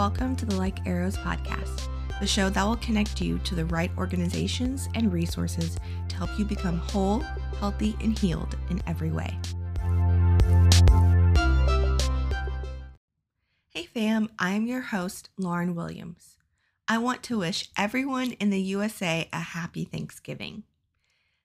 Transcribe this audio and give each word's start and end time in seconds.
Welcome 0.00 0.34
to 0.36 0.46
the 0.46 0.56
Like 0.56 0.86
Arrows 0.86 1.18
podcast, 1.18 1.90
the 2.20 2.26
show 2.26 2.48
that 2.48 2.64
will 2.64 2.76
connect 2.76 3.20
you 3.20 3.38
to 3.40 3.54
the 3.54 3.66
right 3.66 3.90
organizations 3.98 4.88
and 4.94 5.12
resources 5.12 5.76
to 6.08 6.16
help 6.16 6.30
you 6.38 6.46
become 6.46 6.78
whole, 6.78 7.20
healthy, 7.58 7.94
and 8.00 8.18
healed 8.18 8.56
in 8.70 8.82
every 8.86 9.10
way. 9.10 9.38
Hey 13.68 13.84
fam, 13.92 14.30
I 14.38 14.52
am 14.52 14.66
your 14.66 14.80
host, 14.80 15.28
Lauren 15.36 15.74
Williams. 15.74 16.38
I 16.88 16.96
want 16.96 17.22
to 17.24 17.38
wish 17.38 17.68
everyone 17.76 18.32
in 18.32 18.48
the 18.48 18.62
USA 18.62 19.28
a 19.34 19.40
happy 19.40 19.84
Thanksgiving. 19.84 20.62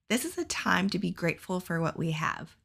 This 0.07 0.23
is 0.23 0.37
a 0.37 0.45
time 0.45 0.89
to 0.91 0.97
be 0.97 1.11
grateful 1.11 1.59
for 1.59 1.81
what 1.81 1.97
we 1.97 2.11
have. 2.11 2.55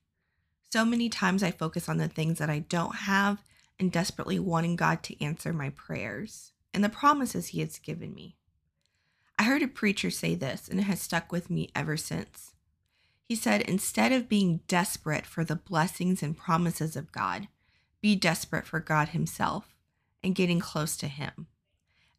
So 0.71 0.85
many 0.85 1.09
times 1.09 1.43
I 1.43 1.51
focus 1.51 1.89
on 1.89 1.97
the 1.97 2.07
things 2.07 2.39
that 2.39 2.49
I 2.49 2.61
don't 2.61 2.95
have 2.95 3.43
and 3.81 3.91
desperately 3.91 4.39
wanting 4.39 4.77
God 4.77 5.03
to 5.05 5.25
answer 5.25 5.53
my 5.53 5.71
prayers 5.71 6.53
and 6.73 6.85
the 6.85 6.89
promises 6.89 7.49
He 7.49 7.61
has 7.61 7.79
given 7.79 8.15
me. 8.15 8.37
I 9.39 9.45
heard 9.45 9.63
a 9.63 9.69
preacher 9.69 10.11
say 10.11 10.35
this, 10.35 10.69
and 10.69 10.79
it 10.79 10.85
has 10.85 11.01
stuck 11.01 11.33
with 11.33 11.51
me 11.51 11.71
ever 11.75 11.97
since. 11.97 12.53
He 13.25 13.35
said, 13.35 13.63
Instead 13.63 14.13
of 14.13 14.29
being 14.29 14.61
desperate 14.69 15.25
for 15.25 15.45
the 15.45 15.57
blessings 15.57 16.23
and 16.23 16.37
promises 16.37 16.95
of 16.95 17.11
God, 17.11 17.49
be 18.01 18.15
desperate 18.15 18.67
for 18.67 18.81
God 18.81 19.09
Himself 19.09 19.75
and 20.23 20.35
getting 20.35 20.61
close 20.61 20.97
to 20.99 21.09
Him. 21.09 21.47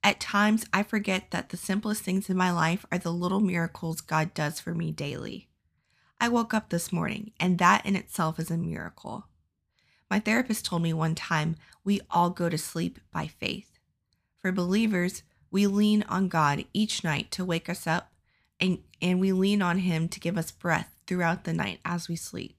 At 0.04 0.20
times, 0.20 0.66
I 0.74 0.82
forget 0.82 1.30
that 1.30 1.50
the 1.50 1.58
simplest 1.58 2.02
things 2.02 2.30
in 2.30 2.36
my 2.36 2.52
life 2.52 2.86
are 2.92 2.98
the 2.98 3.14
little 3.14 3.40
miracles 3.40 4.02
God 4.02 4.34
does 4.34 4.60
for 4.60 4.74
me 4.74 4.92
daily. 4.92 5.48
I 6.20 6.28
woke 6.28 6.54
up 6.54 6.70
this 6.70 6.92
morning, 6.92 7.32
and 7.40 7.60
that 7.60 7.86
in 7.86 7.96
itself 7.96 8.40
is 8.40 8.50
a 8.50 8.58
miracle. 8.58 9.26
My 10.12 10.20
therapist 10.20 10.66
told 10.66 10.82
me 10.82 10.92
one 10.92 11.16
time 11.16 11.56
we 11.86 12.02
all 12.12 12.32
go 12.32 12.50
to 12.50 12.58
sleep 12.58 13.00
by 13.14 13.28
faith. 13.28 13.80
For 14.40 14.52
believers, 14.52 15.24
we 15.50 15.68
lean 15.68 16.04
on 16.10 16.28
God 16.28 16.66
each 16.74 17.02
night 17.02 17.32
to 17.32 17.46
wake 17.46 17.70
us 17.70 17.88
up, 17.88 18.12
and, 18.60 18.80
and 19.02 19.22
we 19.22 19.32
lean 19.32 19.62
on 19.62 19.80
Him 19.80 20.10
to 20.10 20.20
give 20.20 20.38
us 20.38 20.52
breath 20.52 20.94
throughout 21.08 21.46
the 21.46 21.54
night 21.54 21.80
as 21.86 22.10
we 22.10 22.18
sleep. 22.18 22.58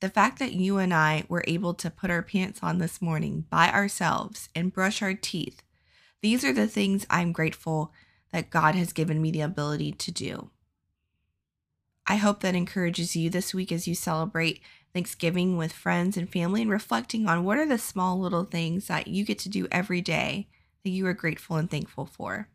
The 0.00 0.08
fact 0.08 0.40
that 0.40 0.54
you 0.54 0.78
and 0.78 0.92
I 0.92 1.22
were 1.28 1.44
able 1.46 1.72
to 1.74 1.88
put 1.88 2.10
our 2.10 2.22
pants 2.22 2.58
on 2.64 2.78
this 2.78 3.00
morning 3.00 3.46
by 3.48 3.70
ourselves 3.70 4.48
and 4.56 4.72
brush 4.72 5.02
our 5.02 5.14
teeth, 5.14 5.62
these 6.20 6.44
are 6.44 6.52
the 6.52 6.66
things 6.66 7.06
I'm 7.08 7.30
grateful 7.30 7.92
that 8.32 8.50
God 8.50 8.74
has 8.74 8.92
given 8.92 9.22
me 9.22 9.30
the 9.30 9.42
ability 9.42 9.92
to 9.92 10.10
do. 10.10 10.50
I 12.08 12.16
hope 12.16 12.40
that 12.40 12.56
encourages 12.56 13.14
you 13.14 13.30
this 13.30 13.54
week 13.54 13.70
as 13.70 13.86
you 13.86 13.94
celebrate 13.94 14.60
Thanksgiving 14.94 15.56
with 15.56 15.72
friends 15.72 16.16
and 16.16 16.30
family 16.30 16.62
and 16.62 16.70
reflecting 16.70 17.26
on 17.26 17.44
what 17.44 17.58
are 17.58 17.66
the 17.66 17.78
small 17.78 18.18
little 18.18 18.44
things 18.44 18.86
that 18.86 19.08
you 19.08 19.24
get 19.24 19.40
to 19.40 19.48
do 19.48 19.66
every 19.72 20.00
day 20.00 20.46
that 20.84 20.90
you 20.90 21.06
are 21.06 21.14
grateful 21.14 21.56
and 21.56 21.68
thankful 21.68 22.06
for. 22.06 22.48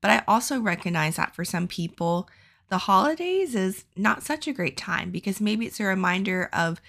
But 0.00 0.10
I 0.10 0.22
also 0.28 0.60
recognize 0.60 1.16
that 1.16 1.34
for 1.34 1.44
some 1.44 1.66
people, 1.66 2.28
the 2.68 2.78
holidays 2.78 3.54
is 3.54 3.84
not 3.96 4.22
such 4.22 4.46
a 4.46 4.52
great 4.52 4.76
time 4.76 5.10
because 5.10 5.40
maybe 5.40 5.66
it's 5.66 5.80
a 5.80 5.84
reminder 5.84 6.48
of 6.52 6.80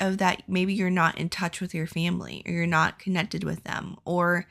of 0.00 0.18
that 0.18 0.42
maybe 0.48 0.74
you're 0.74 0.90
not 0.90 1.16
in 1.16 1.28
touch 1.28 1.60
with 1.60 1.74
your 1.74 1.86
family 1.86 2.42
or 2.44 2.52
you're 2.52 2.66
not 2.66 2.98
connected 2.98 3.44
with 3.44 3.62
them 3.62 3.96
or 4.04 4.46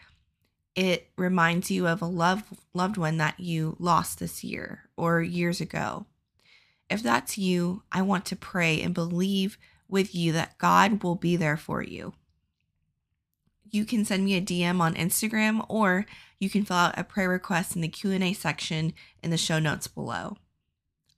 it 0.76 1.10
reminds 1.18 1.70
you 1.70 1.88
of 1.88 2.02
a 2.02 2.06
loved 2.06 2.46
loved 2.74 2.96
one 2.96 3.18
that 3.18 3.40
you 3.40 3.76
lost 3.80 4.20
this 4.20 4.44
year 4.44 4.90
or 4.96 5.22
years 5.22 5.60
ago 5.60 6.06
if 6.92 7.02
that's 7.02 7.38
you, 7.38 7.84
I 7.92 8.02
want 8.02 8.26
to 8.26 8.36
pray 8.36 8.82
and 8.82 8.94
believe 8.94 9.58
with 9.88 10.14
you 10.14 10.32
that 10.34 10.58
God 10.58 11.04
will 11.04 11.16
be 11.16 11.36
there 11.36 11.58
for 11.58 11.82
you. 11.82 12.14
You 13.70 13.86
can 13.86 14.04
send 14.04 14.26
me 14.26 14.36
a 14.36 14.42
DM 14.42 14.82
on 14.82 14.96
Instagram 14.96 15.66
or 15.70 16.06
you 16.40 16.50
can 16.50 16.66
fill 16.66 16.78
out 16.78 16.98
a 16.98 17.04
prayer 17.04 17.30
request 17.30 17.76
in 17.76 17.82
the 17.82 17.88
Q&A 17.88 18.34
section 18.34 18.94
in 19.24 19.32
the 19.32 19.38
show 19.38 19.60
notes 19.60 19.88
below. 19.88 20.38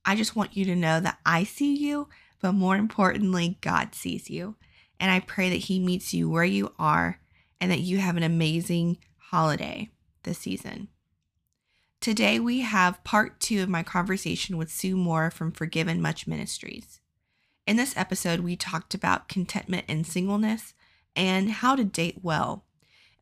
I 0.05 0.15
just 0.15 0.35
want 0.35 0.55
you 0.55 0.65
to 0.65 0.75
know 0.75 0.99
that 0.99 1.17
I 1.25 1.43
see 1.43 1.75
you, 1.75 2.09
but 2.41 2.51
more 2.51 2.75
importantly, 2.75 3.57
God 3.61 3.95
sees 3.95 4.29
you. 4.29 4.55
And 4.99 5.09
I 5.09 5.21
pray 5.21 5.49
that 5.49 5.55
he 5.55 5.79
meets 5.79 6.13
you 6.13 6.29
where 6.29 6.43
you 6.43 6.73
are 6.77 7.19
and 7.59 7.71
that 7.71 7.79
you 7.79 7.97
have 7.97 8.17
an 8.17 8.23
amazing 8.23 8.97
holiday 9.17 9.89
this 10.23 10.37
season. 10.39 10.89
Today, 12.03 12.37
we 12.37 12.59
have 12.59 13.01
part 13.05 13.39
two 13.39 13.63
of 13.63 13.69
my 13.69 13.81
conversation 13.81 14.57
with 14.57 14.69
Sue 14.69 14.97
Moore 14.97 15.31
from 15.31 15.53
Forgiven 15.53 16.01
Much 16.01 16.27
Ministries. 16.27 16.99
In 17.65 17.77
this 17.77 17.95
episode, 17.95 18.41
we 18.41 18.57
talked 18.57 18.93
about 18.93 19.29
contentment 19.29 19.85
and 19.87 20.05
singleness 20.05 20.73
and 21.15 21.49
how 21.49 21.77
to 21.77 21.85
date 21.85 22.19
well. 22.21 22.65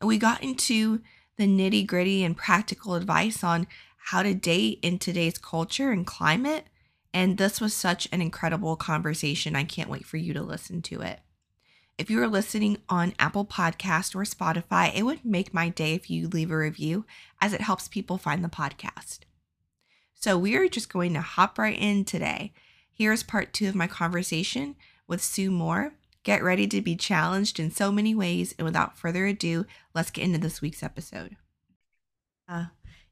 And 0.00 0.08
we 0.08 0.18
got 0.18 0.42
into 0.42 1.00
the 1.36 1.46
nitty 1.46 1.86
gritty 1.86 2.24
and 2.24 2.36
practical 2.36 2.96
advice 2.96 3.44
on 3.44 3.68
how 4.06 4.24
to 4.24 4.34
date 4.34 4.80
in 4.82 4.98
today's 4.98 5.38
culture 5.38 5.92
and 5.92 6.04
climate. 6.04 6.66
And 7.14 7.38
this 7.38 7.60
was 7.60 7.74
such 7.74 8.08
an 8.10 8.20
incredible 8.20 8.74
conversation. 8.74 9.54
I 9.54 9.62
can't 9.62 9.90
wait 9.90 10.06
for 10.06 10.16
you 10.16 10.34
to 10.34 10.42
listen 10.42 10.82
to 10.82 11.02
it. 11.02 11.20
If 12.02 12.10
you 12.10 12.20
are 12.20 12.26
listening 12.26 12.78
on 12.88 13.14
Apple 13.20 13.44
Podcast 13.44 14.16
or 14.16 14.24
Spotify, 14.24 14.92
it 14.92 15.04
would 15.04 15.24
make 15.24 15.54
my 15.54 15.68
day 15.68 15.94
if 15.94 16.10
you 16.10 16.26
leave 16.26 16.50
a 16.50 16.56
review 16.56 17.04
as 17.40 17.52
it 17.52 17.60
helps 17.60 17.86
people 17.86 18.18
find 18.18 18.42
the 18.42 18.48
podcast. 18.48 19.20
So 20.12 20.36
we 20.36 20.56
are 20.56 20.66
just 20.66 20.92
going 20.92 21.14
to 21.14 21.20
hop 21.20 21.60
right 21.60 21.78
in 21.78 22.04
today. 22.04 22.54
Here's 22.92 23.22
part 23.22 23.52
two 23.52 23.68
of 23.68 23.76
my 23.76 23.86
conversation 23.86 24.74
with 25.06 25.22
Sue 25.22 25.48
Moore. 25.48 25.92
Get 26.24 26.42
ready 26.42 26.66
to 26.66 26.80
be 26.80 26.96
challenged 26.96 27.60
in 27.60 27.70
so 27.70 27.92
many 27.92 28.16
ways. 28.16 28.52
And 28.58 28.64
without 28.64 28.98
further 28.98 29.24
ado, 29.26 29.64
let's 29.94 30.10
get 30.10 30.24
into 30.24 30.38
this 30.38 30.60
week's 30.60 30.82
episode. 30.82 31.36
Uh, 32.48 32.64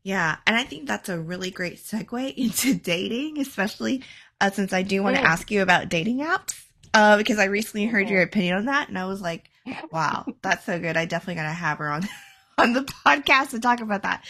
yeah, 0.03 0.39
and 0.49 0.57
I 0.57 0.65
think 0.65 0.89
that's 0.89 1.09
a 1.09 1.21
really 1.21 1.53
great 1.53 1.77
segue 1.77 2.35
into 2.37 2.75
dating, 2.75 3.39
especially 3.39 4.03
uh, 4.41 4.51
since 4.51 4.73
I 4.73 4.83
do 4.83 5.01
want 5.05 5.15
to 5.15 5.23
ask 5.23 5.49
you 5.53 5.63
about 5.63 5.91
dating 5.91 6.19
apps 6.19 6.70
uh, 6.95 7.17
because 7.17 7.39
I 7.39 7.45
recently 7.45 7.87
heard 7.87 8.09
your 8.09 8.23
opinion 8.23 8.57
on 8.57 8.65
that, 8.67 8.89
and 8.89 8.99
I 8.99 9.07
was 9.07 9.21
like, 9.21 9.51
"Wow, 9.93 10.27
that's 10.43 10.65
so 10.65 10.79
good! 10.79 10.97
I 10.97 11.05
definitely 11.05 11.37
gotta 11.37 11.49
have 11.49 11.79
her 11.79 11.91
on 11.91 12.09
on 12.59 12.73
the 12.73 12.83
podcast 12.83 13.51
to 13.51 13.61
talk 13.61 13.81
about 13.81 14.03
that." 14.03 14.25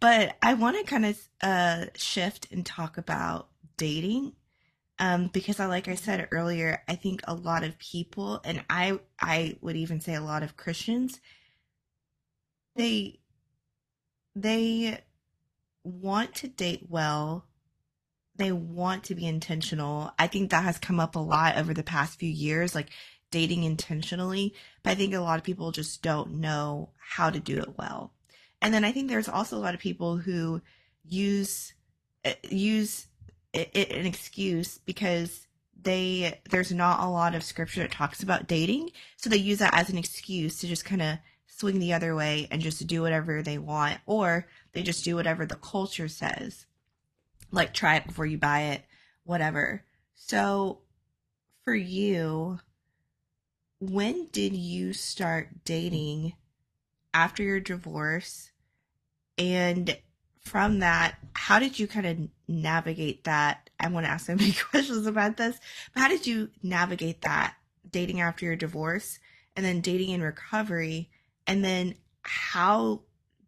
But 0.00 0.36
I 0.42 0.54
want 0.54 0.76
to 0.78 0.84
kind 0.84 1.06
of 1.06 1.18
uh, 1.42 1.86
shift 1.94 2.48
and 2.50 2.64
talk 2.64 2.98
about 2.98 3.48
dating, 3.76 4.32
um, 4.98 5.28
because 5.32 5.58
I, 5.58 5.66
like 5.66 5.88
I 5.88 5.96
said 5.96 6.28
earlier, 6.30 6.82
I 6.86 6.94
think 6.94 7.22
a 7.24 7.34
lot 7.34 7.64
of 7.64 7.78
people, 7.78 8.40
and 8.44 8.64
I, 8.70 8.98
I 9.20 9.56
would 9.60 9.76
even 9.76 10.00
say 10.00 10.14
a 10.14 10.20
lot 10.20 10.42
of 10.42 10.56
Christians, 10.56 11.20
they, 12.76 13.18
they 14.36 15.00
want 15.82 16.34
to 16.36 16.48
date 16.48 16.86
well 16.88 17.44
they 18.36 18.52
want 18.52 19.04
to 19.04 19.14
be 19.14 19.26
intentional. 19.26 20.12
I 20.18 20.26
think 20.26 20.50
that 20.50 20.64
has 20.64 20.78
come 20.78 20.98
up 20.98 21.14
a 21.14 21.20
lot 21.20 21.56
over 21.56 21.72
the 21.72 21.82
past 21.82 22.18
few 22.18 22.30
years, 22.30 22.74
like 22.74 22.88
dating 23.30 23.64
intentionally. 23.64 24.54
But 24.82 24.90
I 24.90 24.94
think 24.96 25.14
a 25.14 25.20
lot 25.20 25.38
of 25.38 25.44
people 25.44 25.70
just 25.72 26.02
don't 26.02 26.40
know 26.40 26.90
how 26.98 27.30
to 27.30 27.40
do 27.40 27.58
it 27.58 27.78
well. 27.78 28.12
And 28.60 28.72
then 28.72 28.84
I 28.84 28.92
think 28.92 29.08
there's 29.08 29.28
also 29.28 29.56
a 29.56 29.60
lot 29.60 29.74
of 29.74 29.80
people 29.80 30.16
who 30.16 30.62
use 31.04 31.74
eh, 32.24 32.34
use 32.50 33.06
it, 33.52 33.74
an 33.74 34.06
excuse 34.06 34.78
because 34.78 35.46
they 35.80 36.40
there's 36.50 36.72
not 36.72 37.00
a 37.00 37.08
lot 37.08 37.34
of 37.34 37.42
scripture 37.42 37.82
that 37.82 37.92
talks 37.92 38.22
about 38.22 38.48
dating, 38.48 38.90
so 39.16 39.28
they 39.28 39.36
use 39.36 39.58
that 39.58 39.74
as 39.74 39.90
an 39.90 39.98
excuse 39.98 40.58
to 40.60 40.66
just 40.66 40.84
kind 40.84 41.02
of 41.02 41.18
swing 41.46 41.78
the 41.78 41.92
other 41.92 42.16
way 42.16 42.48
and 42.50 42.62
just 42.62 42.86
do 42.86 43.02
whatever 43.02 43.42
they 43.42 43.58
want, 43.58 43.98
or 44.06 44.48
they 44.72 44.82
just 44.82 45.04
do 45.04 45.14
whatever 45.14 45.44
the 45.44 45.56
culture 45.56 46.08
says 46.08 46.66
like 47.54 47.72
try 47.72 47.96
it 47.96 48.06
before 48.06 48.26
you 48.26 48.38
buy 48.38 48.60
it, 48.62 48.84
whatever. 49.24 49.84
So 50.14 50.80
for 51.64 51.74
you, 51.74 52.60
when 53.80 54.26
did 54.32 54.54
you 54.54 54.92
start 54.92 55.64
dating 55.64 56.34
after 57.12 57.42
your 57.42 57.60
divorce? 57.60 58.50
And 59.38 59.96
from 60.40 60.80
that, 60.80 61.16
how 61.34 61.58
did 61.58 61.78
you 61.78 61.86
kind 61.86 62.06
of 62.06 62.18
navigate 62.48 63.24
that? 63.24 63.70
I 63.80 63.88
want 63.88 64.06
to 64.06 64.10
ask 64.10 64.26
so 64.26 64.34
many 64.34 64.52
questions 64.70 65.06
about 65.06 65.36
this, 65.36 65.58
but 65.92 66.00
how 66.00 66.08
did 66.08 66.26
you 66.26 66.50
navigate 66.62 67.22
that 67.22 67.54
dating 67.90 68.20
after 68.20 68.44
your 68.44 68.56
divorce 68.56 69.18
and 69.56 69.64
then 69.64 69.80
dating 69.80 70.10
in 70.10 70.22
recovery? 70.22 71.10
And 71.46 71.64
then 71.64 71.94
how 72.22 73.02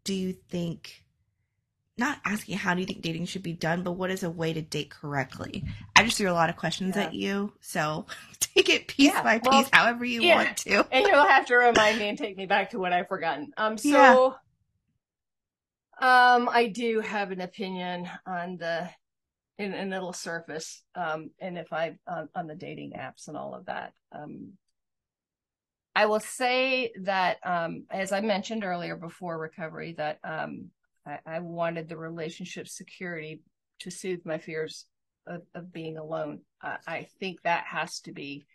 do 0.04 0.14
you 0.14 0.32
think 0.32 1.05
not 1.98 2.18
asking 2.24 2.58
how 2.58 2.74
do 2.74 2.80
you 2.80 2.86
think 2.86 3.00
dating 3.00 3.24
should 3.24 3.42
be 3.42 3.54
done, 3.54 3.82
but 3.82 3.92
what 3.92 4.10
is 4.10 4.22
a 4.22 4.30
way 4.30 4.52
to 4.52 4.60
date 4.60 4.90
correctly? 4.90 5.64
I 5.94 6.04
just 6.04 6.18
threw 6.18 6.30
a 6.30 6.32
lot 6.32 6.50
of 6.50 6.56
questions 6.56 6.94
yeah. 6.94 7.04
at 7.04 7.14
you, 7.14 7.52
so 7.60 8.06
take 8.40 8.68
it 8.68 8.86
piece 8.86 9.12
yeah, 9.12 9.22
by 9.22 9.40
well, 9.42 9.62
piece, 9.62 9.70
however 9.72 10.04
you 10.04 10.22
yeah. 10.22 10.36
want 10.36 10.56
to. 10.58 10.86
and 10.92 11.06
you'll 11.06 11.26
have 11.26 11.46
to 11.46 11.56
remind 11.56 11.98
me 11.98 12.08
and 12.08 12.18
take 12.18 12.36
me 12.36 12.46
back 12.46 12.70
to 12.70 12.78
what 12.78 12.92
I've 12.92 13.08
forgotten. 13.08 13.52
Um, 13.56 13.78
so, 13.78 14.34
um, 15.98 16.50
I 16.50 16.70
do 16.72 17.00
have 17.00 17.30
an 17.30 17.40
opinion 17.40 18.08
on 18.26 18.58
the, 18.58 18.90
and, 19.58 19.74
and 19.74 19.94
it'll 19.94 20.12
surface, 20.12 20.82
um, 20.94 21.30
and 21.40 21.56
if 21.56 21.72
I 21.72 21.96
on, 22.06 22.28
on 22.34 22.46
the 22.46 22.54
dating 22.56 22.92
apps 22.92 23.28
and 23.28 23.38
all 23.38 23.54
of 23.54 23.66
that. 23.66 23.94
Um, 24.12 24.52
I 25.94 26.04
will 26.04 26.20
say 26.20 26.92
that, 27.04 27.38
um, 27.42 27.84
as 27.90 28.12
I 28.12 28.20
mentioned 28.20 28.64
earlier 28.64 28.96
before 28.96 29.38
recovery, 29.38 29.94
that 29.96 30.18
um, 30.22 30.70
I, 31.06 31.18
I, 31.26 31.38
wanted 31.40 31.88
the 31.88 31.96
relationship 31.96 32.68
security 32.68 33.40
to 33.80 33.90
soothe 33.90 34.24
my 34.24 34.38
fears 34.38 34.86
of, 35.26 35.42
of 35.54 35.72
being 35.72 35.98
alone. 35.98 36.40
I 36.62 37.06
think 37.20 37.42
that 37.42 37.64
has 37.64 38.00
to 38.00 38.12
be 38.12 38.46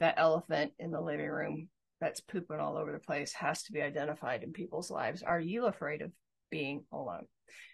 that 0.00 0.14
elephant 0.16 0.72
in 0.78 0.90
the 0.90 1.00
living 1.00 1.28
room 1.28 1.68
that's 2.00 2.20
pooping 2.20 2.58
all 2.58 2.76
over 2.76 2.92
the 2.92 2.98
place 2.98 3.32
has 3.34 3.62
to 3.64 3.72
be 3.72 3.82
identified 3.82 4.42
in 4.42 4.52
people's 4.52 4.90
lives. 4.90 5.22
Are 5.22 5.40
you 5.40 5.66
afraid 5.66 6.02
of 6.02 6.10
being 6.50 6.84
alone? 6.92 7.26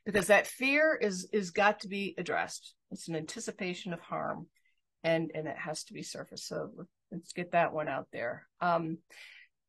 Because 0.04 0.26
that 0.26 0.46
fear 0.46 0.98
is 1.00 1.28
is 1.32 1.50
got 1.50 1.80
to 1.80 1.88
be 1.88 2.14
addressed. 2.18 2.74
It's 2.90 3.08
an 3.08 3.16
anticipation 3.16 3.92
of 3.92 4.00
harm, 4.00 4.46
and 5.04 5.30
and 5.34 5.46
it 5.46 5.56
has 5.56 5.84
to 5.84 5.92
be 5.92 6.02
surfaced. 6.02 6.48
So 6.48 6.70
let's 7.10 7.32
get 7.32 7.52
that 7.52 7.72
one 7.72 7.88
out 7.88 8.08
there. 8.12 8.46
Um, 8.60 8.98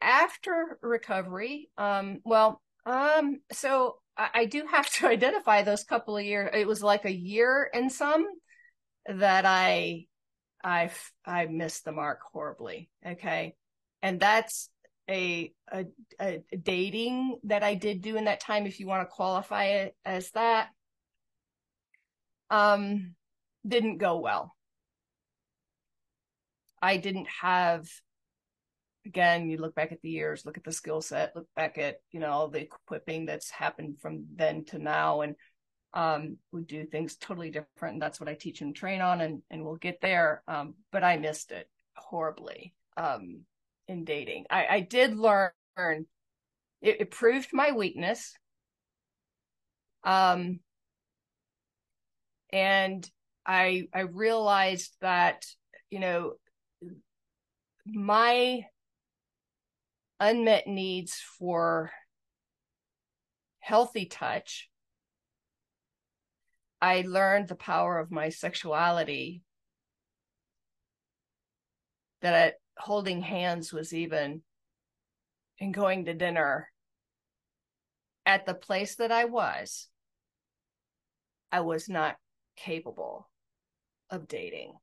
after 0.01 0.77
recovery, 0.81 1.69
um, 1.77 2.19
well, 2.23 2.61
um, 2.85 3.39
so 3.51 3.97
I, 4.17 4.45
do 4.45 4.65
have 4.69 4.89
to 4.93 5.07
identify 5.07 5.61
those 5.61 5.83
couple 5.83 6.17
of 6.17 6.25
years. 6.25 6.49
It 6.53 6.67
was 6.67 6.81
like 6.83 7.05
a 7.05 7.13
year 7.13 7.69
and 7.73 7.91
some 7.91 8.25
that 9.05 9.45
I 9.45 10.05
I 10.63 10.91
I 11.25 11.45
missed 11.45 11.85
the 11.85 11.91
mark 11.91 12.19
horribly. 12.31 12.89
Okay, 13.05 13.55
and 14.01 14.19
that's 14.19 14.69
a, 15.09 15.53
a, 15.71 15.85
a 16.19 16.41
dating 16.61 17.39
that 17.45 17.63
I 17.63 17.75
did 17.75 18.01
do 18.01 18.17
in 18.17 18.25
that 18.25 18.41
time. 18.41 18.65
If 18.65 18.79
you 18.79 18.87
want 18.87 19.07
to 19.07 19.13
qualify 19.13 19.65
it 19.65 19.95
as 20.03 20.31
that, 20.31 20.69
um, 22.49 23.15
didn't 23.65 23.97
go 23.97 24.19
well. 24.19 24.53
I 26.81 26.97
didn't 26.97 27.27
have. 27.41 27.87
Again, 29.07 29.50
you 29.50 29.57
look 29.57 29.74
back 29.74 29.94
at 29.94 30.01
the 30.01 30.09
years, 30.09 30.45
look 30.45 30.57
at 30.57 30.65
the 30.65 30.71
skill 30.71 31.01
set, 31.01 31.33
look 31.33 31.48
back 31.56 31.77
at 31.77 32.01
you 32.12 32.19
know 32.19 32.30
all 32.30 32.50
the 32.50 32.62
equipping 32.62 33.25
that's 33.25 33.50
happened 33.50 34.00
from 34.01 34.25
then 34.36 34.65
to 34.65 34.77
now, 34.77 35.21
and 35.21 35.36
um, 35.94 36.38
would 36.51 36.68
do 36.68 36.86
things 36.86 37.15
totally 37.15 37.50
different. 37.50 37.94
And 37.94 38.01
that's 38.01 38.19
what 38.19 38.27
I 38.27 38.33
teach 38.33 38.59
and 38.62 38.75
train 38.75 39.00
on, 39.00 39.21
and 39.21 39.42
and 39.50 39.63
we'll 39.63 39.77
get 39.77 40.01
there. 40.01 40.44
Um, 40.48 40.75
but 40.92 41.06
I 41.06 41.15
missed 41.15 41.51
it 41.51 41.69
horribly 41.95 42.74
um, 42.98 43.44
in 43.88 44.04
dating. 44.04 44.45
I, 44.50 44.68
I 44.68 44.80
did 44.81 45.15
learn 45.15 45.51
it, 45.77 46.06
it 46.81 47.12
proved 47.12 47.54
my 47.54 47.71
weakness. 47.71 48.33
Um, 50.04 50.59
and 52.51 53.09
I 53.45 53.88
I 53.94 54.01
realized 54.01 54.95
that 55.01 55.45
you 55.89 56.00
know 56.00 56.33
my 57.86 58.65
unmet 60.19 60.67
needs 60.67 61.21
for 61.37 61.91
healthy 63.59 64.05
touch 64.05 64.69
I 66.81 67.03
learned 67.07 67.47
the 67.47 67.55
power 67.55 67.97
of 67.97 68.11
my 68.11 68.29
sexuality 68.29 69.41
that 72.21 72.55
holding 72.77 73.21
hands 73.21 73.73
was 73.73 73.93
even 73.93 74.43
and 75.59 75.73
going 75.73 76.05
to 76.05 76.13
dinner 76.13 76.69
at 78.25 78.45
the 78.45 78.53
place 78.53 78.95
that 78.95 79.11
I 79.11 79.25
was, 79.25 79.87
I 81.51 81.61
was 81.61 81.89
not 81.89 82.17
capable 82.55 83.29
of 84.11 84.27
dating 84.27 84.73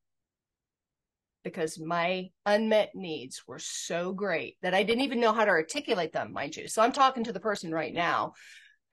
because 1.44 1.78
my 1.78 2.30
unmet 2.46 2.90
needs 2.94 3.42
were 3.46 3.58
so 3.60 4.12
great 4.12 4.56
that 4.62 4.74
I 4.74 4.82
didn't 4.82 5.04
even 5.04 5.20
know 5.20 5.32
how 5.32 5.44
to 5.44 5.50
articulate 5.50 6.12
them, 6.12 6.32
mind 6.32 6.56
you. 6.56 6.66
So 6.66 6.82
I'm 6.82 6.92
talking 6.92 7.24
to 7.24 7.32
the 7.32 7.40
person 7.40 7.70
right 7.70 7.92
now 7.92 8.32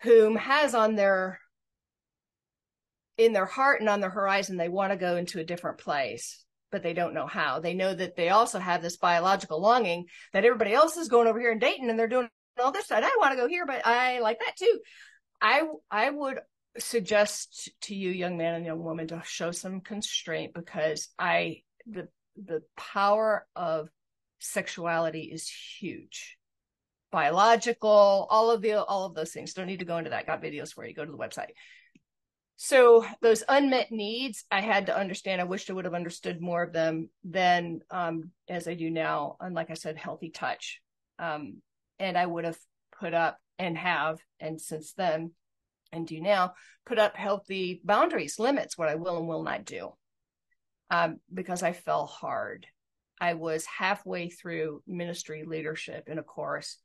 whom 0.02 0.36
has 0.36 0.76
on 0.76 0.96
their 0.96 1.40
in 3.18 3.34
their 3.34 3.46
heart 3.46 3.82
and 3.82 3.90
on 3.90 4.02
their 4.02 4.10
horizon, 4.10 4.58
they 4.58 4.70
want 4.70 4.92
to 4.92 4.98
go 4.98 5.16
into 5.16 5.40
a 5.40 5.44
different 5.44 5.78
place, 5.78 6.44
but 6.72 6.82
they 6.82 6.94
don't 6.94 7.14
know 7.14 7.28
how. 7.28 7.60
They 7.60 7.74
know 7.74 7.94
that 7.94 8.16
they 8.16 8.30
also 8.30 8.58
have 8.58 8.82
this 8.82 8.98
biological 8.98 9.62
longing 9.62 10.06
that 10.34 10.46
everybody 10.46 10.74
else 10.74 10.98
is 10.98 11.08
going 11.08 11.28
over 11.28 11.40
here 11.40 11.52
and 11.52 11.62
dating 11.62 11.90
and 11.90 12.00
they're 12.00 12.08
doing 12.08 12.30
all 12.62 12.72
this 12.72 12.88
side. 12.88 13.04
I 13.04 13.16
want 13.20 13.34
to 13.34 13.38
go 13.38 13.48
here, 13.48 13.66
but 13.66 13.86
I 13.86 14.20
like 14.20 14.40
that 14.40 14.56
too. 14.58 14.80
I, 15.40 15.64
I 15.90 16.10
would 16.10 16.40
suggest 16.78 17.70
to 17.82 17.96
you, 17.96 18.10
young 18.10 18.38
man 18.38 18.56
and 18.56 18.66
young 18.66 18.84
woman, 18.84 19.08
to 19.08 19.22
show 19.26 19.52
some 19.52 19.82
constraint 19.82 20.54
because 20.54 21.10
I, 21.20 21.62
the, 21.86 22.08
the 22.36 22.62
power 22.78 23.46
of 23.56 23.90
sexuality 24.40 25.24
is 25.24 25.50
huge. 25.50 26.38
Biological 27.12 28.28
all 28.30 28.52
of 28.52 28.62
the 28.62 28.84
all 28.84 29.06
of 29.06 29.16
those 29.16 29.32
things. 29.32 29.54
Don't 29.54 29.68
need 29.68 29.80
to 29.80 29.86
go 29.86 29.98
into 29.98 30.12
that. 30.12 30.28
Got 30.28 30.42
videos 30.42 30.74
for 30.74 30.86
you. 30.86 30.94
Go 30.94 31.06
to 31.06 31.12
the 31.12 31.18
website. 31.18 31.52
So 32.56 33.06
those 33.22 33.44
unmet 33.50 33.92
needs 33.92 34.46
i 34.52 34.62
had 34.62 34.86
to 34.86 34.98
understand. 34.98 35.42
I 35.42 35.46
wished 35.46 35.70
i 35.70 35.74
would 35.74 35.86
have 35.86 35.94
understood 35.94 36.42
more 36.42 36.64
of 36.64 36.74
them 36.74 37.10
than 37.24 37.82
um, 37.90 38.32
as 38.50 38.68
i 38.68 38.76
do 38.76 38.90
now 38.90 39.36
and 39.40 39.54
like 39.54 39.72
i 39.72 39.76
said 39.76 39.98
healthy 39.98 40.30
touch. 40.30 40.82
Um, 41.20 41.62
and 42.00 42.18
i 42.18 42.26
would 42.26 42.46
have 42.46 42.58
put 43.00 43.14
up 43.14 43.38
and 43.60 43.78
have 43.78 44.20
and 44.40 44.60
since 44.60 44.94
then 44.94 45.32
and 45.92 46.08
do 46.08 46.20
now 46.20 46.54
put 46.86 46.98
up 46.98 47.16
healthy 47.16 47.82
boundaries 47.84 48.40
limits 48.40 48.78
what 48.78 48.90
i 48.90 48.96
will 48.96 49.18
and 49.18 49.28
will 49.28 49.44
not 49.44 49.66
do 49.66 49.94
um, 50.92 51.18
because 51.34 51.64
i 51.64 51.74
fell 51.74 52.06
hard 52.06 52.68
i 53.20 53.34
was 53.34 53.66
halfway 53.66 54.30
through 54.30 54.84
ministry 54.86 55.44
leadership 55.46 56.08
in 56.08 56.20
a 56.20 56.24
course 56.24 56.78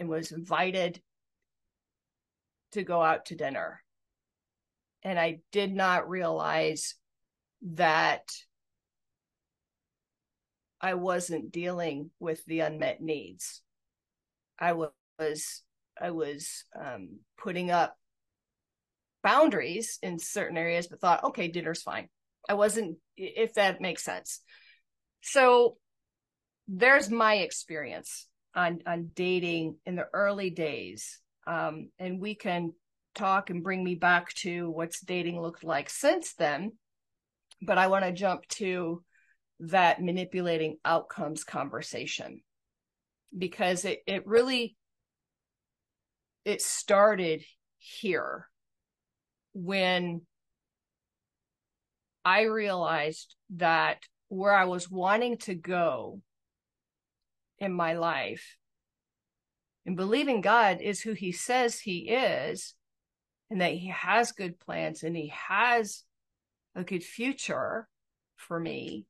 and 0.00 0.08
was 0.08 0.32
invited 0.32 1.00
to 2.72 2.82
go 2.82 3.00
out 3.00 3.26
to 3.26 3.36
dinner 3.36 3.84
and 5.04 5.18
I 5.18 5.40
did 5.52 5.72
not 5.72 6.08
realize 6.08 6.94
that 7.62 8.24
I 10.80 10.94
wasn't 10.94 11.52
dealing 11.52 12.10
with 12.18 12.44
the 12.46 12.60
unmet 12.60 13.00
needs. 13.00 13.62
I 14.58 14.72
was 14.72 15.62
I 16.00 16.10
was 16.10 16.64
um, 16.78 17.20
putting 17.38 17.70
up 17.70 17.96
boundaries 19.22 19.98
in 20.02 20.18
certain 20.18 20.56
areas, 20.56 20.88
but 20.88 21.00
thought, 21.00 21.24
okay, 21.24 21.48
dinner's 21.48 21.82
fine. 21.82 22.08
I 22.48 22.54
wasn't, 22.54 22.98
if 23.16 23.54
that 23.54 23.80
makes 23.80 24.04
sense. 24.04 24.40
So 25.22 25.76
there's 26.68 27.10
my 27.10 27.36
experience 27.36 28.26
on 28.54 28.80
on 28.86 29.10
dating 29.14 29.76
in 29.86 29.96
the 29.96 30.06
early 30.12 30.50
days, 30.50 31.20
um, 31.46 31.90
and 31.98 32.20
we 32.20 32.34
can 32.34 32.72
talk 33.14 33.50
and 33.50 33.62
bring 33.62 33.82
me 33.82 33.94
back 33.94 34.32
to 34.34 34.70
what's 34.70 35.00
dating 35.00 35.40
looked 35.40 35.64
like 35.64 35.88
since 35.88 36.34
then. 36.34 36.72
But 37.62 37.78
I 37.78 37.86
want 37.86 38.04
to 38.04 38.12
jump 38.12 38.46
to 38.48 39.02
that 39.60 40.02
manipulating 40.02 40.76
outcomes 40.84 41.44
conversation 41.44 42.42
because 43.36 43.84
it, 43.84 44.00
it 44.06 44.26
really 44.26 44.76
it 46.44 46.60
started 46.60 47.42
here 47.78 48.48
when 49.54 50.22
I 52.24 52.42
realized 52.42 53.34
that 53.56 53.98
where 54.28 54.54
I 54.54 54.64
was 54.64 54.90
wanting 54.90 55.38
to 55.38 55.54
go 55.54 56.20
in 57.58 57.72
my 57.72 57.94
life 57.94 58.56
and 59.86 59.96
believing 59.96 60.40
God 60.40 60.80
is 60.80 61.00
who 61.00 61.12
he 61.12 61.32
says 61.32 61.78
he 61.78 62.08
is 62.08 62.74
and 63.50 63.60
that 63.60 63.72
he 63.72 63.88
has 63.88 64.32
good 64.32 64.58
plans 64.58 65.02
and 65.02 65.16
he 65.16 65.32
has 65.48 66.02
a 66.74 66.82
good 66.82 67.04
future 67.04 67.86
for 68.36 68.58
me 68.58 69.06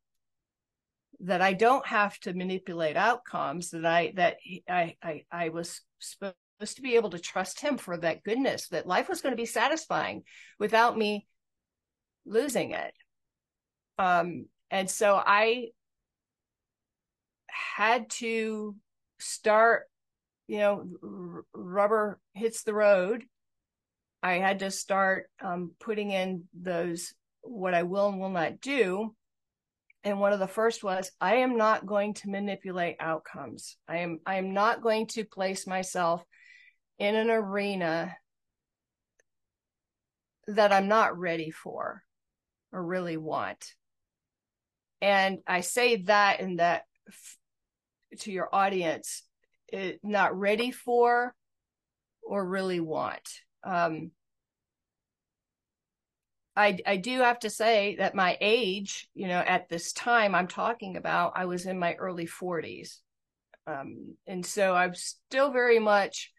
that 1.21 1.41
I 1.41 1.53
don't 1.53 1.87
have 1.87 2.19
to 2.21 2.35
manipulate 2.35 2.97
outcomes 2.97 3.71
that 3.71 3.87
I 3.87 4.13
that 4.17 4.37
I 4.69 4.97
I 5.03 5.23
I 5.31 5.49
was 5.51 5.81
supposed 6.01 6.77
to 6.77 6.83
be 6.83 6.97
able 6.97 7.11
to 7.11 7.19
trust 7.19 7.61
him 7.61 7.79
for 7.79 7.97
that 7.97 8.25
goodness 8.25 8.69
that 8.69 8.87
life 8.87 9.09
was 9.09 9.21
going 9.21 9.33
to 9.33 9.41
be 9.41 9.47
satisfying 9.47 10.25
without 10.59 10.99
me 10.99 11.27
losing 12.27 12.73
it 12.73 12.93
um 13.99 14.47
and 14.71 14.91
so 14.91 15.15
I 15.15 15.69
had 17.47 18.11
to 18.11 18.77
start 19.19 19.85
you 20.49 20.59
know 20.59 20.87
r- 21.03 21.45
rubber 21.55 22.21
hits 22.35 22.63
the 22.63 22.75
road 22.75 23.25
I 24.25 24.39
had 24.39 24.61
to 24.61 24.71
start 24.71 25.29
um, 25.43 25.73
putting 25.81 26.11
in 26.11 26.45
those 26.55 27.13
what 27.43 27.75
I 27.75 27.83
will 27.83 28.09
and 28.09 28.19
will 28.19 28.31
not 28.31 28.63
do. 28.63 29.15
And 30.03 30.19
one 30.19 30.33
of 30.33 30.39
the 30.39 30.49
first 30.49 30.83
was 30.83 31.13
I 31.21 31.37
am 31.37 31.59
not 31.59 31.85
going 31.85 32.15
to 32.15 32.31
manipulate 32.31 32.97
outcomes. 33.01 33.77
I 33.87 33.99
am 33.99 34.21
I 34.25 34.37
am 34.37 34.55
not 34.55 34.81
going 34.81 35.09
to 35.09 35.27
place 35.27 35.67
myself 35.67 36.25
in 36.99 37.15
an 37.15 37.29
arena 37.29 38.17
that 40.47 40.73
I'm 40.73 40.89
not 40.89 41.19
ready 41.19 41.51
for 41.51 42.03
or 42.73 42.83
really 42.83 43.19
want. 43.19 43.75
And 45.01 45.39
I 45.47 45.61
say 45.61 45.97
that 46.03 46.41
in 46.41 46.57
that 46.57 46.85
to 48.21 48.33
your 48.33 48.49
audience 48.53 49.23
it, 49.69 50.01
not 50.03 50.39
ready 50.39 50.71
for 50.71 51.35
or 52.23 52.47
really 52.47 52.81
want. 52.81 53.29
Um, 53.63 54.11
I, 56.57 56.79
I 56.87 56.97
do 56.97 57.21
have 57.21 57.41
to 57.41 57.51
say 57.51 57.97
that 57.97 58.15
my 58.15 58.39
age, 58.41 59.09
you 59.15 59.27
know, 59.27 59.41
at 59.41 59.69
this 59.69 59.93
time 59.93 60.35
I'm 60.35 60.47
talking 60.47 60.97
about, 60.97 61.33
I 61.35 61.47
was 61.47 61.67
in 61.67 61.79
my 61.79 61.95
early 61.95 62.27
40s. 62.27 62.99
Um, 63.67 64.15
and 64.27 64.47
so 64.47 64.75
I'm 64.75 64.95
still 64.95 65.51
very 65.51 65.81
much 65.81 66.33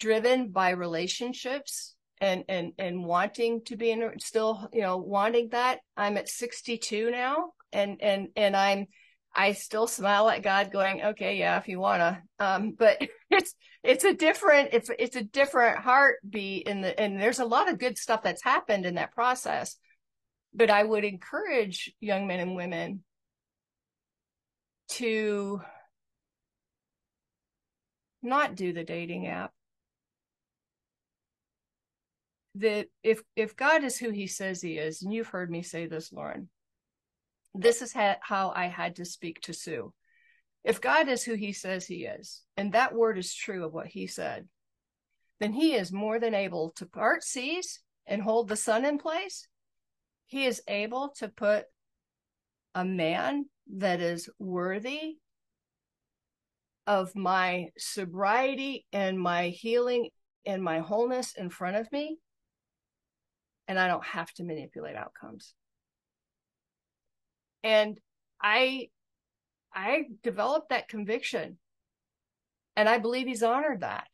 driven 0.00 0.48
by 0.48 0.70
relationships 0.70 1.94
and, 2.20 2.44
and, 2.48 2.72
and 2.78 3.04
wanting 3.04 3.62
to 3.66 3.76
be 3.76 3.90
in, 3.90 4.18
still, 4.18 4.68
you 4.72 4.80
know, 4.80 4.96
wanting 4.96 5.50
that. 5.50 5.80
I'm 5.96 6.16
at 6.16 6.28
62 6.28 7.10
now 7.10 7.52
and, 7.72 8.02
and, 8.02 8.28
and 8.36 8.56
I'm, 8.56 8.86
I 9.34 9.52
still 9.52 9.86
smile 9.86 10.28
at 10.28 10.42
God 10.42 10.72
going, 10.72 11.02
okay, 11.02 11.38
yeah, 11.38 11.58
if 11.58 11.68
you 11.68 11.78
wanna. 11.78 12.22
Um, 12.38 12.74
but 12.76 13.00
it's, 13.30 13.54
it's 13.82 14.04
a 14.04 14.14
different, 14.14 14.70
it's, 14.72 14.90
it's 14.98 15.16
a 15.16 15.22
different 15.22 15.78
heartbeat 15.78 16.66
in 16.66 16.80
the, 16.80 16.98
and 16.98 17.20
there's 17.20 17.38
a 17.38 17.44
lot 17.44 17.70
of 17.70 17.78
good 17.78 17.98
stuff 17.98 18.22
that's 18.22 18.42
happened 18.42 18.86
in 18.86 18.96
that 18.96 19.14
process. 19.14 19.76
But 20.54 20.70
I 20.70 20.82
would 20.82 21.04
encourage 21.04 21.92
young 22.00 22.26
men 22.26 22.40
and 22.40 22.56
women 22.56 23.04
to 24.92 25.60
not 28.22 28.54
do 28.54 28.72
the 28.72 28.84
dating 28.84 29.26
app. 29.26 29.52
That 32.56 32.88
if, 33.02 33.22
if 33.36 33.54
God 33.54 33.84
is 33.84 33.98
who 33.98 34.10
he 34.10 34.26
says 34.26 34.60
he 34.60 34.78
is, 34.78 35.02
and 35.02 35.12
you've 35.12 35.28
heard 35.28 35.50
me 35.50 35.62
say 35.62 35.86
this, 35.86 36.12
Lauren, 36.12 36.48
this 37.58 37.82
is 37.82 37.92
ha- 37.92 38.18
how 38.22 38.52
I 38.54 38.66
had 38.66 38.96
to 38.96 39.04
speak 39.04 39.40
to 39.42 39.52
Sue. 39.52 39.92
If 40.64 40.80
God 40.80 41.08
is 41.08 41.24
who 41.24 41.34
he 41.34 41.52
says 41.52 41.86
he 41.86 42.04
is, 42.04 42.42
and 42.56 42.72
that 42.72 42.94
word 42.94 43.18
is 43.18 43.34
true 43.34 43.64
of 43.64 43.72
what 43.72 43.88
he 43.88 44.06
said, 44.06 44.48
then 45.40 45.52
he 45.52 45.74
is 45.74 45.92
more 45.92 46.18
than 46.20 46.34
able 46.34 46.70
to 46.76 46.86
part 46.86 47.24
seas 47.24 47.80
and 48.06 48.22
hold 48.22 48.48
the 48.48 48.56
sun 48.56 48.84
in 48.84 48.98
place. 48.98 49.46
He 50.26 50.46
is 50.46 50.62
able 50.68 51.10
to 51.18 51.28
put 51.28 51.66
a 52.74 52.84
man 52.84 53.46
that 53.76 54.00
is 54.00 54.28
worthy 54.38 55.16
of 56.86 57.14
my 57.14 57.68
sobriety 57.76 58.86
and 58.92 59.18
my 59.18 59.48
healing 59.48 60.10
and 60.46 60.62
my 60.62 60.78
wholeness 60.80 61.34
in 61.36 61.50
front 61.50 61.76
of 61.76 61.90
me. 61.92 62.18
And 63.66 63.78
I 63.78 63.88
don't 63.88 64.04
have 64.04 64.32
to 64.34 64.44
manipulate 64.44 64.96
outcomes 64.96 65.54
and 67.62 67.98
i 68.42 68.88
i 69.74 70.04
developed 70.22 70.70
that 70.70 70.88
conviction 70.88 71.58
and 72.76 72.88
i 72.88 72.98
believe 72.98 73.26
he's 73.26 73.42
honored 73.42 73.80
that 73.80 74.08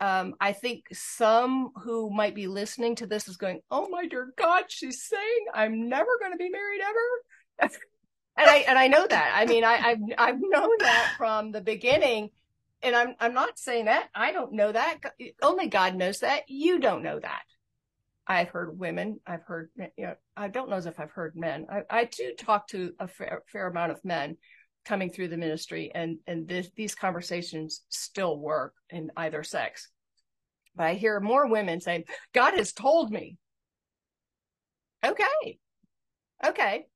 um, 0.00 0.34
I 0.40 0.52
think 0.52 0.86
some 0.92 1.70
who 1.82 2.10
might 2.10 2.34
be 2.34 2.46
listening 2.46 2.96
to 2.96 3.06
this 3.06 3.28
is 3.28 3.36
going, 3.36 3.60
"Oh 3.70 3.88
my 3.88 4.06
dear 4.06 4.32
God, 4.36 4.64
she's 4.68 5.02
saying 5.02 5.46
I'm 5.54 5.88
never 5.88 6.18
going 6.20 6.32
to 6.32 6.38
be 6.38 6.50
married 6.50 6.80
ever," 6.82 7.70
and 8.36 8.50
I 8.50 8.56
and 8.68 8.78
I 8.78 8.88
know 8.88 9.06
that. 9.06 9.32
I 9.34 9.46
mean, 9.46 9.64
I, 9.64 9.74
I've 9.76 9.98
I've 10.18 10.40
known 10.40 10.76
that 10.80 11.14
from 11.16 11.52
the 11.52 11.60
beginning, 11.60 12.30
and 12.82 12.94
I'm 12.94 13.14
I'm 13.20 13.34
not 13.34 13.58
saying 13.58 13.86
that 13.86 14.08
I 14.14 14.32
don't 14.32 14.52
know 14.52 14.72
that. 14.72 14.98
Only 15.40 15.68
God 15.68 15.94
knows 15.94 16.18
that. 16.20 16.42
You 16.48 16.80
don't 16.80 17.02
know 17.02 17.20
that. 17.20 17.42
I've 18.26 18.48
heard 18.48 18.78
women, 18.78 19.20
I've 19.26 19.42
heard, 19.42 19.70
eh, 19.78 19.88
you 19.96 20.06
know, 20.06 20.14
I 20.36 20.48
don't 20.48 20.70
know 20.70 20.76
if 20.76 20.98
I've 20.98 21.10
heard 21.10 21.36
men. 21.36 21.66
I, 21.70 21.82
I 21.90 22.04
do 22.04 22.32
talk 22.38 22.68
to 22.68 22.92
a 22.98 23.06
fair, 23.06 23.42
fair 23.52 23.66
amount 23.66 23.92
of 23.92 24.04
men 24.04 24.36
coming 24.84 25.10
through 25.10 25.28
the 25.28 25.36
ministry 25.36 25.90
and, 25.94 26.18
and 26.26 26.48
this, 26.48 26.70
these 26.76 26.94
conversations 26.94 27.82
still 27.88 28.38
work 28.38 28.74
in 28.90 29.10
either 29.16 29.42
sex. 29.42 29.90
But 30.74 30.86
I 30.86 30.94
hear 30.94 31.20
more 31.20 31.46
women 31.48 31.80
saying, 31.80 32.04
God 32.32 32.54
has 32.54 32.72
told 32.72 33.10
me. 33.10 33.36
Okay. 35.04 35.58
Okay. 36.44 36.86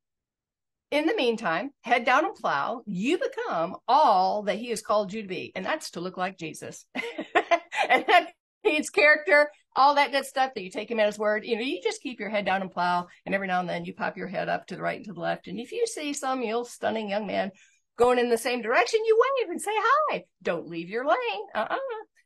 In 0.90 1.06
the 1.06 1.14
meantime, 1.14 1.70
head 1.82 2.04
down 2.04 2.24
and 2.24 2.34
plow. 2.34 2.82
You 2.86 3.18
become 3.18 3.76
all 3.86 4.42
that 4.44 4.56
he 4.56 4.70
has 4.70 4.80
called 4.80 5.12
you 5.12 5.22
to 5.22 5.28
be. 5.28 5.52
And 5.54 5.64
that's 5.64 5.90
to 5.92 6.00
look 6.00 6.16
like 6.16 6.38
Jesus. 6.38 6.86
and 6.94 8.04
that 8.06 8.32
needs 8.68 8.90
character 8.90 9.50
all 9.78 9.94
that 9.94 10.10
good 10.10 10.26
stuff 10.26 10.52
that 10.54 10.62
you 10.62 10.70
take 10.70 10.90
him 10.90 10.98
at 10.98 11.06
his 11.06 11.18
word. 11.18 11.44
You 11.44 11.54
know, 11.54 11.62
you 11.62 11.80
just 11.80 12.02
keep 12.02 12.18
your 12.18 12.28
head 12.28 12.44
down 12.44 12.62
and 12.62 12.70
plow, 12.70 13.06
and 13.24 13.34
every 13.34 13.46
now 13.46 13.60
and 13.60 13.68
then 13.68 13.84
you 13.84 13.94
pop 13.94 14.16
your 14.16 14.26
head 14.26 14.48
up 14.48 14.66
to 14.66 14.76
the 14.76 14.82
right 14.82 14.96
and 14.96 15.04
to 15.06 15.12
the 15.12 15.20
left. 15.20 15.46
And 15.46 15.58
if 15.58 15.70
you 15.70 15.86
see 15.86 16.12
some 16.12 16.42
you 16.42 16.64
stunning 16.68 17.08
young 17.08 17.26
man 17.26 17.52
going 17.96 18.18
in 18.18 18.28
the 18.28 18.36
same 18.36 18.60
direction, 18.60 19.00
you 19.04 19.20
wave 19.38 19.50
and 19.50 19.62
say 19.62 19.70
hi. 19.72 20.24
Don't 20.42 20.68
leave 20.68 20.88
your 20.88 21.06
lane. 21.06 21.46
Uh-uh. 21.54 21.76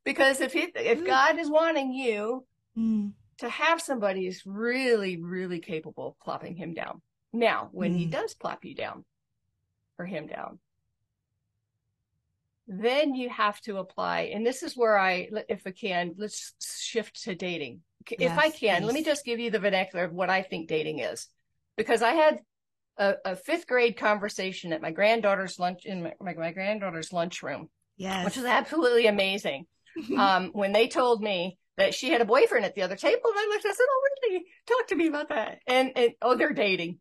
Because 0.04 0.40
if 0.40 0.52
he, 0.52 0.72
if 0.75 1.00
mm. 1.00 1.06
God 1.06 1.38
is 1.38 1.50
wanting 1.50 1.92
you 1.92 2.44
mm. 2.76 3.12
to 3.38 3.49
have 3.49 3.82
somebody 3.82 4.25
who's 4.25 4.42
really, 4.46 5.18
really 5.20 5.61
capable 5.61 6.08
of 6.08 6.20
plopping 6.20 6.56
him 6.56 6.72
down. 6.72 7.02
Now, 7.34 7.68
when 7.72 7.92
mm. 7.92 7.99
he 7.99 8.06
does 8.06 8.34
plop 8.34 8.64
you 8.64 8.75
down 8.75 9.04
or 9.99 10.06
him 10.06 10.26
down, 10.26 10.58
then 12.80 13.14
you 13.14 13.28
have 13.28 13.60
to 13.60 13.78
apply 13.78 14.30
and 14.34 14.46
this 14.46 14.62
is 14.62 14.76
where 14.76 14.98
i 14.98 15.28
if 15.48 15.62
i 15.66 15.70
can 15.70 16.14
let's 16.16 16.54
shift 16.60 17.22
to 17.24 17.34
dating. 17.34 17.80
Yes, 18.18 18.32
if 18.32 18.38
i 18.38 18.50
can 18.50 18.80
please. 18.80 18.86
let 18.86 18.94
me 18.94 19.04
just 19.04 19.24
give 19.24 19.38
you 19.38 19.50
the 19.50 19.58
vernacular 19.58 20.04
of 20.04 20.12
what 20.12 20.30
i 20.30 20.42
think 20.42 20.68
dating 20.68 21.00
is. 21.00 21.28
Because 21.76 22.02
i 22.02 22.12
had 22.12 22.40
a, 22.98 23.14
a 23.24 23.36
fifth 23.36 23.66
grade 23.66 23.96
conversation 23.96 24.72
at 24.72 24.82
my 24.82 24.90
granddaughter's 24.90 25.58
lunch 25.58 25.84
in 25.84 26.02
my, 26.02 26.12
my, 26.20 26.34
my 26.34 26.52
granddaughter's 26.52 27.12
lunchroom 27.12 27.68
yes 27.96 28.24
which 28.24 28.36
was 28.36 28.46
absolutely 28.46 29.06
amazing. 29.06 29.66
Um, 30.16 30.52
when 30.54 30.72
they 30.72 30.88
told 30.88 31.22
me 31.22 31.58
that 31.76 31.94
she 31.94 32.08
had 32.08 32.22
a 32.22 32.24
boyfriend 32.24 32.64
at 32.64 32.74
the 32.74 32.80
other 32.80 32.96
table 32.96 33.20
and 33.26 33.36
i 33.36 33.46
looked 33.50 33.66
i 33.66 33.72
said 33.72 33.84
oh 33.86 34.02
really? 34.22 34.44
Talk 34.66 34.86
to 34.86 34.96
me 34.96 35.06
about 35.06 35.28
that. 35.28 35.58
And, 35.66 35.92
and 35.96 36.12
oh 36.22 36.34
they're 36.34 36.54
dating. 36.54 36.98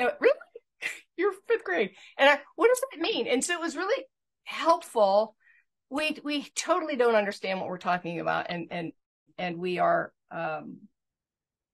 And, 0.00 0.10
really? 0.18 0.34
You're 1.16 1.32
fifth 1.46 1.62
grade. 1.62 1.90
And 2.18 2.28
I, 2.28 2.40
what 2.56 2.66
does 2.66 2.82
that 2.90 3.00
mean? 3.00 3.28
And 3.28 3.44
so 3.44 3.54
it 3.54 3.60
was 3.60 3.76
really 3.76 4.04
helpful. 4.46 5.36
We 5.90 6.16
we 6.24 6.44
totally 6.54 6.96
don't 6.96 7.14
understand 7.14 7.60
what 7.60 7.68
we're 7.68 7.78
talking 7.78 8.20
about 8.20 8.46
and 8.48 8.68
and 8.70 8.92
and 9.36 9.58
we 9.58 9.78
are 9.78 10.12
um, 10.30 10.78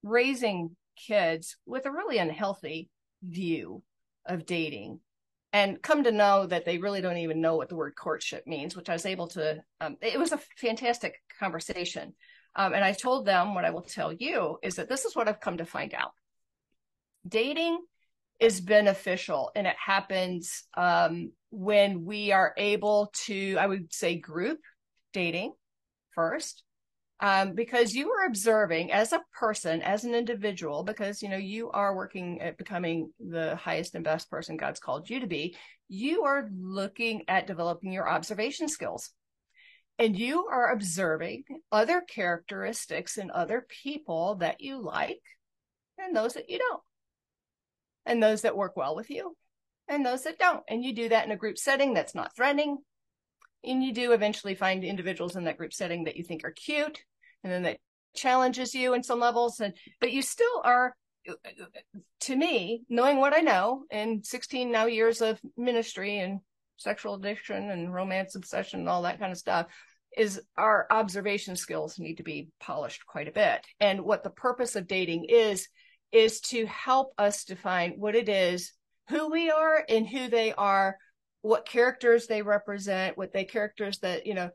raising 0.02 0.74
kids 0.96 1.56
with 1.64 1.86
a 1.86 1.92
really 1.92 2.18
unhealthy 2.18 2.90
view 3.22 3.82
of 4.26 4.44
dating. 4.46 5.00
And 5.54 5.82
come 5.82 6.04
to 6.04 6.12
know 6.12 6.46
that 6.46 6.64
they 6.64 6.78
really 6.78 7.02
don't 7.02 7.18
even 7.18 7.42
know 7.42 7.56
what 7.56 7.68
the 7.68 7.76
word 7.76 7.94
courtship 7.94 8.46
means 8.46 8.74
which 8.74 8.88
i 8.88 8.94
was 8.94 9.04
able 9.04 9.28
to 9.28 9.62
um, 9.80 9.96
it 10.00 10.18
was 10.18 10.32
a 10.32 10.40
fantastic 10.56 11.16
conversation. 11.38 12.14
Um, 12.56 12.72
and 12.74 12.84
i 12.84 12.92
told 12.92 13.26
them 13.26 13.54
what 13.54 13.64
i 13.64 13.70
will 13.70 13.82
tell 13.82 14.12
you 14.12 14.58
is 14.62 14.76
that 14.76 14.88
this 14.88 15.04
is 15.04 15.14
what 15.14 15.28
i've 15.28 15.40
come 15.40 15.58
to 15.58 15.66
find 15.66 15.94
out. 15.94 16.12
Dating 17.28 17.78
is 18.40 18.60
beneficial 18.60 19.50
and 19.54 19.66
it 19.66 19.76
happens 19.76 20.64
um, 20.76 21.32
when 21.52 22.04
we 22.04 22.32
are 22.32 22.54
able 22.56 23.12
to, 23.26 23.56
I 23.58 23.66
would 23.66 23.92
say, 23.92 24.18
group 24.18 24.58
dating 25.12 25.52
first. 26.14 26.64
Um, 27.20 27.54
because 27.54 27.94
you 27.94 28.10
are 28.10 28.26
observing 28.26 28.90
as 28.90 29.12
a 29.12 29.22
person, 29.38 29.80
as 29.80 30.02
an 30.02 30.12
individual, 30.12 30.82
because 30.82 31.22
you 31.22 31.28
know 31.28 31.36
you 31.36 31.70
are 31.70 31.94
working 31.94 32.40
at 32.40 32.58
becoming 32.58 33.12
the 33.20 33.54
highest 33.54 33.94
and 33.94 34.02
best 34.02 34.28
person 34.28 34.56
God's 34.56 34.80
called 34.80 35.08
you 35.08 35.20
to 35.20 35.28
be. 35.28 35.56
You 35.88 36.24
are 36.24 36.48
looking 36.52 37.22
at 37.28 37.46
developing 37.46 37.92
your 37.92 38.08
observation 38.08 38.66
skills, 38.66 39.10
and 40.00 40.18
you 40.18 40.46
are 40.46 40.72
observing 40.72 41.44
other 41.70 42.00
characteristics 42.00 43.18
in 43.18 43.30
other 43.30 43.64
people 43.84 44.36
that 44.36 44.60
you 44.60 44.82
like, 44.82 45.22
and 45.98 46.16
those 46.16 46.34
that 46.34 46.50
you 46.50 46.58
don't 46.58 46.82
and 48.04 48.22
those 48.22 48.42
that 48.42 48.56
work 48.56 48.76
well 48.76 48.96
with 48.96 49.10
you 49.10 49.36
and 49.88 50.04
those 50.04 50.24
that 50.24 50.38
don't. 50.38 50.62
And 50.68 50.84
you 50.84 50.94
do 50.94 51.08
that 51.08 51.26
in 51.26 51.32
a 51.32 51.36
group 51.36 51.58
setting 51.58 51.94
that's 51.94 52.14
not 52.14 52.34
threatening. 52.34 52.78
And 53.64 53.82
you 53.82 53.92
do 53.92 54.12
eventually 54.12 54.54
find 54.54 54.84
individuals 54.84 55.36
in 55.36 55.44
that 55.44 55.58
group 55.58 55.72
setting 55.72 56.04
that 56.04 56.16
you 56.16 56.24
think 56.24 56.44
are 56.44 56.50
cute 56.50 57.00
and 57.44 57.52
then 57.52 57.62
that 57.62 57.78
challenges 58.14 58.74
you 58.74 58.94
in 58.94 59.02
some 59.02 59.20
levels. 59.20 59.60
And, 59.60 59.74
but 60.00 60.12
you 60.12 60.22
still 60.22 60.60
are, 60.64 60.94
to 62.20 62.36
me, 62.36 62.82
knowing 62.88 63.18
what 63.18 63.34
I 63.34 63.40
know 63.40 63.84
in 63.90 64.22
16 64.22 64.70
now 64.70 64.86
years 64.86 65.20
of 65.20 65.40
ministry 65.56 66.18
and 66.18 66.40
sexual 66.76 67.14
addiction 67.14 67.70
and 67.70 67.94
romance 67.94 68.34
obsession 68.34 68.80
and 68.80 68.88
all 68.88 69.02
that 69.02 69.20
kind 69.20 69.32
of 69.32 69.38
stuff 69.38 69.66
is 70.16 70.40
our 70.56 70.86
observation 70.90 71.56
skills 71.56 71.98
need 71.98 72.16
to 72.16 72.22
be 72.22 72.48
polished 72.60 73.06
quite 73.06 73.28
a 73.28 73.32
bit. 73.32 73.64
And 73.80 74.02
what 74.02 74.22
the 74.22 74.30
purpose 74.30 74.76
of 74.76 74.86
dating 74.86 75.26
is, 75.28 75.68
is 76.10 76.40
to 76.40 76.66
help 76.66 77.14
us 77.16 77.44
define 77.44 77.92
what 77.92 78.14
it 78.14 78.28
is, 78.28 78.72
who 79.08 79.30
we 79.30 79.50
are 79.50 79.84
and 79.88 80.06
who 80.06 80.28
they 80.28 80.52
are, 80.52 80.96
what 81.42 81.66
characters 81.66 82.26
they 82.26 82.42
represent, 82.42 83.18
what 83.18 83.32
they 83.32 83.44
characters 83.44 83.98
that, 83.98 84.26
you 84.26 84.34
know, 84.34 84.50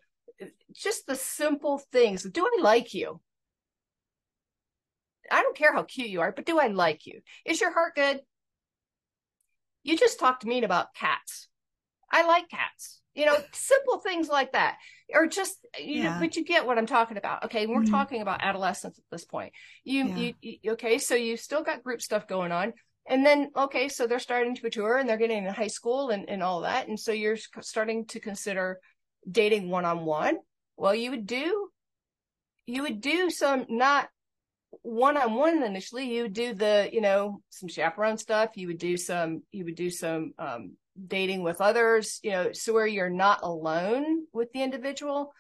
just 0.73 1.07
the 1.07 1.15
simple 1.15 1.81
things. 1.91 2.23
Do 2.23 2.45
I 2.45 2.61
like 2.61 2.93
you? 2.93 3.19
I 5.31 5.41
don't 5.41 5.57
care 5.57 5.73
how 5.73 5.83
cute 5.83 6.09
you 6.09 6.21
are, 6.21 6.31
but 6.31 6.45
do 6.45 6.59
I 6.59 6.67
like 6.67 7.05
you? 7.05 7.21
Is 7.45 7.59
your 7.59 7.73
heart 7.73 7.95
good? 7.95 8.21
You 9.83 9.97
just 9.97 10.19
talked 10.19 10.41
to 10.41 10.47
me 10.47 10.63
about 10.63 10.93
cats. 10.93 11.47
I 12.11 12.25
like 12.25 12.49
cats. 12.49 13.01
You 13.15 13.25
know, 13.25 13.35
simple 13.51 13.97
things 13.97 14.29
like 14.29 14.51
that, 14.51 14.77
or 15.11 15.25
just 15.25 15.57
you 15.79 16.03
Yeah. 16.03 16.13
know. 16.13 16.19
But 16.19 16.35
you 16.35 16.45
get 16.45 16.67
what 16.67 16.77
I'm 16.77 16.85
talking 16.85 17.17
about. 17.17 17.45
Okay, 17.45 17.65
we're 17.65 17.81
Mhm. 17.81 17.89
talking 17.89 18.21
about 18.21 18.43
adolescence 18.43 18.99
at 18.99 19.03
this 19.09 19.25
point. 19.25 19.53
You, 19.83 20.07
Yeah. 20.07 20.17
you, 20.17 20.33
you, 20.61 20.71
okay? 20.73 20.99
So 20.99 21.15
you 21.15 21.35
still 21.35 21.63
got 21.63 21.83
group 21.83 22.01
stuff 22.01 22.27
going 22.27 22.51
on, 22.51 22.73
and 23.09 23.25
then 23.25 23.51
okay, 23.55 23.89
so 23.89 24.07
they're 24.07 24.19
starting 24.19 24.55
to 24.55 24.63
mature 24.63 24.97
and 24.97 25.07
they're 25.07 25.17
getting 25.17 25.45
in 25.45 25.53
high 25.53 25.67
school 25.67 26.09
and 26.09 26.29
and 26.29 26.43
all 26.43 26.61
that, 26.61 26.87
and 26.87 26.99
so 26.99 27.11
you're 27.11 27.37
starting 27.61 28.05
to 28.07 28.19
consider 28.19 28.79
dating 29.29 29.69
one 29.69 29.85
on 29.85 30.05
one. 30.05 30.37
Well, 30.75 30.95
you 30.95 31.11
would 31.11 31.25
do, 31.25 31.69
you 32.65 32.83
would 32.83 33.01
do 33.01 33.29
some 33.29 33.65
not 33.69 34.09
one 34.81 35.17
on 35.17 35.33
one 35.33 35.63
initially. 35.63 36.13
You 36.13 36.23
would 36.23 36.33
do 36.33 36.53
the 36.53 36.89
you 36.91 37.01
know 37.01 37.41
some 37.49 37.69
chaperone 37.69 38.17
stuff. 38.17 38.51
You 38.55 38.67
would 38.67 38.79
do 38.79 38.97
some 38.97 39.43
you 39.51 39.65
would 39.65 39.75
do 39.75 39.89
some 39.89 40.33
um 40.37 40.73
dating 41.05 41.43
with 41.43 41.61
others, 41.61 42.19
you 42.23 42.31
know, 42.31 42.51
so 42.53 42.73
where 42.73 42.87
you're 42.87 43.09
not 43.09 43.39
alone 43.43 44.25
with 44.33 44.51
the 44.51 44.63
individual, 44.63 45.33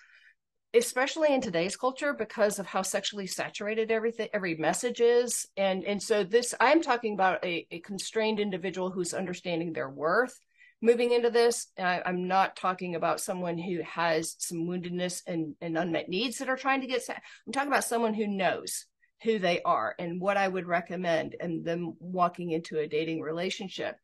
especially 0.73 1.33
in 1.33 1.41
today's 1.41 1.77
culture 1.77 2.13
because 2.13 2.59
of 2.59 2.65
how 2.65 2.81
sexually 2.81 3.27
saturated 3.27 3.91
everything 3.91 4.27
every 4.33 4.55
message 4.55 5.01
is. 5.01 5.47
And 5.55 5.83
and 5.85 6.01
so 6.01 6.23
this 6.23 6.53
I'm 6.59 6.81
talking 6.81 7.13
about 7.13 7.43
a, 7.43 7.65
a 7.71 7.79
constrained 7.79 8.39
individual 8.39 8.89
who's 8.89 9.13
understanding 9.13 9.73
their 9.73 9.89
worth. 9.89 10.37
Moving 10.79 11.11
into 11.11 11.31
this, 11.31 11.67
I, 11.79 12.03
I'm 12.05 12.27
not 12.27 12.55
talking 12.55 12.93
about 12.95 13.19
someone 13.19 13.57
who 13.57 13.81
has 13.81 14.35
some 14.37 14.67
woundedness 14.67 15.23
and, 15.25 15.55
and 15.59 15.75
unmet 15.75 16.07
needs 16.07 16.37
that 16.37 16.49
are 16.49 16.57
trying 16.57 16.81
to 16.81 16.87
get. 16.87 17.01
Sa- 17.01 17.13
I'm 17.13 17.53
talking 17.53 17.71
about 17.71 17.83
someone 17.83 18.13
who 18.13 18.27
knows 18.27 18.85
who 19.23 19.39
they 19.39 19.61
are 19.63 19.95
and 19.97 20.21
what 20.21 20.37
I 20.37 20.47
would 20.47 20.67
recommend 20.67 21.35
and 21.39 21.65
them 21.65 21.95
walking 21.99 22.51
into 22.51 22.77
a 22.77 22.87
dating 22.87 23.21
relationship 23.21 23.95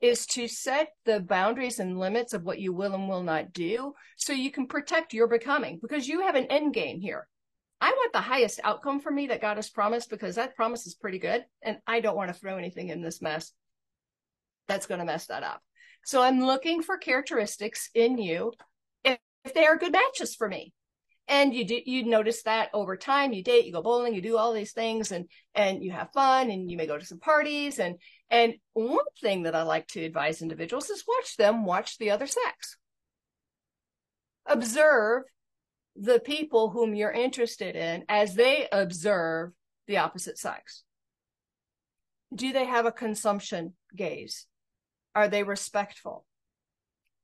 is 0.00 0.26
to 0.26 0.46
set 0.46 0.88
the 1.04 1.20
boundaries 1.20 1.78
and 1.78 1.98
limits 1.98 2.34
of 2.34 2.44
what 2.44 2.58
you 2.58 2.72
will 2.72 2.94
and 2.94 3.08
will 3.08 3.22
not 3.22 3.52
do 3.52 3.94
so 4.16 4.32
you 4.32 4.50
can 4.50 4.66
protect 4.66 5.14
your 5.14 5.26
becoming 5.26 5.78
because 5.80 6.06
you 6.06 6.20
have 6.20 6.34
an 6.34 6.46
end 6.46 6.74
game 6.74 7.00
here. 7.00 7.26
I 7.80 7.90
want 7.90 8.12
the 8.12 8.20
highest 8.20 8.60
outcome 8.64 9.00
for 9.00 9.10
me 9.10 9.26
that 9.28 9.40
God 9.40 9.56
has 9.56 9.68
promised 9.68 10.10
because 10.10 10.36
that 10.36 10.56
promise 10.56 10.86
is 10.86 10.94
pretty 10.94 11.18
good. 11.18 11.44
And 11.62 11.78
I 11.86 12.00
don't 12.00 12.16
want 12.16 12.32
to 12.32 12.38
throw 12.38 12.56
anything 12.56 12.88
in 12.88 13.02
this 13.02 13.20
mess 13.20 13.52
that's 14.66 14.86
going 14.86 15.00
to 15.00 15.04
mess 15.04 15.26
that 15.26 15.42
up. 15.42 15.62
So 16.04 16.22
I'm 16.22 16.40
looking 16.40 16.82
for 16.82 16.96
characteristics 16.96 17.90
in 17.94 18.18
you 18.18 18.52
if, 19.04 19.18
if 19.44 19.54
they 19.54 19.66
are 19.66 19.76
good 19.76 19.92
matches 19.92 20.34
for 20.34 20.48
me. 20.48 20.72
And 21.28 21.52
you 21.52 21.66
you 21.86 22.04
notice 22.04 22.42
that 22.42 22.70
over 22.72 22.96
time, 22.96 23.32
you 23.32 23.42
date, 23.42 23.64
you 23.64 23.72
go 23.72 23.82
bowling, 23.82 24.14
you 24.14 24.22
do 24.22 24.36
all 24.36 24.52
these 24.52 24.72
things 24.72 25.10
and, 25.10 25.28
and 25.54 25.82
you 25.82 25.90
have 25.90 26.12
fun 26.12 26.50
and 26.50 26.70
you 26.70 26.76
may 26.76 26.86
go 26.86 26.96
to 26.96 27.04
some 27.04 27.18
parties. 27.18 27.80
And, 27.80 27.96
and 28.30 28.54
one 28.74 29.04
thing 29.20 29.42
that 29.42 29.54
I 29.54 29.62
like 29.62 29.88
to 29.88 30.04
advise 30.04 30.40
individuals 30.40 30.88
is 30.88 31.04
watch 31.06 31.36
them 31.36 31.64
watch 31.64 31.98
the 31.98 32.10
other 32.10 32.28
sex. 32.28 32.76
Observe 34.46 35.24
the 35.96 36.20
people 36.20 36.70
whom 36.70 36.94
you're 36.94 37.10
interested 37.10 37.74
in 37.74 38.04
as 38.08 38.34
they 38.34 38.68
observe 38.70 39.50
the 39.88 39.96
opposite 39.96 40.38
sex. 40.38 40.84
Do 42.34 42.52
they 42.52 42.66
have 42.66 42.86
a 42.86 42.92
consumption 42.92 43.74
gaze? 43.94 44.46
Are 45.14 45.28
they 45.28 45.42
respectful? 45.42 46.24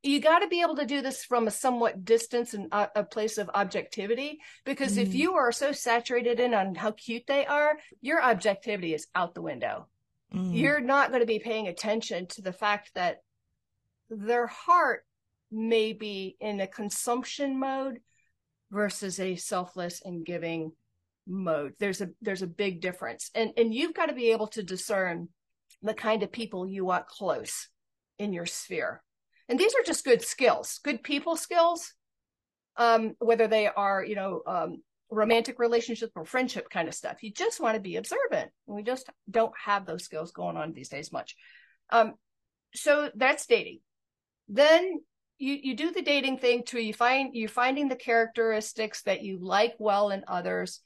You 0.02 0.20
got 0.20 0.40
to 0.40 0.48
be 0.48 0.60
able 0.62 0.76
to 0.76 0.84
do 0.86 1.00
this 1.00 1.24
from 1.24 1.46
a 1.46 1.50
somewhat 1.50 2.04
distance 2.04 2.54
and 2.54 2.72
a, 2.72 2.90
a 2.96 3.04
place 3.04 3.38
of 3.38 3.48
objectivity 3.54 4.40
because 4.64 4.98
if 4.98 5.10
Mhm. 5.10 5.14
you 5.14 5.34
are 5.34 5.52
so 5.52 5.70
saturated 5.72 6.40
in 6.40 6.54
on 6.54 6.74
how 6.74 6.90
cute 6.90 7.26
they 7.26 7.46
are, 7.46 7.78
your 8.00 8.20
objectivity 8.22 8.94
is 8.94 9.06
out 9.14 9.34
the 9.34 9.42
window 9.42 9.88
Mm. 10.32 10.54
you're 10.58 10.80
not 10.80 11.10
going 11.10 11.20
to 11.20 11.26
be 11.26 11.38
paying 11.38 11.68
attention 11.68 12.26
to 12.26 12.40
the 12.40 12.54
fact 12.54 12.94
that 12.94 13.22
their 14.08 14.46
heart 14.46 15.04
may 15.50 15.92
be 15.92 16.36
in 16.40 16.58
a 16.60 16.66
consumption 16.66 17.58
mode 17.58 18.00
versus 18.70 19.20
a 19.20 19.36
selfless 19.36 20.00
and 20.00 20.24
giving 20.24 20.72
mode 21.26 21.74
there's 21.78 22.00
a 22.00 22.08
there's 22.22 22.40
a 22.42 22.46
big 22.46 22.80
difference 22.80 23.30
and 23.34 23.52
and 23.58 23.74
you've 23.74 23.92
got 23.94 24.06
to 24.06 24.14
be 24.14 24.32
able 24.32 24.46
to 24.48 24.62
discern 24.62 25.28
the 25.82 25.94
kind 25.94 26.22
of 26.22 26.32
people 26.32 26.66
you 26.66 26.84
want 26.86 27.06
close 27.06 27.68
in 28.18 28.32
your 28.32 28.46
sphere 28.46 29.02
and 29.52 29.60
these 29.60 29.74
are 29.74 29.84
just 29.84 30.04
good 30.04 30.22
skills 30.22 30.80
good 30.82 31.02
people 31.02 31.36
skills 31.36 31.92
um 32.76 33.14
whether 33.18 33.46
they 33.46 33.68
are 33.68 34.04
you 34.04 34.16
know 34.16 34.40
um 34.46 34.78
romantic 35.12 35.58
relationship 35.58 36.10
or 36.16 36.24
friendship 36.24 36.68
kind 36.70 36.88
of 36.88 36.94
stuff. 36.94 37.22
You 37.22 37.30
just 37.32 37.60
want 37.60 37.74
to 37.74 37.80
be 37.80 37.96
observant. 37.96 38.50
We 38.66 38.82
just 38.82 39.08
don't 39.30 39.52
have 39.62 39.86
those 39.86 40.04
skills 40.04 40.32
going 40.32 40.56
on 40.56 40.72
these 40.72 40.88
days 40.88 41.12
much. 41.12 41.36
Um, 41.90 42.14
so 42.74 43.10
that's 43.14 43.46
dating. 43.46 43.80
Then 44.48 45.00
you 45.38 45.58
you 45.62 45.76
do 45.76 45.92
the 45.92 46.02
dating 46.02 46.38
thing 46.38 46.62
too. 46.64 46.80
You 46.80 46.94
find 46.94 47.34
you're 47.34 47.48
finding 47.48 47.88
the 47.88 47.96
characteristics 47.96 49.02
that 49.02 49.22
you 49.22 49.38
like 49.40 49.74
well 49.78 50.10
in 50.10 50.24
others, 50.26 50.80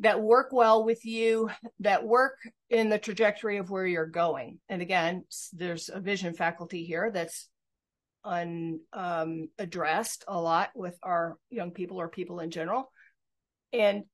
that 0.00 0.20
work 0.20 0.48
well 0.50 0.84
with 0.84 1.04
you, 1.04 1.50
that 1.80 2.04
work 2.04 2.38
in 2.68 2.88
the 2.88 2.98
trajectory 2.98 3.58
of 3.58 3.70
where 3.70 3.86
you're 3.86 4.06
going. 4.06 4.58
And 4.68 4.82
again, 4.82 5.24
there's 5.52 5.88
a 5.92 6.00
vision 6.00 6.34
faculty 6.34 6.84
here 6.84 7.10
that's 7.12 7.48
un 8.24 8.80
um, 8.92 9.48
a 9.58 10.40
lot 10.40 10.70
with 10.74 10.98
our 11.02 11.36
young 11.50 11.70
people 11.70 12.00
or 12.00 12.08
people 12.08 12.40
in 12.40 12.50
general. 12.50 12.90
And 13.72 14.04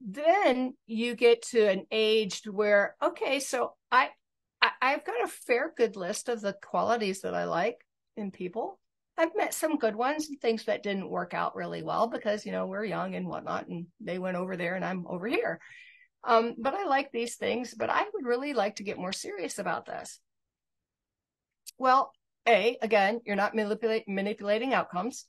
then 0.00 0.74
you 0.86 1.14
get 1.14 1.42
to 1.42 1.68
an 1.68 1.86
age 1.90 2.42
where, 2.50 2.96
okay, 3.02 3.40
so 3.40 3.72
I, 3.90 4.10
I 4.60 4.70
I've 4.80 5.04
got 5.04 5.24
a 5.24 5.28
fair 5.28 5.72
good 5.76 5.96
list 5.96 6.28
of 6.28 6.40
the 6.40 6.54
qualities 6.62 7.22
that 7.22 7.34
I 7.34 7.44
like 7.44 7.78
in 8.16 8.30
people. 8.30 8.78
I've 9.18 9.34
met 9.34 9.54
some 9.54 9.78
good 9.78 9.96
ones 9.96 10.28
and 10.28 10.38
things 10.40 10.64
that 10.64 10.82
didn't 10.82 11.08
work 11.08 11.32
out 11.32 11.56
really 11.56 11.82
well 11.82 12.06
because, 12.06 12.44
you 12.44 12.52
know, 12.52 12.66
we're 12.66 12.84
young 12.84 13.14
and 13.14 13.26
whatnot 13.26 13.66
and 13.66 13.86
they 14.00 14.18
went 14.18 14.36
over 14.36 14.56
there 14.56 14.74
and 14.74 14.84
I'm 14.84 15.06
over 15.06 15.26
here. 15.26 15.58
Um, 16.22 16.54
but 16.58 16.74
I 16.74 16.84
like 16.84 17.12
these 17.12 17.36
things, 17.36 17.72
but 17.72 17.88
I 17.88 18.02
would 18.12 18.26
really 18.26 18.52
like 18.52 18.76
to 18.76 18.82
get 18.82 18.98
more 18.98 19.12
serious 19.12 19.58
about 19.58 19.86
this. 19.86 20.20
Well, 21.78 22.12
A, 22.48 22.78
again, 22.80 23.20
you're 23.24 23.36
not 23.36 23.54
manipulate, 23.54 24.08
manipulating 24.08 24.72
outcomes. 24.72 25.26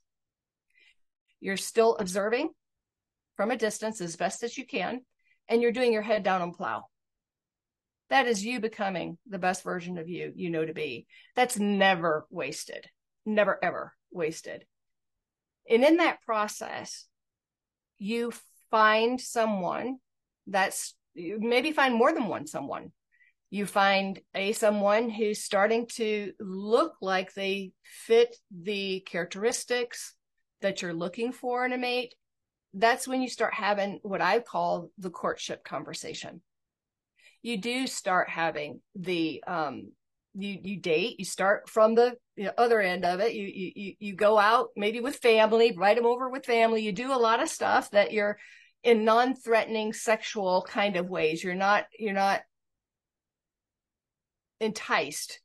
You're 1.39 1.57
still 1.57 1.95
observing 1.97 2.49
from 3.35 3.51
a 3.51 3.57
distance 3.57 4.01
as 4.01 4.15
best 4.15 4.43
as 4.43 4.57
you 4.57 4.65
can, 4.65 5.01
and 5.47 5.61
you're 5.61 5.71
doing 5.71 5.93
your 5.93 6.01
head 6.01 6.23
down 6.23 6.41
on 6.41 6.53
plow. 6.53 6.85
That 8.09 8.27
is 8.27 8.45
you 8.45 8.59
becoming 8.59 9.17
the 9.27 9.39
best 9.39 9.63
version 9.63 9.97
of 9.97 10.07
you 10.07 10.31
you 10.35 10.49
know 10.49 10.65
to 10.65 10.73
be. 10.73 11.07
That's 11.35 11.59
never 11.59 12.25
wasted, 12.29 12.87
never 13.25 13.59
ever 13.61 13.93
wasted. 14.11 14.65
And 15.69 15.83
in 15.83 15.97
that 15.97 16.21
process, 16.21 17.05
you 17.97 18.31
find 18.71 19.19
someone 19.19 19.97
that's 20.45 20.95
maybe 21.15 21.71
find 21.71 21.93
more 21.93 22.13
than 22.13 22.27
one 22.27 22.47
someone. 22.47 22.91
You 23.49 23.65
find 23.65 24.19
a 24.35 24.51
someone 24.51 25.09
who's 25.09 25.43
starting 25.43 25.87
to 25.95 26.33
look 26.39 26.95
like 27.01 27.33
they 27.33 27.71
fit 27.83 28.35
the 28.51 28.99
characteristics 29.01 30.13
that 30.61 30.81
you're 30.81 30.93
looking 30.93 31.31
for 31.31 31.65
in 31.65 31.71
a 31.71 31.77
mate 31.77 32.13
that's 32.77 33.07
when 33.07 33.21
you 33.21 33.29
start 33.29 33.53
having 33.53 33.99
what 34.03 34.21
I 34.21 34.39
call 34.39 34.91
the 34.97 35.09
courtship 35.09 35.63
conversation. 35.63 36.41
You 37.41 37.57
do 37.57 37.87
start 37.87 38.29
having 38.29 38.81
the 38.95 39.43
um 39.47 39.91
you 40.33 40.59
you 40.61 40.77
date, 40.79 41.15
you 41.17 41.25
start 41.25 41.69
from 41.69 41.95
the 41.95 42.17
other 42.57 42.79
end 42.79 43.05
of 43.05 43.19
it. 43.19 43.33
You 43.33 43.71
you 43.75 43.93
you 43.99 44.15
go 44.15 44.37
out 44.37 44.69
maybe 44.75 44.99
with 44.99 45.17
family, 45.17 45.73
write 45.75 45.97
them 45.97 46.05
over 46.05 46.29
with 46.29 46.45
family. 46.45 46.83
You 46.83 46.91
do 46.91 47.11
a 47.11 47.17
lot 47.17 47.41
of 47.41 47.49
stuff 47.49 47.91
that 47.91 48.11
you're 48.11 48.37
in 48.83 49.05
non-threatening 49.05 49.93
sexual 49.93 50.65
kind 50.67 50.97
of 50.97 51.09
ways. 51.09 51.43
You're 51.43 51.55
not 51.55 51.85
you're 51.97 52.13
not 52.13 52.41
enticed 54.59 55.39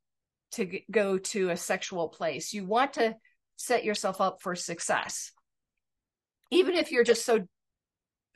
to 0.52 0.80
go 0.90 1.18
to 1.18 1.50
a 1.50 1.56
sexual 1.56 2.08
place. 2.08 2.52
You 2.52 2.66
want 2.66 2.94
to 2.94 3.16
set 3.56 3.84
yourself 3.84 4.20
up 4.20 4.42
for 4.42 4.54
success 4.54 5.32
even 6.52 6.74
if 6.74 6.92
you're 6.92 7.02
just 7.02 7.24
so 7.24 7.40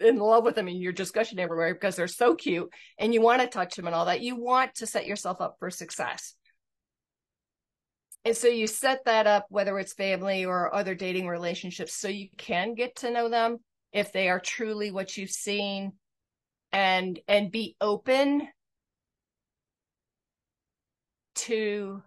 in 0.00 0.18
love 0.18 0.42
with 0.42 0.54
them 0.54 0.68
and 0.68 0.80
you're 0.80 0.92
just 0.92 1.16
everywhere 1.16 1.74
because 1.74 1.96
they're 1.96 2.08
so 2.08 2.34
cute 2.34 2.68
and 2.98 3.14
you 3.14 3.20
want 3.20 3.42
to 3.42 3.46
touch 3.46 3.76
them 3.76 3.86
and 3.86 3.94
all 3.94 4.06
that, 4.06 4.22
you 4.22 4.36
want 4.36 4.74
to 4.74 4.86
set 4.86 5.06
yourself 5.06 5.40
up 5.40 5.56
for 5.58 5.70
success. 5.70 6.34
And 8.24 8.36
so 8.36 8.48
you 8.48 8.66
set 8.66 9.04
that 9.04 9.26
up, 9.26 9.46
whether 9.50 9.78
it's 9.78 9.92
family 9.92 10.46
or 10.46 10.74
other 10.74 10.94
dating 10.94 11.28
relationships, 11.28 11.94
so 11.94 12.08
you 12.08 12.28
can 12.36 12.74
get 12.74 12.96
to 12.96 13.10
know 13.10 13.28
them 13.28 13.58
if 13.92 14.12
they 14.12 14.28
are 14.28 14.40
truly 14.40 14.90
what 14.90 15.16
you've 15.16 15.30
seen 15.30 15.92
and 16.72 17.20
and 17.28 17.52
be 17.52 17.76
open 17.80 18.48
to 21.36 22.02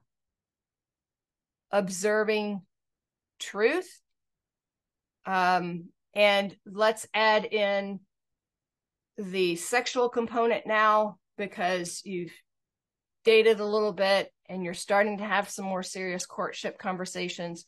observing 1.72 2.62
truth. 3.40 4.02
Um 5.26 5.90
and 6.14 6.56
let's 6.66 7.08
add 7.14 7.46
in 7.46 8.00
the 9.18 9.56
sexual 9.56 10.10
component 10.10 10.66
now 10.66 11.18
because 11.38 12.02
you've 12.04 12.34
dated 13.24 13.60
a 13.60 13.66
little 13.66 13.94
bit 13.94 14.32
and 14.48 14.64
you're 14.64 14.74
starting 14.74 15.18
to 15.20 15.24
have 15.24 15.50
some 15.50 15.66
more 15.66 15.84
serious 15.84 16.26
courtship 16.26 16.80
conversations, 16.80 17.66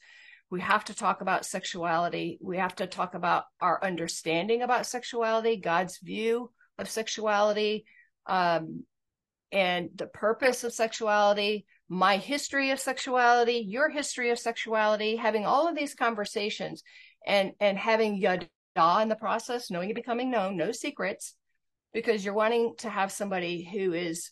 we 0.50 0.60
have 0.60 0.84
to 0.86 0.96
talk 0.96 1.22
about 1.22 1.46
sexuality. 1.46 2.40
We 2.42 2.58
have 2.58 2.76
to 2.78 2.88
talk 2.88 3.14
about 3.14 3.46
our 3.62 3.80
understanding 3.84 4.62
about 4.62 4.86
sexuality, 4.86 5.58
God's 5.58 6.00
view 6.00 6.52
of 6.78 6.90
sexuality, 6.90 7.86
um, 8.26 8.84
and 9.52 9.90
the 9.96 10.08
purpose 10.08 10.64
of 10.64 10.74
sexuality, 10.74 11.66
my 11.90 12.18
history 12.18 12.72
of 12.72 12.80
sexuality, 12.80 13.66
your 13.68 13.90
history 13.90 14.30
of 14.30 14.40
sexuality, 14.40 15.16
having 15.16 15.46
all 15.46 15.68
of 15.68 15.76
these 15.76 15.94
conversations 15.94 16.84
and 17.26 17.52
and 17.60 17.78
having 17.78 18.18
yada 18.18 18.48
in 19.02 19.10
the 19.10 19.16
process, 19.16 19.70
knowing 19.70 19.90
and 19.90 19.96
becoming 19.96 20.32
known, 20.32 20.56
no 20.56 20.72
secrets, 20.72 21.36
because 21.94 22.24
you're 22.24 22.34
wanting 22.34 22.74
to 22.78 22.90
have 22.90 23.12
somebody 23.12 23.68
who 23.70 23.94
is 23.94 24.32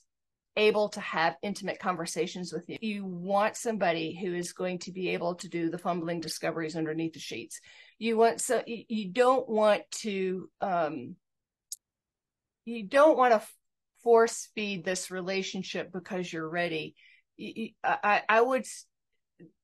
able 0.56 0.90
to 0.90 1.00
have 1.00 1.36
intimate 1.42 1.80
conversations 1.80 2.52
with 2.52 2.64
you. 2.68 2.78
You 2.82 3.06
want 3.06 3.56
somebody 3.56 4.18
who 4.20 4.34
is 4.34 4.54
going 4.54 4.80
to 4.80 4.92
be 4.92 5.10
able 5.10 5.36
to 5.36 5.48
do 5.48 5.70
the 5.70 5.78
fumbling 5.78 6.22
discoveries 6.22 6.76
underneath 6.76 7.14
the 7.14 7.20
sheets. 7.20 7.60
You 7.98 8.18
want 8.18 8.42
so 8.42 8.64
you 8.66 9.12
don't 9.12 9.48
want 9.48 9.84
to 10.02 10.50
um 10.62 11.16
you 12.66 12.84
don't 12.84 13.18
want 13.18 13.34
to 13.34 13.48
force 14.04 14.50
feed 14.56 14.84
this 14.84 15.12
relationship 15.12 15.92
because 15.92 16.32
you're 16.32 16.50
ready. 16.50 16.96
I, 17.84 18.22
I 18.28 18.42
would 18.42 18.66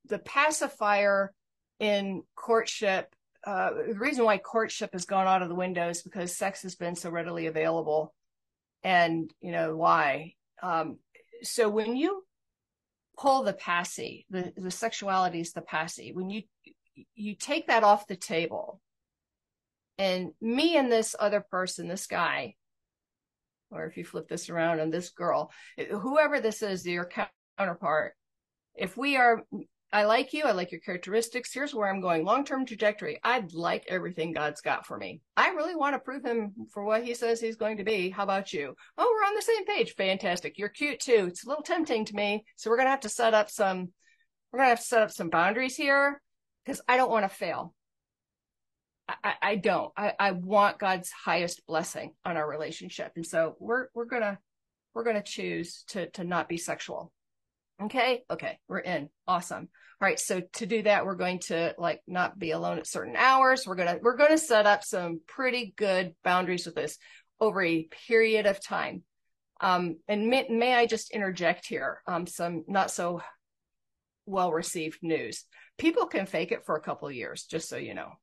the 0.06 0.20
pacifier 0.20 1.34
in 1.80 2.24
courtship 2.36 3.14
uh, 3.46 3.70
the 3.88 4.00
reason 4.00 4.26
why 4.26 4.40
courtship 4.40 4.92
has 4.94 5.06
gone 5.06 5.28
out 5.28 5.44
of 5.44 5.50
the 5.50 5.56
window 5.56 5.90
is 5.90 6.02
because 6.02 6.36
sex 6.36 6.64
has 6.64 6.76
been 6.76 6.96
so 6.96 7.12
readily 7.12 7.46
available 7.46 8.14
and 8.84 9.32
you 9.42 9.52
know 9.52 9.76
why 9.76 10.34
um, 10.64 10.98
so 11.44 11.70
when 11.70 11.96
you 11.96 12.24
pull 13.18 13.44
the 13.44 13.54
passy 13.54 14.26
the, 14.30 14.52
the 14.58 14.72
sexuality 14.72 15.40
is 15.40 15.54
the 15.54 15.62
passy 15.62 16.12
when 16.14 16.30
you 16.30 16.42
you 17.14 17.36
take 17.36 17.68
that 17.68 17.84
off 17.84 18.08
the 18.08 18.16
table 18.16 18.82
and 19.98 20.32
me 20.42 20.78
and 20.78 20.92
this 20.92 21.16
other 21.20 21.42
person 21.42 21.88
this 21.88 22.08
guy 22.08 22.56
or 23.76 23.86
if 23.86 23.98
you 23.98 24.06
flip 24.06 24.28
this 24.28 24.50
around 24.50 24.80
and 24.80 24.92
this 24.92 25.10
girl 25.10 25.52
eh, 25.78 25.86
whoever 25.86 26.40
this 26.40 26.62
is 26.62 26.86
your 26.86 27.10
counterpart 27.58 28.14
if 28.76 28.98
we 28.98 29.16
are 29.18 29.44
mm, 29.54 29.64
I 29.96 30.04
like 30.04 30.34
you. 30.34 30.44
I 30.44 30.52
like 30.52 30.74
your 30.74 30.82
characteristics. 30.82 31.54
Here's 31.54 31.74
where 31.74 31.88
I'm 31.88 32.02
going. 32.02 32.26
Long 32.26 32.44
term 32.44 32.66
trajectory. 32.66 33.18
I'd 33.24 33.54
like 33.54 33.86
everything 33.88 34.34
God's 34.34 34.60
got 34.60 34.86
for 34.86 34.98
me. 34.98 35.22
I 35.38 35.52
really 35.52 35.76
want 35.76 35.96
to 35.96 36.00
prove 36.00 36.26
him 36.26 36.54
for 36.74 36.84
what 36.84 37.04
he 37.04 37.14
says 37.14 37.40
he's 37.40 37.56
going 37.56 37.78
to 37.78 37.84
be. 37.84 38.10
How 38.10 38.24
about 38.24 38.52
you? 38.52 38.76
Oh, 38.98 39.10
we're 39.10 39.28
on 39.28 39.36
the 39.36 39.42
same 39.42 39.66
page. 39.66 39.94
Fantastic. 39.94 40.58
You're 40.58 40.70
cute 40.70 41.00
too. 41.00 41.28
It's 41.30 41.46
a 41.46 41.48
little 41.48 41.64
tempting 41.64 42.06
to 42.06 42.16
me. 42.16 42.44
So 42.58 42.70
we're 42.70 42.78
going 42.78 42.88
to 42.88 42.92
have 42.92 43.02
to 43.02 43.10
set 43.10 43.34
up 43.34 43.50
some, 43.50 43.94
we're 44.52 44.60
going 44.60 44.68
to 44.68 44.72
have 44.72 44.80
to 44.80 44.86
set 44.86 45.02
up 45.02 45.12
some 45.12 45.30
boundaries 45.30 45.76
here 45.76 46.22
because 46.66 46.82
I 46.88 46.98
don't 46.98 47.12
want 47.12 47.24
to 47.30 47.36
fail. 47.36 47.75
I, 49.08 49.34
I 49.42 49.56
don't. 49.56 49.92
I, 49.96 50.14
I 50.20 50.32
want 50.32 50.80
God's 50.80 51.12
highest 51.12 51.66
blessing 51.68 52.14
on 52.24 52.38
our 52.38 52.50
relationship. 52.50 53.12
And 53.16 53.26
so 53.26 53.56
we're, 53.60 53.88
we're 53.94 54.08
to, 54.08 54.40
we're 54.94 55.04
to 55.14 55.22
choose 55.22 55.84
to, 55.90 56.10
to 56.12 56.24
not 56.24 56.50
be 56.50 56.58
sexual. 56.58 57.12
Okay. 57.82 58.24
Okay. 58.30 58.58
We're 58.68 58.80
in. 58.80 59.10
Awesome. 59.28 59.70
All 60.02 60.08
right. 60.08 60.20
So 60.20 60.42
to 60.54 60.66
do 60.66 60.84
that, 60.84 61.06
we're 61.06 61.16
going 61.16 61.40
to 61.40 61.76
like 61.78 62.02
not 62.08 62.40
be 62.40 62.52
alone 62.52 62.80
at 62.80 62.88
certain 62.88 63.16
hours. 63.16 63.68
We're 63.68 63.76
to, 63.76 64.00
we're 64.02 64.18
to 64.18 64.38
set 64.38 64.66
up 64.66 64.84
some 64.84 65.22
pretty 65.28 65.74
good 65.78 66.16
boundaries 66.24 66.66
with 66.66 66.76
this 66.76 66.98
over 67.40 67.62
a 67.62 67.88
period 68.08 68.46
of 68.46 68.64
time. 68.64 69.04
Um, 69.62 69.98
and 70.08 70.28
may, 70.28 70.48
may 70.50 70.74
I 70.74 70.86
just 70.86 71.12
interject 71.12 71.68
here, 71.68 72.02
um, 72.08 72.28
some 72.28 72.64
not 72.68 72.92
so 72.92 73.22
well 74.26 74.52
received 74.52 75.00
news. 75.02 75.46
People 75.78 76.08
can 76.08 76.26
fake 76.26 76.52
it 76.52 76.66
for 76.66 76.76
a 76.76 76.82
couple 76.82 77.10
years, 77.12 77.44
just 77.44 77.70
so 77.70 77.78
you 77.78 77.94
know. 77.94 78.14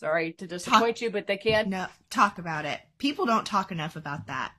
Sorry 0.00 0.32
to 0.32 0.46
disappoint 0.46 0.96
talk, 0.96 1.02
you, 1.02 1.10
but 1.10 1.26
they 1.26 1.36
can. 1.36 1.68
No, 1.68 1.86
talk 2.08 2.38
about 2.38 2.64
it. 2.64 2.80
People 2.96 3.26
don't 3.26 3.44
talk 3.44 3.70
enough 3.70 3.96
about 3.96 4.28
that. 4.28 4.52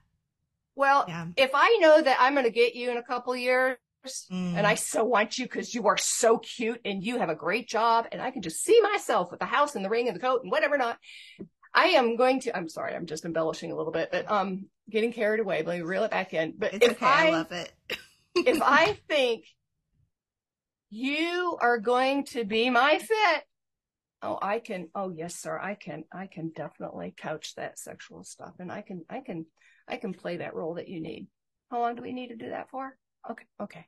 Well, 0.76 1.04
yeah. 1.08 1.26
if 1.36 1.50
I 1.52 1.78
know 1.80 2.00
that 2.00 2.18
I'm 2.20 2.34
going 2.34 2.44
to 2.44 2.52
get 2.52 2.76
you 2.76 2.92
in 2.92 2.96
a 2.96 3.02
couple 3.02 3.34
years 3.34 3.76
mm. 4.06 4.54
and 4.54 4.64
I 4.64 4.76
so 4.76 5.02
want 5.02 5.38
you 5.38 5.46
because 5.46 5.74
you 5.74 5.88
are 5.88 5.96
so 5.98 6.38
cute 6.38 6.80
and 6.84 7.02
you 7.02 7.18
have 7.18 7.28
a 7.28 7.34
great 7.34 7.68
job 7.68 8.06
and 8.12 8.22
I 8.22 8.30
can 8.30 8.42
just 8.42 8.62
see 8.62 8.80
myself 8.82 9.32
with 9.32 9.40
the 9.40 9.46
house 9.46 9.74
and 9.74 9.84
the 9.84 9.90
ring 9.90 10.06
and 10.06 10.14
the 10.14 10.20
coat 10.20 10.42
and 10.44 10.52
whatever 10.52 10.78
not, 10.78 10.96
I 11.74 11.86
am 11.86 12.14
going 12.14 12.38
to, 12.42 12.56
I'm 12.56 12.68
sorry, 12.68 12.94
I'm 12.94 13.06
just 13.06 13.24
embellishing 13.24 13.72
a 13.72 13.76
little 13.76 13.92
bit, 13.92 14.10
but, 14.12 14.30
um, 14.30 14.66
getting 14.88 15.12
carried 15.12 15.40
away. 15.40 15.64
Let 15.64 15.76
me 15.76 15.82
reel 15.82 16.04
it 16.04 16.12
back 16.12 16.34
in. 16.34 16.54
But 16.56 16.74
it's 16.74 16.86
if 16.86 16.92
okay, 16.92 17.06
I, 17.06 17.26
I 17.26 17.30
love 17.30 17.50
it. 17.50 17.72
if 18.36 18.62
I 18.64 18.96
think 19.08 19.44
you 20.88 21.58
are 21.60 21.78
going 21.78 22.26
to 22.26 22.44
be 22.44 22.70
my 22.70 22.98
fit, 22.98 23.44
oh 24.22 24.38
i 24.40 24.58
can 24.58 24.88
oh 24.94 25.10
yes 25.10 25.34
sir 25.34 25.58
i 25.58 25.74
can 25.74 26.04
i 26.12 26.26
can 26.26 26.50
definitely 26.54 27.14
couch 27.16 27.54
that 27.56 27.78
sexual 27.78 28.24
stuff 28.24 28.54
and 28.58 28.70
i 28.70 28.80
can 28.80 29.04
i 29.10 29.20
can 29.20 29.44
I 29.88 29.96
can 29.96 30.14
play 30.14 30.38
that 30.38 30.54
role 30.54 30.74
that 30.74 30.88
you 30.88 31.00
need. 31.00 31.26
How 31.70 31.80
long 31.80 31.94
do 31.96 32.02
we 32.02 32.12
need 32.12 32.28
to 32.28 32.36
do 32.36 32.50
that 32.50 32.70
for? 32.70 32.96
Okay. 33.30 33.44
Okay. 33.60 33.86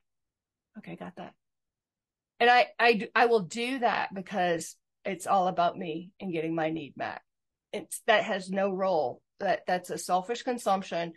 Okay. 0.77 0.95
Got 0.95 1.15
that. 1.17 1.33
And 2.39 2.49
I, 2.49 2.67
I, 2.79 3.07
I 3.15 3.25
will 3.27 3.41
do 3.41 3.79
that 3.79 4.13
because 4.13 4.75
it's 5.05 5.27
all 5.27 5.47
about 5.47 5.77
me 5.77 6.11
and 6.19 6.33
getting 6.33 6.55
my 6.55 6.69
need 6.69 6.93
met. 6.97 7.21
It's 7.71 8.01
that 8.07 8.23
has 8.23 8.49
no 8.49 8.71
role 8.71 9.21
that 9.39 9.61
that's 9.67 9.89
a 9.89 9.97
selfish 9.97 10.43
consumption. 10.43 11.13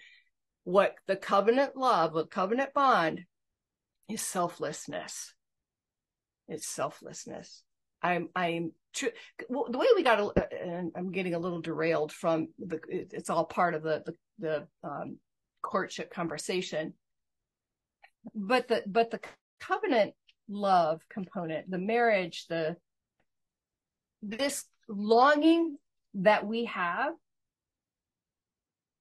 What 0.64 0.94
the 1.06 1.16
covenant 1.16 1.76
love, 1.76 2.14
what 2.14 2.30
covenant 2.30 2.74
bond 2.74 3.24
is 4.08 4.20
selflessness. 4.20 5.34
It's 6.46 6.68
selflessness. 6.68 7.62
I'm, 8.02 8.28
I'm 8.34 8.72
Well, 9.48 9.66
the 9.70 9.78
way 9.78 9.86
we 9.94 10.02
got, 10.02 10.20
uh, 10.20 10.42
and 10.50 10.92
I'm 10.96 11.12
getting 11.12 11.34
a 11.34 11.38
little 11.38 11.60
derailed 11.60 12.12
from 12.12 12.48
the, 12.58 12.80
it's 12.88 13.30
all 13.30 13.44
part 13.44 13.74
of 13.74 13.82
the, 13.82 14.02
the, 14.06 14.14
the 14.38 14.88
um, 14.88 15.18
courtship 15.62 16.12
conversation. 16.12 16.94
But 18.34 18.68
the, 18.68 18.82
but 18.86 19.10
the 19.10 19.20
covenant 19.60 20.14
love 20.48 21.00
component, 21.10 21.70
the 21.70 21.78
marriage, 21.78 22.46
the, 22.48 22.76
this 24.22 24.64
longing 24.88 25.76
that 26.14 26.46
we 26.46 26.64
have 26.66 27.12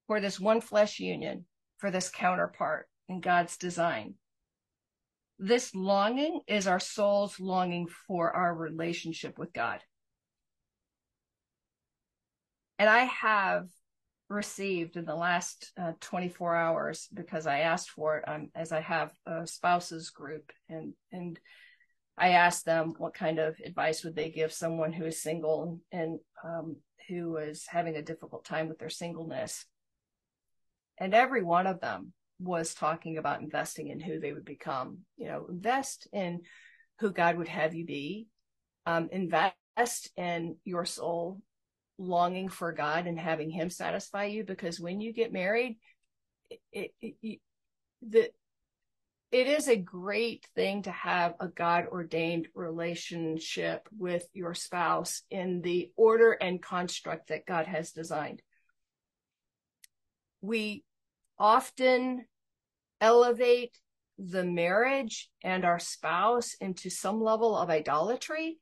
for 0.08 0.20
this 0.20 0.40
one 0.40 0.62
flesh 0.62 1.00
union, 1.00 1.46
for 1.78 1.92
this 1.92 2.10
counterpart 2.10 2.88
in 3.10 3.22
God's 3.22 3.58
design 3.58 4.16
this 5.40 5.74
longing 5.76 6.42
is 6.48 6.68
our 6.68 6.80
soul's 6.80 7.40
longing 7.40 7.88
for 8.08 8.32
our 8.32 8.54
relationship 8.54 9.38
with 9.38 9.54
God. 9.54 9.82
And 12.80 12.90
I 12.90 13.06
have 13.06 13.68
received 14.30 14.98
in 14.98 15.06
the 15.06 15.16
last 15.16 15.72
uh, 15.80 15.94
24 16.02 16.56
hours 16.56 17.08
because 17.14 17.48
I 17.48 17.60
asked 17.60 17.92
for 17.92 18.18
it 18.18 18.28
um, 18.28 18.50
as 18.56 18.72
I 18.72 18.82
have 18.82 19.12
a 19.26 19.48
spouses 19.48 20.10
group 20.10 20.52
and 20.70 20.94
and 21.12 21.40
I 22.18 22.30
asked 22.30 22.66
them 22.66 22.96
what 22.98 23.14
kind 23.14 23.40
of 23.40 23.58
advice 23.64 24.04
would 24.04 24.16
they 24.16 24.30
give 24.30 24.52
someone 24.52 24.92
who 24.92 25.06
is 25.06 25.22
single 25.22 25.80
and 25.92 26.20
um, 26.44 26.78
who 27.08 27.38
is 27.38 27.66
having 27.68 27.96
a 27.96 28.02
difficult 28.02 28.44
time 28.44 28.68
with 28.68 28.80
their 28.80 28.90
singleness. 28.90 29.66
And 30.98 31.14
every 31.14 31.44
one 31.44 31.68
of 31.68 31.80
them 31.80 32.14
was 32.40 32.74
talking 32.74 33.18
about 33.18 33.42
investing 33.42 33.88
in 33.88 34.00
who 34.00 34.20
they 34.20 34.34
would 34.34 34.46
become. 34.46 35.00
You 35.18 35.28
know, 35.28 35.46
invest 35.50 36.08
in 36.12 36.42
who 37.00 37.12
God 37.12 37.38
would 37.38 37.48
have 37.48 37.74
you 37.74 37.86
be. 37.86 38.28
Um, 38.86 39.10
invest 39.12 40.12
in 40.16 40.58
your 40.64 40.86
soul 40.86 41.42
longing 41.98 42.50
for 42.50 42.72
God 42.72 43.08
and 43.08 43.20
having 43.20 43.50
Him 43.50 43.70
satisfy 43.70 44.26
you. 44.26 44.44
Because 44.44 44.80
when 44.80 45.02
you 45.02 45.14
get 45.14 45.34
married, 45.34 45.78
it, 46.72 46.94
it, 47.02 47.16
it 47.22 47.40
the 48.02 48.30
it 49.32 49.48
is 49.48 49.68
a 49.68 49.76
great 49.76 50.48
thing 50.56 50.84
to 50.84 50.92
have 50.92 51.36
a 51.40 51.48
God 51.48 51.88
ordained 51.92 52.48
relationship 52.56 53.88
with 53.98 54.26
your 54.34 54.54
spouse 54.54 55.22
in 55.30 55.62
the 55.62 55.92
order 55.98 56.32
and 56.32 56.62
construct 56.62 57.28
that 57.28 57.46
God 57.46 57.66
has 57.66 57.92
designed. 57.92 58.42
We 60.40 60.86
often 61.40 62.26
elevate 63.02 63.78
the 64.18 64.44
marriage 64.44 65.30
and 65.44 65.64
our 65.64 65.80
spouse 65.80 66.56
into 66.60 66.90
some 66.90 67.22
level 67.22 67.56
of 67.56 67.70
idolatry 67.70 68.58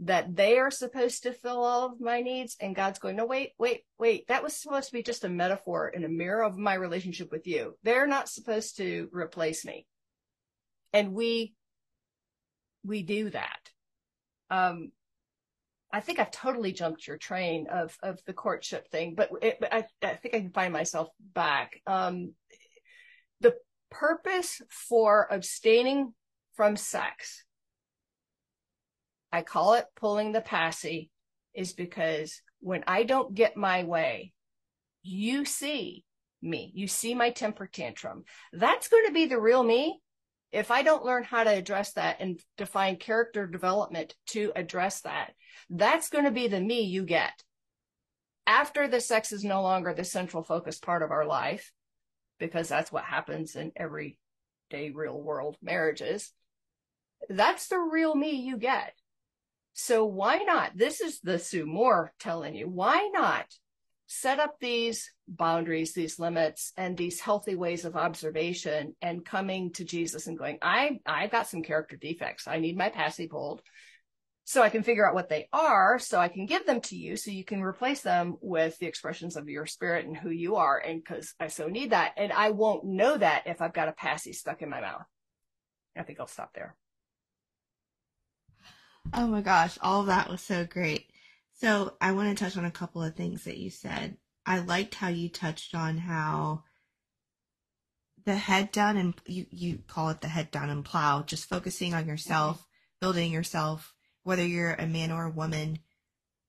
that 0.00 0.34
they 0.34 0.58
are 0.58 0.70
supposed 0.70 1.22
to 1.22 1.32
fill 1.32 1.62
all 1.64 1.86
of 1.86 2.00
my 2.00 2.20
needs 2.20 2.56
and 2.60 2.74
God's 2.74 2.98
going, 2.98 3.16
no, 3.16 3.26
wait, 3.26 3.52
wait, 3.58 3.82
wait. 3.98 4.26
That 4.26 4.42
was 4.42 4.60
supposed 4.60 4.88
to 4.88 4.92
be 4.92 5.02
just 5.02 5.24
a 5.24 5.28
metaphor 5.28 5.90
and 5.94 6.04
a 6.04 6.08
mirror 6.08 6.42
of 6.42 6.58
my 6.58 6.74
relationship 6.74 7.30
with 7.30 7.46
you. 7.46 7.76
They're 7.84 8.06
not 8.06 8.28
supposed 8.28 8.76
to 8.78 9.08
replace 9.12 9.64
me. 9.64 9.86
And 10.92 11.12
we, 11.12 11.54
we 12.84 13.02
do 13.02 13.30
that. 13.30 13.70
Um, 14.50 14.90
I 15.94 16.00
think 16.00 16.18
I've 16.18 16.32
totally 16.32 16.72
jumped 16.72 17.06
your 17.06 17.18
train 17.18 17.68
of 17.70 17.96
of 18.02 18.18
the 18.26 18.32
courtship 18.32 18.90
thing, 18.90 19.14
but, 19.14 19.30
it, 19.40 19.58
I, 19.70 19.84
I 20.02 20.14
think 20.16 20.34
I 20.34 20.40
can 20.40 20.50
find 20.50 20.72
myself 20.72 21.08
back. 21.32 21.80
Um, 21.86 22.32
the 23.40 23.54
purpose 23.92 24.60
for 24.68 25.28
abstaining 25.30 26.12
from 26.56 26.74
sex, 26.76 27.44
I 29.30 29.42
call 29.42 29.74
it 29.74 29.86
pulling 29.94 30.32
the 30.32 30.40
passy, 30.40 31.10
is 31.54 31.72
because 31.72 32.42
when 32.58 32.82
I 32.88 33.04
don't 33.04 33.32
get 33.32 33.56
my 33.56 33.84
way, 33.84 34.32
you 35.02 35.44
see 35.44 36.04
me, 36.42 36.72
you 36.74 36.88
see 36.88 37.14
my 37.14 37.30
temper 37.30 37.68
tantrum. 37.68 38.24
That's 38.52 38.88
going 38.88 39.06
to 39.06 39.12
be 39.12 39.26
the 39.26 39.38
real 39.38 39.62
me. 39.62 40.00
If 40.54 40.70
I 40.70 40.82
don't 40.82 41.04
learn 41.04 41.24
how 41.24 41.42
to 41.42 41.50
address 41.50 41.94
that 41.94 42.18
and 42.20 42.40
define 42.56 42.94
character 42.96 43.44
development 43.44 44.14
to 44.28 44.52
address 44.54 45.00
that, 45.00 45.32
that's 45.68 46.10
going 46.10 46.26
to 46.26 46.30
be 46.30 46.46
the 46.46 46.60
me 46.60 46.82
you 46.82 47.04
get. 47.04 47.42
After 48.46 48.86
the 48.86 49.00
sex 49.00 49.32
is 49.32 49.42
no 49.42 49.62
longer 49.62 49.92
the 49.92 50.04
central 50.04 50.44
focus 50.44 50.78
part 50.78 51.02
of 51.02 51.10
our 51.10 51.26
life, 51.26 51.72
because 52.38 52.68
that's 52.68 52.92
what 52.92 53.02
happens 53.02 53.56
in 53.56 53.72
everyday 53.74 54.92
real 54.94 55.20
world 55.20 55.56
marriages. 55.60 56.30
That's 57.28 57.66
the 57.66 57.78
real 57.78 58.14
me 58.14 58.36
you 58.36 58.56
get. 58.56 58.94
So 59.72 60.04
why 60.04 60.36
not? 60.38 60.76
This 60.76 61.00
is 61.00 61.18
the 61.18 61.40
Sue 61.40 61.66
Moore 61.66 62.12
telling 62.20 62.54
you, 62.54 62.68
why 62.68 63.10
not 63.12 63.46
set 64.06 64.38
up 64.38 64.56
these 64.60 65.10
boundaries, 65.26 65.94
these 65.94 66.18
limits, 66.18 66.72
and 66.76 66.96
these 66.96 67.20
healthy 67.20 67.54
ways 67.54 67.84
of 67.84 67.96
observation 67.96 68.94
and 69.00 69.24
coming 69.24 69.72
to 69.72 69.84
Jesus 69.84 70.26
and 70.26 70.38
going, 70.38 70.58
I, 70.60 71.00
I've 71.06 71.30
got 71.30 71.48
some 71.48 71.62
character 71.62 71.96
defects. 71.96 72.46
I 72.46 72.58
need 72.58 72.76
my 72.76 72.90
passy 72.90 73.26
pulled 73.26 73.62
so 74.44 74.62
I 74.62 74.68
can 74.68 74.82
figure 74.82 75.08
out 75.08 75.14
what 75.14 75.30
they 75.30 75.48
are 75.52 75.98
so 75.98 76.20
I 76.20 76.28
can 76.28 76.44
give 76.44 76.66
them 76.66 76.82
to 76.82 76.96
you 76.96 77.16
so 77.16 77.30
you 77.30 77.44
can 77.44 77.62
replace 77.62 78.02
them 78.02 78.36
with 78.42 78.78
the 78.78 78.86
expressions 78.86 79.36
of 79.36 79.48
your 79.48 79.64
spirit 79.64 80.04
and 80.04 80.16
who 80.16 80.28
you 80.28 80.56
are. 80.56 80.78
And 80.78 81.02
because 81.02 81.34
I 81.40 81.48
so 81.48 81.68
need 81.68 81.90
that. 81.90 82.12
And 82.18 82.30
I 82.30 82.50
won't 82.50 82.84
know 82.84 83.16
that 83.16 83.44
if 83.46 83.62
I've 83.62 83.72
got 83.72 83.88
a 83.88 83.92
passy 83.92 84.34
stuck 84.34 84.60
in 84.60 84.68
my 84.68 84.82
mouth. 84.82 85.04
I 85.96 86.02
think 86.02 86.20
I'll 86.20 86.26
stop 86.26 86.52
there. 86.54 86.76
Oh 89.12 89.26
my 89.26 89.40
gosh, 89.40 89.78
all 89.80 90.04
that 90.04 90.28
was 90.28 90.40
so 90.40 90.66
great. 90.66 91.08
So 91.60 91.94
I 92.00 92.12
want 92.12 92.36
to 92.36 92.44
touch 92.44 92.56
on 92.56 92.64
a 92.64 92.70
couple 92.70 93.02
of 93.02 93.14
things 93.14 93.44
that 93.44 93.58
you 93.58 93.70
said. 93.70 94.16
I 94.44 94.58
liked 94.58 94.94
how 94.94 95.08
you 95.08 95.28
touched 95.28 95.74
on 95.74 95.98
how 95.98 96.64
the 98.24 98.34
head 98.34 98.72
down 98.72 98.96
and 98.96 99.14
you, 99.26 99.46
you 99.50 99.78
call 99.86 100.08
it 100.10 100.20
the 100.20 100.28
head 100.28 100.50
down 100.50 100.70
and 100.70 100.84
plow, 100.84 101.22
just 101.22 101.48
focusing 101.48 101.94
on 101.94 102.06
yourself, 102.06 102.56
mm-hmm. 102.56 102.66
building 103.00 103.32
yourself, 103.32 103.94
whether 104.22 104.44
you're 104.44 104.74
a 104.74 104.86
man 104.86 105.12
or 105.12 105.24
a 105.24 105.30
woman, 105.30 105.78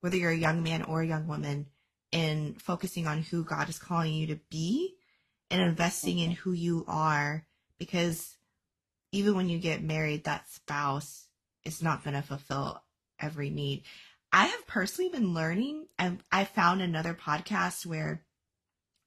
whether 0.02 0.18
you're 0.18 0.32
a 0.32 0.38
young 0.38 0.63
man 0.63 0.82
or 0.84 1.02
a 1.02 1.08
young 1.08 1.28
woman, 1.28 1.68
and 2.12 2.62
focusing 2.62 3.08
on 3.08 3.22
who 3.22 3.44
God 3.44 3.70
is 3.70 3.80
calling 3.80 4.13
you 4.13 4.28
to 4.28 4.39
be 4.50 4.96
and 5.52 5.62
investing 5.62 6.20
in 6.20 6.32
who 6.32 6.54
you 6.54 6.86
are. 6.88 7.46
Because 7.78 8.36
even 9.12 9.36
when 9.36 9.50
you 9.50 9.60
get 9.60 9.84
married, 9.84 10.24
that 10.24 10.50
spouse 10.50 11.28
is 11.63 11.82
not 11.82 12.04
going 12.04 12.15
to 12.15 12.22
fulfill 12.22 12.82
every 13.20 13.50
need. 13.50 13.84
I 14.36 14.48
have 14.48 14.67
personally 14.67 15.10
been 15.10 15.34
learning, 15.34 15.88
and 15.98 16.21
I 16.30 16.43
found 16.43 16.82
another 16.82 17.13
podcast 17.13 17.86
where 17.86 18.26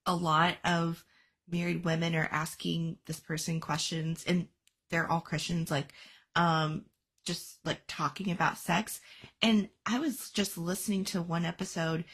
a 0.06 0.16
lot 0.16 0.56
of 0.64 1.04
married 1.46 1.84
women 1.84 2.14
are 2.14 2.30
asking 2.32 2.96
this 3.04 3.20
person 3.20 3.60
questions, 3.60 4.24
and 4.26 4.48
they're 4.88 5.06
all 5.06 5.20
Christians, 5.20 5.70
like, 5.70 5.92
um, 6.34 6.86
just 7.26 7.58
like 7.62 7.82
talking 7.86 8.30
about 8.30 8.56
sex. 8.56 9.02
And 9.42 9.68
I 9.84 9.98
was 9.98 10.30
just 10.30 10.56
listening 10.56 11.04
to 11.06 11.20
one 11.20 11.44
episode 11.44 12.06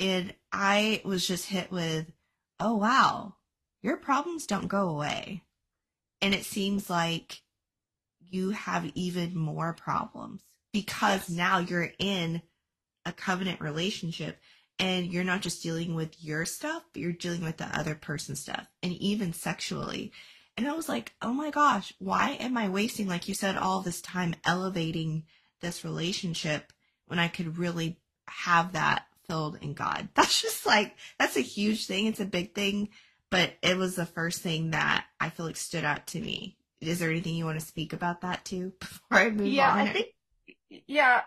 and 0.00 0.32
I 0.50 1.02
was 1.04 1.28
just 1.28 1.44
hit 1.44 1.70
with, 1.70 2.10
oh, 2.58 2.76
wow, 2.76 3.34
your 3.82 3.98
problems 3.98 4.46
don't 4.46 4.68
go 4.68 4.88
away. 4.88 5.42
And 6.22 6.34
it 6.34 6.46
seems 6.46 6.88
like 6.88 7.42
you 8.18 8.50
have 8.50 8.90
even 8.94 9.36
more 9.36 9.74
problems 9.74 10.40
because 10.72 11.28
now 11.28 11.58
you're 11.58 11.92
in 11.98 12.40
a 13.04 13.12
covenant 13.12 13.60
relationship 13.60 14.38
and 14.78 15.12
you're 15.12 15.24
not 15.24 15.42
just 15.42 15.62
dealing 15.62 15.94
with 15.94 16.22
your 16.22 16.44
stuff, 16.44 16.82
but 16.92 17.00
you're 17.00 17.12
dealing 17.12 17.44
with 17.44 17.56
the 17.56 17.78
other 17.78 17.94
person's 17.94 18.40
stuff 18.40 18.66
and 18.82 18.92
even 18.94 19.32
sexually. 19.32 20.12
And 20.56 20.68
I 20.68 20.72
was 20.72 20.88
like, 20.88 21.12
oh 21.22 21.32
my 21.32 21.50
gosh, 21.50 21.94
why 21.98 22.32
am 22.40 22.56
I 22.56 22.68
wasting, 22.68 23.06
like 23.06 23.28
you 23.28 23.34
said, 23.34 23.56
all 23.56 23.80
this 23.80 24.00
time 24.00 24.34
elevating 24.44 25.24
this 25.60 25.84
relationship 25.84 26.72
when 27.06 27.18
I 27.18 27.28
could 27.28 27.58
really 27.58 27.98
have 28.26 28.72
that 28.72 29.06
filled 29.26 29.58
in 29.62 29.74
God? 29.74 30.08
That's 30.14 30.42
just 30.42 30.66
like, 30.66 30.96
that's 31.18 31.36
a 31.36 31.40
huge 31.40 31.86
thing. 31.86 32.06
It's 32.06 32.20
a 32.20 32.24
big 32.24 32.54
thing, 32.54 32.88
but 33.30 33.52
it 33.62 33.76
was 33.76 33.94
the 33.96 34.06
first 34.06 34.42
thing 34.42 34.72
that 34.72 35.06
I 35.20 35.30
feel 35.30 35.46
like 35.46 35.56
stood 35.56 35.84
out 35.84 36.06
to 36.08 36.20
me. 36.20 36.56
Is 36.80 36.98
there 36.98 37.10
anything 37.10 37.36
you 37.36 37.44
want 37.44 37.60
to 37.60 37.64
speak 37.64 37.92
about 37.92 38.22
that 38.22 38.44
too 38.44 38.72
before 38.80 39.18
I 39.18 39.30
move 39.30 39.46
yeah, 39.46 39.70
on? 39.70 39.78
Yeah, 39.78 39.84
I 39.84 39.92
think, 39.92 40.06
yeah. 40.86 41.20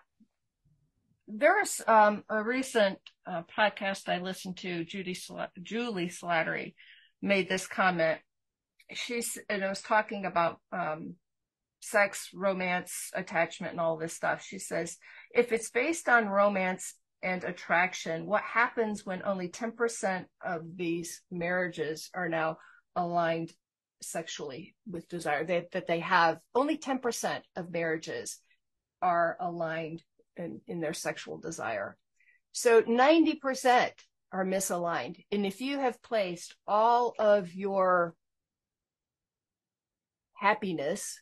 There's 1.27 1.81
um, 1.88 2.23
a 2.29 2.43
recent 2.43 2.99
uh, 3.25 3.43
podcast 3.57 4.09
I 4.09 4.19
listened 4.19 4.57
to, 4.57 4.85
Judy 4.85 5.17
Juli 5.63 6.07
Slattery 6.07 6.75
made 7.21 7.49
this 7.49 7.65
comment 7.65 8.19
she's 8.93 9.38
and 9.49 9.63
I 9.63 9.69
was 9.69 9.81
talking 9.81 10.25
about 10.25 10.59
um, 10.71 11.15
sex, 11.81 12.29
romance, 12.33 13.11
attachment, 13.13 13.73
and 13.73 13.81
all 13.81 13.97
this 13.97 14.13
stuff. 14.13 14.43
She 14.43 14.59
says 14.59 14.97
if 15.33 15.51
it's 15.51 15.69
based 15.69 16.09
on 16.09 16.27
romance 16.27 16.95
and 17.23 17.43
attraction, 17.43 18.25
what 18.25 18.43
happens 18.43 19.05
when 19.05 19.23
only 19.23 19.49
10% 19.49 20.25
of 20.43 20.61
these 20.75 21.21
marriages 21.31 22.09
are 22.13 22.29
now 22.29 22.57
aligned 22.95 23.51
sexually 24.01 24.75
with 24.89 25.09
desire? 25.09 25.43
They, 25.43 25.67
that 25.71 25.88
they 25.88 25.99
have 25.99 26.39
only 26.53 26.77
10% 26.77 27.41
of 27.55 27.71
marriages 27.71 28.39
are 29.01 29.38
aligned 29.39 30.03
in, 30.38 30.62
in 30.67 30.80
their 30.80 30.93
sexual 30.93 31.38
desire. 31.38 31.98
So 32.52 32.82
90% 32.82 33.91
are 34.32 34.45
misaligned. 34.45 35.24
And 35.32 35.45
if 35.45 35.62
you 35.62 35.80
have 35.80 36.02
placed 36.02 36.56
all 36.67 37.13
of 37.19 37.54
your 37.54 38.15
happiness, 40.34 41.19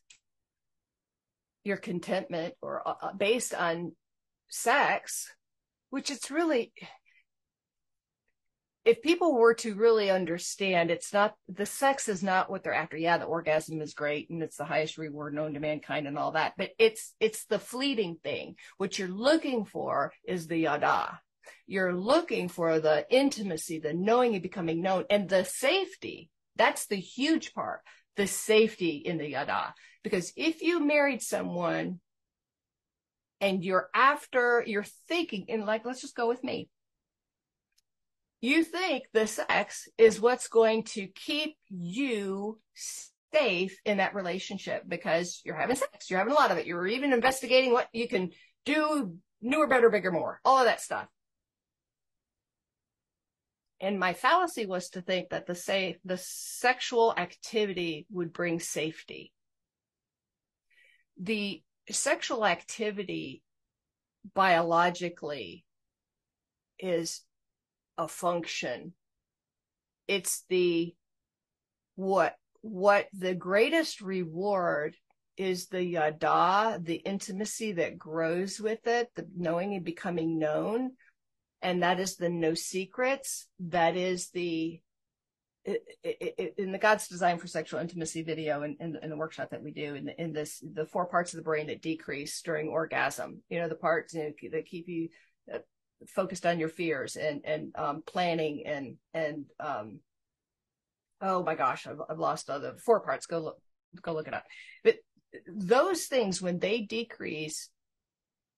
your 1.63 1.77
contentment, 1.77 2.55
or 2.61 2.87
uh, 2.87 2.93
uh, 3.01 3.13
based 3.13 3.53
on 3.53 3.93
sex, 4.49 5.31
which 5.89 6.09
it's 6.09 6.31
really, 6.31 6.73
if 8.85 9.01
people 9.01 9.35
were 9.35 9.53
to 9.55 9.75
really 9.75 10.09
understand, 10.09 10.91
it's 10.91 11.13
not 11.13 11.35
the 11.47 11.65
sex 11.65 12.09
is 12.09 12.21
not 12.21 12.49
what 12.49 12.63
they're 12.63 12.73
after. 12.73 12.97
Yeah, 12.97 13.17
the 13.17 13.25
orgasm 13.25 13.81
is 13.81 13.93
great 13.93 14.29
and 14.29 14.43
it's 14.43 14.57
the 14.57 14.65
highest 14.65 14.97
reward 14.97 15.33
known 15.33 15.53
to 15.53 15.59
mankind 15.59 16.07
and 16.07 16.17
all 16.17 16.33
that, 16.33 16.53
but 16.57 16.71
it's 16.77 17.13
it's 17.19 17.45
the 17.45 17.59
fleeting 17.59 18.17
thing. 18.23 18.55
What 18.77 18.99
you're 18.99 19.07
looking 19.07 19.65
for 19.65 20.11
is 20.25 20.47
the 20.47 20.57
yada. 20.57 21.19
You're 21.65 21.93
looking 21.93 22.49
for 22.49 22.79
the 22.79 23.05
intimacy, 23.09 23.79
the 23.79 23.93
knowing 23.93 24.33
and 24.33 24.43
becoming 24.43 24.81
known, 24.81 25.05
and 25.09 25.29
the 25.29 25.45
safety. 25.45 26.29
That's 26.55 26.87
the 26.87 26.97
huge 26.97 27.53
part 27.53 27.81
the 28.15 28.27
safety 28.27 28.97
in 28.97 29.17
the 29.17 29.29
yada. 29.29 29.73
Because 30.03 30.33
if 30.35 30.61
you 30.61 30.85
married 30.85 31.21
someone 31.21 31.99
and 33.41 33.63
you're 33.63 33.89
after, 33.93 34.63
you're 34.65 34.85
thinking, 35.07 35.45
and 35.49 35.65
like, 35.65 35.85
let's 35.85 36.01
just 36.01 36.15
go 36.15 36.27
with 36.27 36.43
me. 36.43 36.69
You 38.43 38.65
think 38.65 39.05
the 39.13 39.25
sex 39.25 39.87
is 39.97 40.19
what's 40.19 40.49
going 40.49 40.83
to 40.95 41.07
keep 41.07 41.55
you 41.69 42.59
safe 43.31 43.79
in 43.85 43.99
that 43.99 44.13
relationship 44.13 44.83
because 44.85 45.41
you're 45.45 45.55
having 45.55 45.77
sex, 45.77 46.09
you're 46.09 46.19
having 46.19 46.33
a 46.33 46.35
lot 46.35 46.51
of 46.51 46.57
it. 46.57 46.65
You're 46.65 46.85
even 46.87 47.13
investigating 47.13 47.71
what 47.71 47.87
you 47.93 48.05
can 48.05 48.31
do 48.65 49.15
newer, 49.41 49.67
better, 49.67 49.89
bigger, 49.89 50.11
more, 50.11 50.41
all 50.43 50.57
of 50.57 50.65
that 50.65 50.81
stuff. 50.81 51.07
And 53.79 53.97
my 53.97 54.11
fallacy 54.11 54.65
was 54.65 54.89
to 54.89 55.01
think 55.01 55.29
that 55.29 55.47
the 55.47 55.55
say 55.55 55.99
the 56.03 56.17
sexual 56.17 57.13
activity 57.15 58.07
would 58.11 58.33
bring 58.33 58.59
safety. 58.59 59.31
The 61.17 61.63
sexual 61.89 62.45
activity 62.45 63.41
biologically 64.35 65.63
is 66.77 67.21
a 67.97 68.07
function. 68.07 68.93
It's 70.07 70.43
the 70.49 70.93
what 71.95 72.35
what 72.61 73.07
the 73.13 73.35
greatest 73.35 74.01
reward 74.01 74.95
is 75.35 75.67
the 75.67 75.83
yada, 75.83 76.79
the 76.81 76.95
intimacy 76.95 77.73
that 77.73 77.97
grows 77.97 78.59
with 78.59 78.85
it, 78.87 79.09
the 79.15 79.27
knowing 79.35 79.73
and 79.73 79.83
becoming 79.83 80.39
known 80.39 80.91
and 81.63 81.81
that 81.81 81.99
is 81.99 82.17
the 82.17 82.29
no 82.29 82.53
secrets. 82.53 83.47
That 83.59 83.95
is 83.95 84.29
the 84.29 84.79
in 85.63 86.73
the 86.73 86.77
God's 86.77 87.07
design 87.07 87.37
for 87.37 87.47
sexual 87.47 87.79
intimacy 87.79 88.21
video 88.21 88.63
in, 88.63 88.75
in, 88.81 88.97
in 89.01 89.09
the 89.09 89.15
workshop 89.15 89.51
that 89.51 89.63
we 89.63 89.71
do 89.71 89.95
in, 89.95 90.09
in 90.09 90.33
this 90.33 90.61
the 90.61 90.85
four 90.85 91.05
parts 91.05 91.33
of 91.33 91.37
the 91.37 91.43
brain 91.43 91.67
that 91.67 91.81
decrease 91.81 92.41
during 92.41 92.67
orgasm. 92.67 93.41
You 93.49 93.59
know 93.59 93.69
the 93.69 93.75
parts 93.75 94.13
you 94.13 94.23
know, 94.23 94.49
that 94.51 94.65
keep 94.65 94.89
you 94.89 95.07
uh, 95.51 95.59
focused 96.09 96.45
on 96.45 96.59
your 96.59 96.69
fears 96.69 97.15
and 97.15 97.41
and 97.45 97.71
um, 97.75 98.03
planning 98.05 98.63
and 98.65 98.97
and 99.13 99.45
um, 99.59 99.99
oh 101.21 101.43
my 101.43 101.55
gosh, 101.55 101.87
I've, 101.87 102.01
I've 102.09 102.19
lost 102.19 102.47
the 102.47 102.75
four 102.83 102.99
parts. 102.99 103.25
Go 103.25 103.39
look, 103.39 103.57
go 104.01 104.13
look 104.13 104.27
it 104.27 104.33
up. 104.33 104.45
But 104.83 104.97
those 105.47 106.05
things, 106.05 106.41
when 106.41 106.59
they 106.59 106.81
decrease 106.81 107.69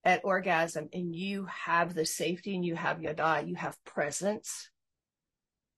at 0.04 0.26
orgasm 0.26 0.90
and 0.94 1.16
you 1.16 1.46
have 1.46 1.94
the 1.94 2.06
safety 2.06 2.56
and 2.56 2.66
you 2.66 2.76
have 2.76 3.02
yada, 3.02 3.44
you 3.46 3.56
have 3.56 3.84
presence 3.86 4.70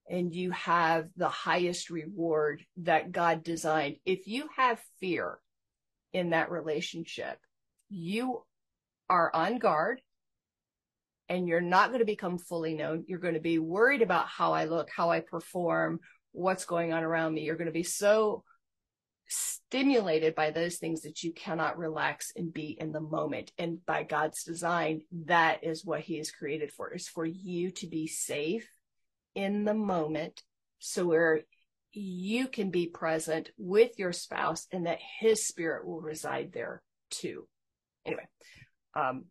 and 0.08 0.34
you 0.34 0.50
have 0.52 1.08
the 1.16 1.28
highest 1.28 1.90
reward 1.90 2.64
that 2.78 3.12
God 3.12 3.42
designed. 3.42 3.96
If 4.06 4.26
you 4.26 4.48
have 4.56 4.80
fear 5.00 5.38
in 6.12 6.30
that 6.30 6.50
relationship, 6.50 7.38
you 7.90 8.42
are 9.10 9.30
on 9.34 9.58
guard 9.58 10.00
and 11.28 11.46
you're 11.46 11.60
not 11.60 11.88
going 11.88 12.00
to 12.00 12.06
become 12.06 12.38
fully 12.38 12.74
known. 12.74 13.04
You're 13.06 13.18
going 13.18 13.34
to 13.34 13.40
be 13.40 13.58
worried 13.58 14.02
about 14.02 14.26
how 14.26 14.52
I 14.52 14.64
look, 14.64 14.88
how 14.94 15.10
I 15.10 15.20
perform, 15.20 16.00
what's 16.32 16.64
going 16.64 16.92
on 16.92 17.02
around 17.02 17.34
me. 17.34 17.42
You're 17.42 17.56
going 17.56 17.66
to 17.66 17.72
be 17.72 17.82
so 17.82 18.44
stimulated 19.28 20.34
by 20.34 20.50
those 20.50 20.76
things 20.76 21.02
that 21.02 21.22
you 21.22 21.32
cannot 21.32 21.76
relax 21.76 22.32
and 22.34 22.52
be 22.52 22.76
in 22.80 22.92
the 22.92 23.00
moment. 23.00 23.52
And 23.58 23.84
by 23.84 24.02
God's 24.02 24.42
design, 24.42 25.02
that 25.26 25.64
is 25.64 25.84
what 25.84 26.00
he 26.00 26.18
is 26.18 26.30
created 26.30 26.72
for, 26.72 26.92
is 26.94 27.08
for 27.08 27.26
you 27.26 27.70
to 27.72 27.86
be 27.86 28.06
safe 28.06 28.68
in 29.34 29.64
the 29.64 29.74
moment. 29.74 30.42
So 30.78 31.06
where 31.06 31.42
you 31.92 32.48
can 32.48 32.70
be 32.70 32.86
present 32.86 33.50
with 33.58 33.98
your 33.98 34.12
spouse 34.12 34.66
and 34.72 34.86
that 34.86 34.98
his 35.20 35.46
spirit 35.46 35.86
will 35.86 36.00
reside 36.00 36.52
there 36.52 36.82
too. 37.10 37.46
Anyway, 38.06 38.26
um, 38.94 39.24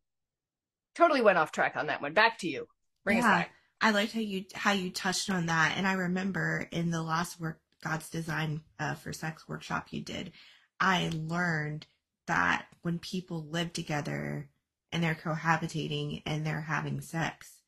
totally 0.97 1.21
went 1.21 1.37
off 1.37 1.51
track 1.51 1.75
on 1.75 1.87
that 1.87 2.01
one. 2.01 2.13
Back 2.13 2.39
to 2.39 2.49
you. 2.49 2.67
Bring 3.03 3.17
yeah, 3.17 3.23
us 3.23 3.29
back. 3.29 3.51
I 3.79 3.91
liked 3.91 4.13
how 4.13 4.19
you 4.19 4.45
how 4.53 4.71
you 4.71 4.89
touched 4.89 5.29
on 5.29 5.45
that, 5.45 5.75
and 5.77 5.87
I 5.87 5.93
remember 5.93 6.67
in 6.71 6.89
the 6.89 7.03
last 7.03 7.39
work 7.39 7.61
God's 7.83 8.09
design 8.09 8.61
uh, 8.79 8.95
for 8.95 9.13
sex 9.13 9.47
workshop 9.47 9.87
you 9.91 10.01
did, 10.01 10.31
I 10.79 11.11
learned 11.13 11.85
that 12.25 12.65
when 12.81 12.99
people 12.99 13.45
live 13.49 13.71
together 13.71 14.49
and 14.91 15.03
they're 15.03 15.15
cohabitating 15.15 16.23
and 16.25 16.45
they're 16.45 16.61
having 16.61 17.01
sex, 17.01 17.61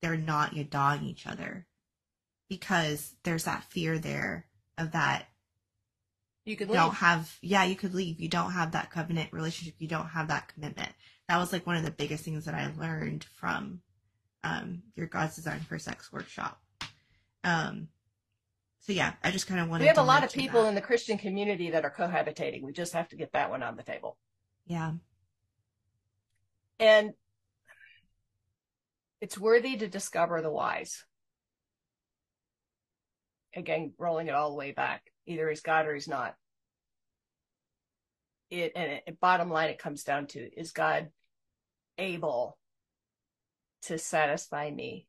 they're 0.00 0.16
not 0.16 0.52
yadawing 0.52 1.02
each 1.02 1.26
other 1.26 1.66
because 2.48 3.14
there's 3.24 3.44
that 3.44 3.64
fear 3.64 3.98
there 3.98 4.46
of 4.78 4.92
that 4.92 5.26
you 6.44 6.56
could 6.56 6.68
leave. 6.68 6.76
don't 6.76 6.94
have 6.94 7.36
yeah 7.42 7.64
you 7.64 7.74
could 7.74 7.94
leave 7.94 8.20
you 8.20 8.28
don't 8.28 8.52
have 8.52 8.72
that 8.72 8.90
covenant 8.90 9.32
relationship 9.32 9.74
you 9.78 9.88
don't 9.88 10.08
have 10.08 10.28
that 10.28 10.46
commitment 10.54 10.92
that 11.28 11.38
was 11.38 11.52
like 11.52 11.66
one 11.66 11.76
of 11.76 11.84
the 11.84 11.90
biggest 11.90 12.24
things 12.24 12.44
that 12.44 12.54
i 12.54 12.72
learned 12.78 13.24
from 13.34 13.80
um, 14.44 14.82
your 14.94 15.06
god's 15.06 15.34
design 15.34 15.58
for 15.60 15.76
sex 15.76 16.12
workshop. 16.12 16.60
Um, 17.42 17.88
so 18.78 18.92
yeah 18.92 19.14
i 19.24 19.30
just 19.32 19.48
kind 19.48 19.60
of 19.60 19.68
wanted 19.68 19.80
to 19.80 19.84
we 19.84 19.88
have 19.88 19.98
a 19.98 20.02
lot 20.02 20.22
of 20.22 20.32
people 20.32 20.62
that. 20.62 20.68
in 20.68 20.74
the 20.76 20.80
christian 20.80 21.18
community 21.18 21.70
that 21.70 21.84
are 21.84 21.90
cohabitating. 21.96 22.62
We 22.62 22.72
just 22.72 22.92
have 22.92 23.08
to 23.08 23.16
get 23.16 23.32
that 23.32 23.50
one 23.50 23.62
on 23.62 23.76
the 23.76 23.82
table. 23.82 24.16
Yeah. 24.66 24.92
And 26.78 27.14
it's 29.20 29.38
worthy 29.38 29.76
to 29.76 29.88
discover 29.88 30.42
the 30.42 30.50
whys. 30.50 31.04
Again 33.54 33.94
rolling 33.98 34.28
it 34.28 34.34
all 34.34 34.50
the 34.50 34.56
way 34.56 34.72
back. 34.72 35.10
Either 35.26 35.48
he's 35.48 35.62
god 35.62 35.86
or 35.86 35.94
he's 35.94 36.08
not 36.08 36.36
it 38.50 38.72
and 38.76 39.00
it, 39.06 39.20
bottom 39.20 39.50
line 39.50 39.70
it 39.70 39.78
comes 39.78 40.04
down 40.04 40.26
to 40.26 40.40
is 40.58 40.72
god 40.72 41.08
able 41.98 42.58
to 43.82 43.98
satisfy 43.98 44.70
me? 44.70 45.06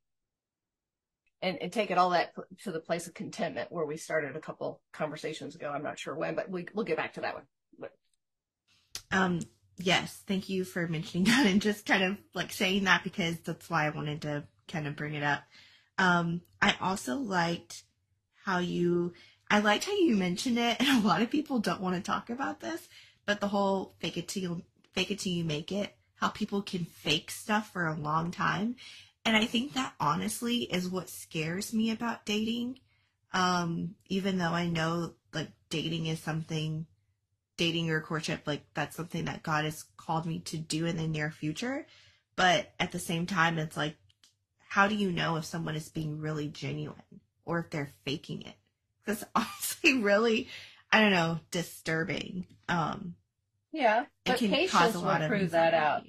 And, 1.40 1.62
and 1.62 1.72
take 1.72 1.92
it 1.92 2.00
all 2.00 2.12
that 2.12 2.34
to 2.64 2.72
the 2.72 2.80
place 2.80 3.06
of 3.06 3.14
contentment 3.14 3.72
where 3.72 3.86
we 3.86 3.96
started 3.98 4.36
a 4.36 4.40
couple 4.40 4.82
conversations 4.92 5.54
ago. 5.54 5.70
I'm 5.70 5.84
not 5.84 6.00
sure 6.00 6.16
when 6.16 6.34
but 6.34 6.50
we, 6.50 6.68
we'll 6.74 6.84
get 6.86 6.98
back 6.98 7.14
to 7.14 7.22
that 7.22 7.36
one. 7.36 7.44
But. 7.80 7.92
um 9.12 9.42
yes 9.78 10.24
thank 10.26 10.50
you 10.50 10.64
for 10.64 10.88
mentioning 10.88 11.24
that 11.26 11.46
and 11.46 11.62
just 11.62 11.86
kind 11.86 12.04
of 12.04 12.18
like 12.34 12.52
saying 12.52 12.86
that 12.86 13.04
because 13.04 13.38
that's 13.42 13.70
why 13.70 13.86
i 13.86 13.90
wanted 13.92 14.24
to 14.24 14.44
kind 14.68 14.88
of 14.88 14.96
bring 14.96 15.14
it 15.14 15.24
up. 15.24 15.44
Um 16.00 16.42
i 16.62 16.76
also 16.82 17.18
liked 17.18 17.84
how 18.44 18.58
you 18.58 19.14
I 19.50 19.60
liked 19.60 19.86
how 19.86 19.94
you 19.94 20.16
mentioned 20.16 20.58
it, 20.58 20.78
and 20.82 21.04
a 21.04 21.08
lot 21.08 21.22
of 21.22 21.30
people 21.30 21.60
don't 21.60 21.82
want 21.82 21.96
to 21.96 22.02
talk 22.02 22.30
about 22.30 22.60
this, 22.60 22.90
but 23.28 23.40
the 23.40 23.48
whole 23.48 23.94
fake 24.00 24.18
it 24.18 24.28
till 24.28 24.42
you 24.42 24.64
fake 24.94 25.12
it 25.12 25.20
till 25.20 25.34
you 25.34 25.44
make 25.44 25.72
it, 25.72 25.96
how 26.16 26.30
people 26.30 26.64
can 26.64 26.86
fake 26.86 27.30
stuff 27.30 27.72
for 27.72 27.86
a 27.86 27.94
long 27.96 28.32
time. 28.32 28.76
And 29.24 29.38
I 29.38 29.46
think 29.46 29.74
that 29.74 29.94
honestly 30.00 30.64
is 30.64 30.90
what 30.90 31.10
scares 31.10 31.72
me 31.72 31.92
about 31.92 32.26
dating. 32.26 32.80
Um, 33.32 33.94
even 34.08 34.40
though 34.40 34.54
I 34.54 34.68
know 34.68 35.14
like 35.32 35.52
dating 35.70 36.08
is 36.08 36.20
something 36.20 36.88
dating 37.58 37.92
or 37.92 38.02
courtship, 38.02 38.42
like 38.48 38.66
that's 38.74 38.96
something 38.96 39.26
that 39.26 39.44
God 39.44 39.66
has 39.66 39.84
called 39.98 40.26
me 40.26 40.40
to 40.46 40.58
do 40.58 40.88
in 40.88 40.98
the 40.98 41.08
near 41.08 41.30
future. 41.30 41.86
But 42.36 42.74
at 42.80 42.92
the 42.92 43.00
same 43.00 43.28
time, 43.28 43.60
it's 43.60 43.78
like, 43.78 43.98
how 44.70 44.88
do 44.88 44.96
you 44.96 45.12
know 45.12 45.36
if 45.36 45.46
someone 45.46 45.76
is 45.76 45.90
being 45.90 46.20
really 46.20 46.48
genuine? 46.48 47.22
or 47.48 47.60
if 47.60 47.70
they're 47.72 47.94
faking 48.06 48.44
it. 48.44 48.54
That's 49.06 49.24
honestly 49.36 50.00
really, 50.00 50.50
I 50.92 51.02
don't 51.02 51.12
know, 51.12 51.40
disturbing. 51.52 52.48
Um, 52.70 53.16
yeah, 53.72 54.06
but 54.26 54.40
patience 54.40 54.96
will 54.96 55.28
prove 55.28 55.52
that 55.52 55.74
out. 55.74 56.04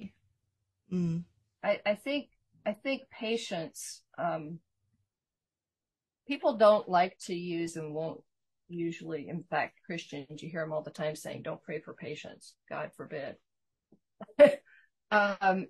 Mm. 0.91 1.23
I, 1.63 1.79
I 1.85 1.95
think 1.95 2.29
I 2.65 2.73
think 2.73 3.03
patience. 3.11 4.01
Um, 4.17 4.59
people 6.27 6.57
don't 6.57 6.87
like 6.87 7.17
to 7.25 7.35
use 7.35 7.75
and 7.75 7.93
won't 7.93 8.21
usually. 8.69 9.27
In 9.27 9.43
fact, 9.49 9.79
Christians, 9.85 10.41
you 10.41 10.49
hear 10.49 10.61
them 10.61 10.71
all 10.71 10.83
the 10.83 10.91
time 10.91 11.15
saying, 11.15 11.41
"Don't 11.43 11.61
pray 11.61 11.81
for 11.81 11.93
patience." 11.93 12.55
God 12.69 12.91
forbid. 12.95 13.35
um, 15.11 15.67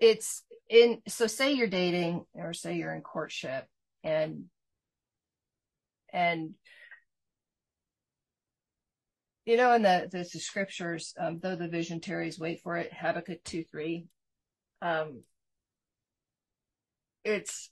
it's 0.00 0.42
in. 0.70 1.02
So, 1.06 1.26
say 1.26 1.52
you're 1.52 1.66
dating, 1.66 2.24
or 2.34 2.52
say 2.54 2.76
you're 2.76 2.94
in 2.94 3.02
courtship, 3.02 3.66
and 4.02 4.44
and 6.12 6.54
you 9.48 9.56
know 9.56 9.72
in 9.72 9.80
the 9.80 10.06
the, 10.12 10.18
the 10.18 10.38
scriptures 10.38 11.14
um, 11.18 11.38
though 11.42 11.56
the 11.56 11.68
vision 11.68 12.00
tarries 12.00 12.38
wait 12.38 12.60
for 12.60 12.76
it. 12.76 12.92
Habakkuk 12.92 13.42
2 13.44 13.64
3 13.64 14.04
um 14.82 15.22
it's 17.24 17.70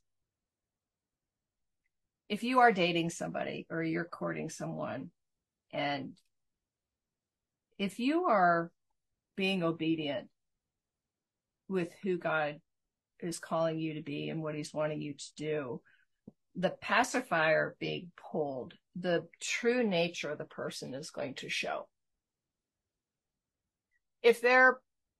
if 2.30 2.42
you 2.42 2.60
are 2.60 2.72
dating 2.72 3.10
somebody 3.10 3.66
or 3.70 3.82
you're 3.82 4.04
courting 4.04 4.48
someone 4.48 5.10
and 5.70 6.14
if 7.78 7.98
you 7.98 8.24
are 8.24 8.72
being 9.36 9.62
obedient 9.62 10.28
with 11.68 11.92
who 12.02 12.16
God 12.16 12.58
is 13.20 13.38
calling 13.38 13.78
you 13.78 13.94
to 13.94 14.02
be 14.02 14.30
and 14.30 14.42
what 14.42 14.54
he's 14.54 14.72
wanting 14.72 15.02
you 15.02 15.12
to 15.12 15.34
do, 15.36 15.80
the 16.54 16.70
pacifier 16.70 17.76
being 17.78 18.12
pulled, 18.32 18.72
the 18.98 19.26
true 19.40 19.86
nature 19.86 20.30
of 20.30 20.38
the 20.38 20.44
person 20.44 20.94
is 20.94 21.10
going 21.10 21.34
to 21.34 21.48
show. 21.48 21.86
If 24.22 24.40
they're, 24.40 24.78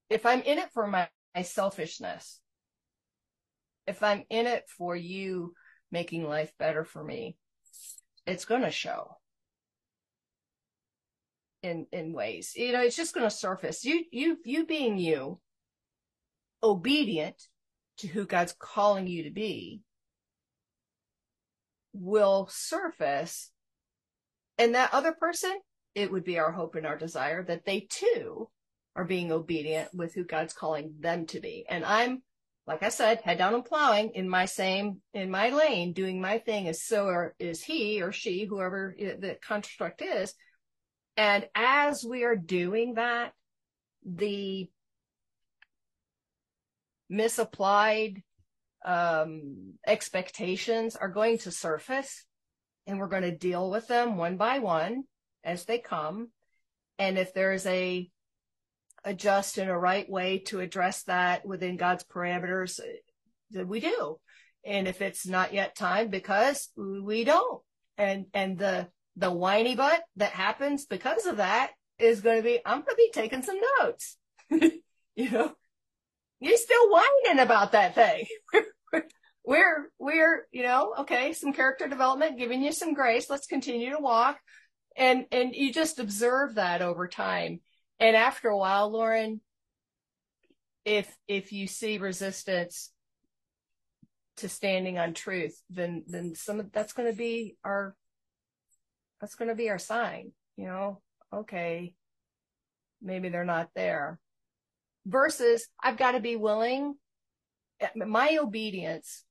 if 0.08 0.24
I'm 0.24 0.42
in 0.42 0.58
it 0.58 0.70
for 0.72 0.86
my, 0.86 1.08
my 1.34 1.42
selfishness, 1.42 2.40
if 3.86 4.02
I'm 4.02 4.24
in 4.30 4.46
it 4.46 4.64
for 4.76 4.96
you 4.96 5.54
making 5.92 6.26
life 6.26 6.52
better 6.58 6.84
for 6.84 7.04
me, 7.04 7.36
it's 8.26 8.44
going 8.44 8.62
to 8.62 8.70
show 8.70 9.16
in, 11.62 11.86
in 11.92 12.12
ways, 12.12 12.52
you 12.56 12.72
know, 12.72 12.82
it's 12.82 12.96
just 12.96 13.14
going 13.14 13.28
to 13.28 13.34
surface 13.34 13.84
you, 13.84 14.04
you, 14.10 14.38
you 14.44 14.66
being 14.66 14.98
you, 14.98 15.40
obedient 16.62 17.40
to 17.98 18.08
who 18.08 18.26
God's 18.26 18.54
calling 18.58 19.06
you 19.06 19.24
to 19.24 19.30
be 19.30 19.82
will 21.92 22.48
surface. 22.50 23.50
And 24.58 24.74
that 24.74 24.94
other 24.94 25.12
person, 25.12 25.58
it 25.94 26.10
would 26.10 26.24
be 26.24 26.38
our 26.38 26.52
hope 26.52 26.74
and 26.74 26.86
our 26.86 26.96
desire 26.96 27.42
that 27.44 27.64
they 27.64 27.80
too 27.88 28.48
are 28.94 29.04
being 29.04 29.32
obedient 29.32 29.94
with 29.94 30.14
who 30.14 30.24
God's 30.24 30.54
calling 30.54 30.94
them 31.00 31.26
to 31.26 31.40
be. 31.40 31.64
And 31.68 31.84
I'm, 31.84 32.22
like 32.66 32.82
I 32.82 32.88
said, 32.88 33.20
head 33.22 33.38
down 33.38 33.54
and 33.54 33.64
plowing 33.64 34.12
in 34.14 34.28
my 34.28 34.46
same, 34.46 35.00
in 35.12 35.30
my 35.30 35.50
lane, 35.50 35.92
doing 35.92 36.20
my 36.20 36.38
thing 36.38 36.68
as 36.68 36.82
so 36.82 37.06
or 37.06 37.34
is 37.38 37.62
he 37.62 38.02
or 38.02 38.12
she, 38.12 38.44
whoever 38.44 38.94
the 38.98 39.36
construct 39.46 40.02
is. 40.02 40.34
And 41.16 41.46
as 41.54 42.04
we 42.04 42.24
are 42.24 42.36
doing 42.36 42.94
that, 42.94 43.32
the 44.04 44.68
misapplied 47.08 48.22
um, 48.84 49.74
expectations 49.86 50.96
are 50.96 51.08
going 51.08 51.38
to 51.38 51.50
surface 51.50 52.25
and 52.86 52.98
we're 52.98 53.08
going 53.08 53.22
to 53.22 53.36
deal 53.36 53.70
with 53.70 53.88
them 53.88 54.16
one 54.16 54.36
by 54.36 54.58
one 54.58 55.04
as 55.44 55.64
they 55.64 55.78
come. 55.78 56.30
And 56.98 57.18
if 57.18 57.34
there's 57.34 57.66
a, 57.66 58.10
a 59.04 59.14
just 59.14 59.58
and 59.58 59.70
a 59.70 59.76
right 59.76 60.08
way 60.08 60.38
to 60.46 60.60
address 60.60 61.02
that 61.04 61.46
within 61.46 61.76
God's 61.76 62.04
parameters, 62.04 62.80
then 63.50 63.68
we 63.68 63.80
do. 63.80 64.18
And 64.64 64.88
if 64.88 65.00
it's 65.00 65.26
not 65.26 65.52
yet 65.52 65.76
time 65.76 66.08
because 66.08 66.68
we 66.76 67.24
don't, 67.24 67.62
and 67.96 68.26
and 68.34 68.58
the 68.58 68.88
the 69.16 69.30
whiny 69.30 69.74
butt 69.76 70.02
that 70.16 70.32
happens 70.32 70.84
because 70.86 71.24
of 71.26 71.38
that 71.38 71.70
is 71.98 72.20
going 72.20 72.38
to 72.38 72.42
be 72.42 72.58
I'm 72.64 72.80
going 72.80 72.90
to 72.90 72.96
be 72.96 73.10
taking 73.12 73.42
some 73.42 73.58
notes. 73.80 74.16
you 74.50 75.30
know, 75.30 75.54
you're 76.40 76.56
still 76.56 76.90
whining 76.90 77.40
about 77.40 77.72
that 77.72 77.94
thing. 77.94 78.26
we're 79.46 79.90
we're 79.98 80.46
you 80.50 80.64
know 80.64 80.92
okay 80.98 81.32
some 81.32 81.52
character 81.52 81.86
development 81.86 82.38
giving 82.38 82.62
you 82.62 82.72
some 82.72 82.92
grace. 82.92 83.30
Let's 83.30 83.46
continue 83.46 83.90
to 83.90 84.02
walk. 84.02 84.38
And 84.96 85.26
and 85.30 85.54
you 85.54 85.72
just 85.72 86.00
observe 86.00 86.56
that 86.56 86.82
over 86.82 87.06
time. 87.06 87.60
And 88.00 88.16
after 88.16 88.48
a 88.48 88.58
while 88.58 88.90
lauren 88.90 89.40
if 90.84 91.12
if 91.26 91.52
you 91.52 91.66
see 91.66 91.98
resistance 91.98 92.90
to 94.38 94.48
standing 94.48 94.98
on 94.98 95.14
truth 95.14 95.60
then 95.70 96.04
then 96.06 96.34
some 96.34 96.60
of 96.60 96.70
that's 96.70 96.92
going 96.92 97.10
to 97.10 97.16
be 97.16 97.56
our 97.64 97.96
that's 99.20 99.34
going 99.34 99.48
to 99.48 99.54
be 99.54 99.70
our 99.70 99.78
sign 99.78 100.32
you 100.56 100.66
know? 100.66 101.00
Okay 101.32 101.94
maybe 103.02 103.28
they're 103.28 103.44
not 103.44 103.70
there. 103.74 104.18
Versus 105.06 105.66
i've 105.82 105.96
got 105.96 106.12
to 106.12 106.20
be 106.20 106.36
willing 106.36 106.94
eh, 107.80 107.88
my 107.96 108.38
obedience 108.40 109.24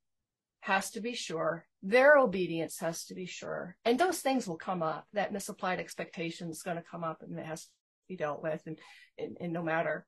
has 0.66 0.90
to 0.90 1.00
be 1.00 1.14
sure. 1.14 1.64
Their 1.84 2.18
obedience 2.18 2.80
has 2.80 3.06
to 3.06 3.14
be 3.14 3.28
sure. 3.28 3.78
And 3.86 4.00
those 4.00 4.22
things 4.22 4.48
will 4.48 4.58
come 4.58 4.82
up. 4.82 5.06
That 5.14 5.32
misapplied 5.32 5.80
expectation 5.80 6.50
is 6.50 6.64
going 6.64 6.78
to 6.78 6.84
come 6.90 7.04
up 7.04 7.22
and 7.22 7.38
it 7.38 7.46
has 7.46 7.66
to 7.66 7.70
be 8.10 8.16
dealt 8.16 8.42
with 8.42 8.64
and, 8.66 8.80
and, 9.20 9.38
and 9.40 9.54
no 9.54 9.62
matter. 9.62 10.08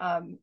Um, 0.00 0.38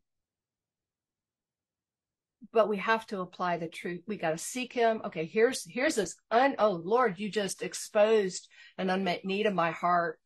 but 2.53 2.69
we 2.69 2.77
have 2.77 3.05
to 3.07 3.19
apply 3.19 3.57
the 3.57 3.67
truth. 3.67 3.99
We 4.07 4.15
got 4.15 4.31
to 4.31 4.37
seek 4.37 4.71
him. 4.71 5.01
Okay, 5.05 5.25
here's 5.25 5.69
here's 5.69 5.95
this 5.95 6.15
un 6.31 6.55
oh 6.59 6.81
Lord, 6.81 7.19
you 7.19 7.29
just 7.29 7.63
exposed 7.63 8.47
an 8.77 8.89
unmet 8.89 9.25
need 9.25 9.45
in 9.45 9.55
my 9.55 9.71
heart. 9.71 10.19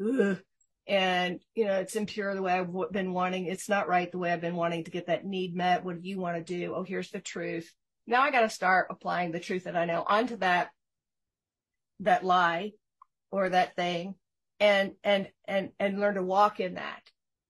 Ugh. 0.00 0.38
And 0.86 1.40
you 1.54 1.66
know, 1.66 1.74
it's 1.74 1.96
impure 1.96 2.34
the 2.34 2.42
way 2.42 2.52
I've 2.52 2.72
been 2.90 3.12
wanting. 3.12 3.46
It's 3.46 3.68
not 3.68 3.88
right 3.88 4.10
the 4.10 4.18
way 4.18 4.32
I've 4.32 4.40
been 4.40 4.56
wanting 4.56 4.84
to 4.84 4.90
get 4.90 5.08
that 5.08 5.26
need 5.26 5.54
met. 5.54 5.84
What 5.84 6.00
do 6.00 6.08
you 6.08 6.18
want 6.18 6.38
to 6.38 6.58
do? 6.58 6.74
Oh, 6.74 6.84
here's 6.84 7.10
the 7.10 7.20
truth 7.20 7.70
now 8.06 8.22
I 8.22 8.30
got 8.30 8.42
to 8.42 8.48
start 8.48 8.88
applying 8.90 9.32
the 9.32 9.40
truth 9.40 9.64
that 9.64 9.76
I 9.76 9.84
know 9.84 10.04
onto 10.06 10.36
that, 10.38 10.70
that 12.00 12.24
lie 12.24 12.72
or 13.30 13.48
that 13.48 13.76
thing 13.76 14.14
and, 14.60 14.92
and, 15.04 15.28
and, 15.46 15.70
and 15.78 16.00
learn 16.00 16.14
to 16.14 16.22
walk 16.22 16.60
in 16.60 16.74
that. 16.74 17.02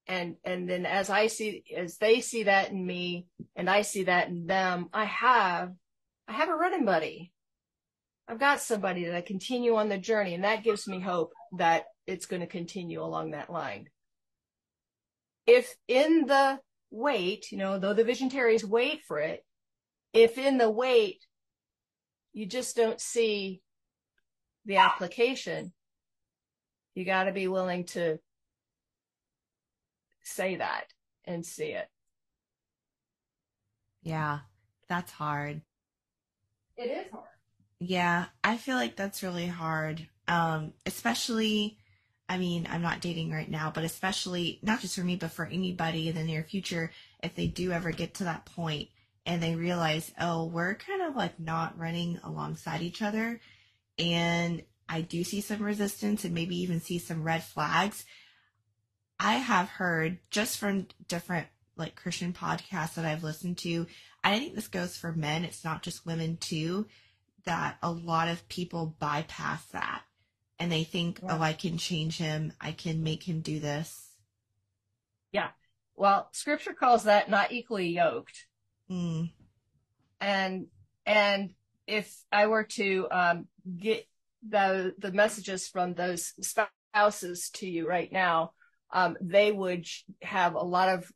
And, 0.07 0.36
and 0.44 0.68
then 0.68 0.84
as 0.84 1.11
I 1.11 1.28
see, 1.28 1.64
as 1.76 1.96
they 1.96 2.20
see 2.20 2.44
that 2.44 2.70
in 2.70 2.86
me 2.86 3.26
and 3.57 3.70
I 3.70 3.82
see 3.82 4.05
that 4.05 4.28
in 4.28 4.46
them, 4.46 4.88
I 4.92 5.05
have, 5.05 5.72
I 6.28 6.32
have 6.32 6.48
a 6.48 6.55
running 6.55 6.84
buddy. 6.84 7.32
I've 8.28 8.40
got 8.40 8.61
somebody 8.61 9.05
that 9.05 9.14
I 9.14 9.20
continue 9.20 9.76
on 9.76 9.88
the 9.88 9.98
journey 9.98 10.34
and 10.34 10.44
that 10.44 10.64
gives 10.64 10.86
me 10.86 11.00
hope 11.00 11.32
that 11.59 11.84
it's 12.07 12.26
going 12.26 12.40
to 12.40 12.46
continue 12.46 13.03
along 13.03 13.30
that 13.30 13.50
line. 13.50 13.88
If 15.46 15.74
in 15.88 16.26
the 16.26 16.61
wait, 16.90 17.50
you 17.50 17.59
know, 17.59 17.78
though 17.78 17.94
the 17.94 18.05
visionaries 18.05 18.64
wait 18.64 19.00
for 19.07 19.18
it, 19.18 19.44
if 20.12 20.38
in 20.38 20.58
the 20.58 20.70
wait 20.70 21.26
you 22.32 22.46
just 22.46 22.76
don't 22.76 23.00
see 23.00 23.62
the 24.64 24.76
application, 24.76 25.72
you 26.94 27.04
got 27.04 27.24
to 27.24 27.32
be 27.32 27.48
willing 27.48 27.84
to 27.84 28.18
say 30.22 30.56
that 30.56 30.86
and 31.24 31.44
see 31.44 31.72
it. 31.72 31.88
Yeah, 34.02 34.40
that's 34.88 35.12
hard. 35.12 35.62
It 36.76 36.90
is 36.90 37.10
hard. 37.10 37.24
Yeah, 37.78 38.26
I 38.44 38.56
feel 38.56 38.76
like 38.76 38.96
that's 38.96 39.22
really 39.22 39.46
hard. 39.46 40.06
Um, 40.28 40.72
especially, 40.86 41.78
I 42.28 42.38
mean, 42.38 42.68
I'm 42.70 42.82
not 42.82 43.00
dating 43.00 43.32
right 43.32 43.50
now, 43.50 43.72
but 43.74 43.84
especially 43.84 44.60
not 44.62 44.80
just 44.80 44.96
for 44.96 45.02
me, 45.02 45.16
but 45.16 45.32
for 45.32 45.46
anybody 45.46 46.08
in 46.08 46.14
the 46.14 46.22
near 46.22 46.44
future, 46.44 46.90
if 47.22 47.34
they 47.34 47.48
do 47.48 47.72
ever 47.72 47.90
get 47.90 48.14
to 48.14 48.24
that 48.24 48.44
point 48.44 48.88
and 49.24 49.42
they 49.42 49.54
realize, 49.54 50.12
oh, 50.20 50.46
we're 50.46 50.74
kind 50.74 51.02
of 51.02 51.16
like 51.16 51.38
not 51.38 51.78
running 51.78 52.18
alongside 52.24 52.82
each 52.82 53.02
other. 53.02 53.40
And 53.98 54.62
I 54.88 55.02
do 55.02 55.24
see 55.24 55.40
some 55.40 55.62
resistance 55.62 56.24
and 56.24 56.34
maybe 56.34 56.56
even 56.60 56.80
see 56.80 56.98
some 56.98 57.22
red 57.22 57.42
flags. 57.44 58.04
I 59.18 59.34
have 59.34 59.68
heard 59.68 60.18
just 60.30 60.58
from 60.58 60.88
different 61.06 61.46
like 61.76 61.96
Christian 61.96 62.32
podcasts 62.32 62.94
that 62.94 63.04
I've 63.04 63.22
listened 63.22 63.58
to. 63.58 63.86
I 64.24 64.38
think 64.38 64.54
this 64.54 64.68
goes 64.68 64.96
for 64.96 65.12
men, 65.12 65.44
it's 65.44 65.64
not 65.64 65.82
just 65.82 66.06
women 66.06 66.36
too, 66.36 66.86
that 67.44 67.78
a 67.82 67.90
lot 67.90 68.28
of 68.28 68.48
people 68.48 68.96
bypass 68.98 69.64
that 69.66 70.02
and 70.58 70.70
they 70.70 70.84
think, 70.84 71.20
yeah. 71.22 71.36
oh, 71.36 71.40
I 71.40 71.54
can 71.54 71.78
change 71.78 72.18
him, 72.18 72.52
I 72.60 72.72
can 72.72 73.02
make 73.02 73.22
him 73.22 73.40
do 73.40 73.58
this. 73.58 74.10
Yeah. 75.32 75.48
Well, 75.96 76.28
scripture 76.32 76.74
calls 76.74 77.04
that 77.04 77.30
not 77.30 77.52
equally 77.52 77.88
yoked. 77.88 78.46
Mm. 78.91 79.33
And 80.20 80.66
and 81.07 81.51
if 81.87 82.14
I 82.30 82.47
were 82.47 82.64
to 82.64 83.09
um, 83.11 83.47
get 83.76 84.07
the 84.49 84.95
the 84.99 85.12
messages 85.12 85.68
from 85.68 85.95
those 85.95 86.33
spouses 86.41 87.51
to 87.55 87.68
you 87.68 87.89
right 87.89 88.11
now, 88.12 88.53
um, 88.93 89.16
they 89.20 89.53
would 89.53 89.87
have 90.22 90.55
a 90.55 90.61
lot 90.62 90.89
of. 90.89 91.11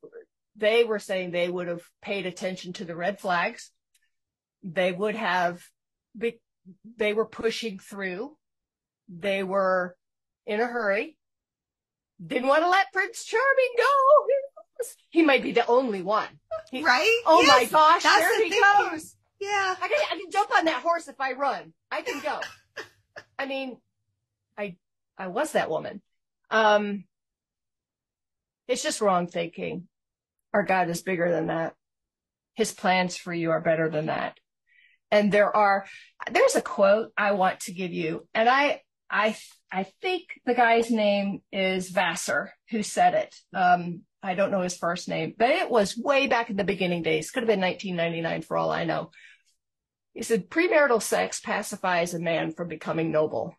They 0.56 0.84
were 0.84 0.98
saying 0.98 1.30
they 1.30 1.50
would 1.50 1.68
have 1.68 1.82
paid 2.00 2.24
attention 2.24 2.72
to 2.74 2.84
the 2.84 2.96
red 2.96 3.20
flags. 3.20 3.70
They 4.62 4.92
would 4.92 5.14
have. 5.14 5.62
They 6.96 7.12
were 7.12 7.26
pushing 7.26 7.78
through. 7.78 8.36
They 9.08 9.44
were 9.44 9.96
in 10.46 10.60
a 10.60 10.66
hurry. 10.66 11.16
Didn't 12.24 12.48
want 12.48 12.62
to 12.62 12.70
let 12.70 12.92
Prince 12.92 13.24
Charming 13.24 13.74
go. 13.76 13.84
He 15.10 15.22
might 15.22 15.42
be 15.42 15.52
the 15.52 15.66
only 15.66 16.02
one. 16.02 16.28
He, 16.70 16.84
right? 16.84 17.22
Oh 17.26 17.42
yes, 17.42 17.70
my 17.70 17.78
gosh, 17.78 18.02
there 18.02 18.44
he 18.44 18.50
goes. 18.50 19.16
Yeah. 19.40 19.74
I 19.80 19.88
can, 19.88 19.98
I 20.10 20.16
can 20.16 20.30
jump 20.30 20.50
on 20.56 20.64
that 20.64 20.82
horse 20.82 21.08
if 21.08 21.20
I 21.20 21.32
run. 21.32 21.72
I 21.90 22.02
can 22.02 22.20
go. 22.20 22.40
I 23.38 23.46
mean, 23.46 23.78
I, 24.58 24.76
I 25.18 25.28
was 25.28 25.52
that 25.52 25.70
woman. 25.70 26.00
Um, 26.50 27.04
it's 28.68 28.82
just 28.82 29.00
wrong 29.00 29.26
thinking. 29.26 29.88
Our 30.52 30.62
God 30.62 30.88
is 30.88 31.02
bigger 31.02 31.30
than 31.30 31.48
that. 31.48 31.74
His 32.54 32.72
plans 32.72 33.16
for 33.16 33.32
you 33.32 33.50
are 33.50 33.60
better 33.60 33.90
than 33.90 34.06
that. 34.06 34.38
And 35.10 35.30
there 35.30 35.54
are, 35.54 35.86
there's 36.30 36.56
a 36.56 36.62
quote 36.62 37.12
I 37.16 37.32
want 37.32 37.60
to 37.60 37.72
give 37.72 37.92
you. 37.92 38.26
And 38.34 38.48
I, 38.48 38.80
I, 39.10 39.36
I 39.70 39.84
think 40.02 40.24
the 40.46 40.54
guy's 40.54 40.90
name 40.90 41.42
is 41.52 41.90
Vassar 41.90 42.52
who 42.70 42.82
said 42.82 43.14
it. 43.14 43.34
Um, 43.54 44.02
I 44.26 44.34
don't 44.34 44.50
know 44.50 44.62
his 44.62 44.76
first 44.76 45.08
name, 45.08 45.34
but 45.38 45.50
it 45.50 45.70
was 45.70 45.96
way 45.96 46.26
back 46.26 46.50
in 46.50 46.56
the 46.56 46.64
beginning 46.64 47.02
days. 47.02 47.30
Could 47.30 47.44
have 47.44 47.48
been 47.48 47.60
1999 47.60 48.42
for 48.42 48.56
all 48.56 48.70
I 48.70 48.84
know. 48.84 49.10
He 50.14 50.22
said 50.22 50.50
premarital 50.50 51.00
sex 51.00 51.40
pacifies 51.40 52.12
a 52.12 52.18
man 52.18 52.52
from 52.52 52.68
becoming 52.68 53.12
noble. 53.12 53.54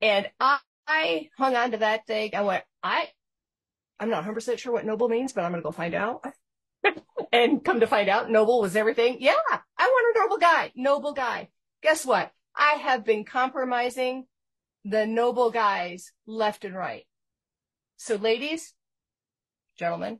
And 0.00 0.28
I, 0.40 0.58
I 0.86 1.28
hung 1.38 1.54
on 1.54 1.70
to 1.70 1.76
that 1.78 2.06
thing. 2.06 2.34
I 2.34 2.42
went, 2.42 2.64
I, 2.82 3.08
I'm 4.00 4.10
not 4.10 4.24
100% 4.24 4.58
sure 4.58 4.72
what 4.72 4.84
noble 4.84 5.08
means, 5.08 5.32
but 5.32 5.44
I'm 5.44 5.52
going 5.52 5.62
to 5.62 5.64
go 5.64 5.70
find 5.70 5.94
out. 5.94 6.24
and 7.32 7.64
come 7.64 7.80
to 7.80 7.86
find 7.86 8.08
out, 8.08 8.30
noble 8.30 8.60
was 8.60 8.74
everything. 8.74 9.18
Yeah, 9.20 9.34
I 9.50 9.86
want 9.86 10.16
a 10.16 10.20
noble 10.20 10.38
guy, 10.38 10.72
noble 10.74 11.12
guy. 11.12 11.50
Guess 11.82 12.04
what? 12.04 12.32
I 12.56 12.78
have 12.82 13.04
been 13.04 13.24
compromising 13.24 14.26
the 14.84 15.06
noble 15.06 15.50
guys 15.50 16.10
left 16.26 16.64
and 16.64 16.74
right. 16.74 17.04
So 17.96 18.16
ladies, 18.16 18.74
gentlemen, 19.78 20.18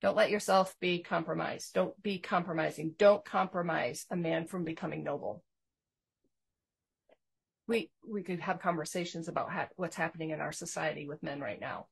don't 0.00 0.16
let 0.16 0.30
yourself 0.30 0.74
be 0.80 1.00
compromised. 1.00 1.74
Don't 1.74 2.00
be 2.02 2.18
compromising. 2.18 2.94
Don't 2.98 3.24
compromise 3.24 4.04
a 4.10 4.16
man 4.16 4.46
from 4.46 4.64
becoming 4.64 5.04
noble. 5.04 5.44
We, 7.68 7.90
we 8.06 8.22
could 8.22 8.40
have 8.40 8.60
conversations 8.60 9.28
about 9.28 9.52
ha- 9.52 9.68
what's 9.76 9.94
happening 9.94 10.30
in 10.30 10.40
our 10.40 10.50
society 10.50 11.06
with 11.06 11.22
men 11.22 11.40
right 11.40 11.60
now 11.60 11.86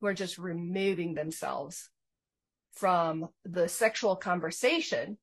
who 0.00 0.06
are 0.06 0.14
just 0.14 0.38
removing 0.38 1.14
themselves 1.14 1.90
from 2.72 3.28
the 3.44 3.68
sexual 3.68 4.16
conversation 4.16 5.18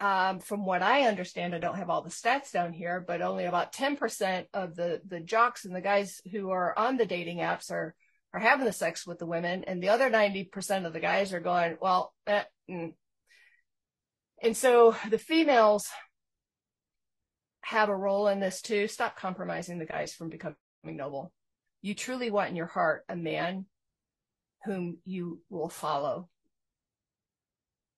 um, 0.00 0.38
from 0.38 0.64
what 0.64 0.82
I 0.82 1.02
understand, 1.02 1.54
I 1.54 1.58
don't 1.58 1.76
have 1.76 1.90
all 1.90 2.02
the 2.02 2.10
stats 2.10 2.52
down 2.52 2.72
here, 2.72 3.04
but 3.06 3.20
only 3.20 3.46
about 3.46 3.72
10% 3.72 4.46
of 4.54 4.76
the, 4.76 5.00
the 5.06 5.20
jocks 5.20 5.64
and 5.64 5.74
the 5.74 5.80
guys 5.80 6.20
who 6.30 6.50
are 6.50 6.78
on 6.78 6.96
the 6.96 7.06
dating 7.06 7.38
apps 7.38 7.70
are, 7.72 7.94
are 8.32 8.40
having 8.40 8.64
the 8.64 8.72
sex 8.72 9.06
with 9.06 9.18
the 9.18 9.26
women. 9.26 9.64
And 9.64 9.82
the 9.82 9.88
other 9.88 10.08
90% 10.08 10.86
of 10.86 10.92
the 10.92 11.00
guys 11.00 11.32
are 11.32 11.40
going, 11.40 11.78
well, 11.80 12.14
eh, 12.28 12.44
mm. 12.70 12.92
and 14.40 14.56
so 14.56 14.94
the 15.10 15.18
females 15.18 15.88
have 17.62 17.88
a 17.88 17.96
role 17.96 18.28
in 18.28 18.38
this 18.38 18.62
too. 18.62 18.86
Stop 18.86 19.16
compromising 19.16 19.78
the 19.78 19.84
guys 19.84 20.14
from 20.14 20.28
becoming 20.28 20.56
noble. 20.84 21.32
You 21.82 21.94
truly 21.94 22.30
want 22.30 22.50
in 22.50 22.56
your 22.56 22.66
heart 22.66 23.04
a 23.08 23.16
man 23.16 23.66
whom 24.64 24.98
you 25.04 25.40
will 25.50 25.68
follow 25.68 26.28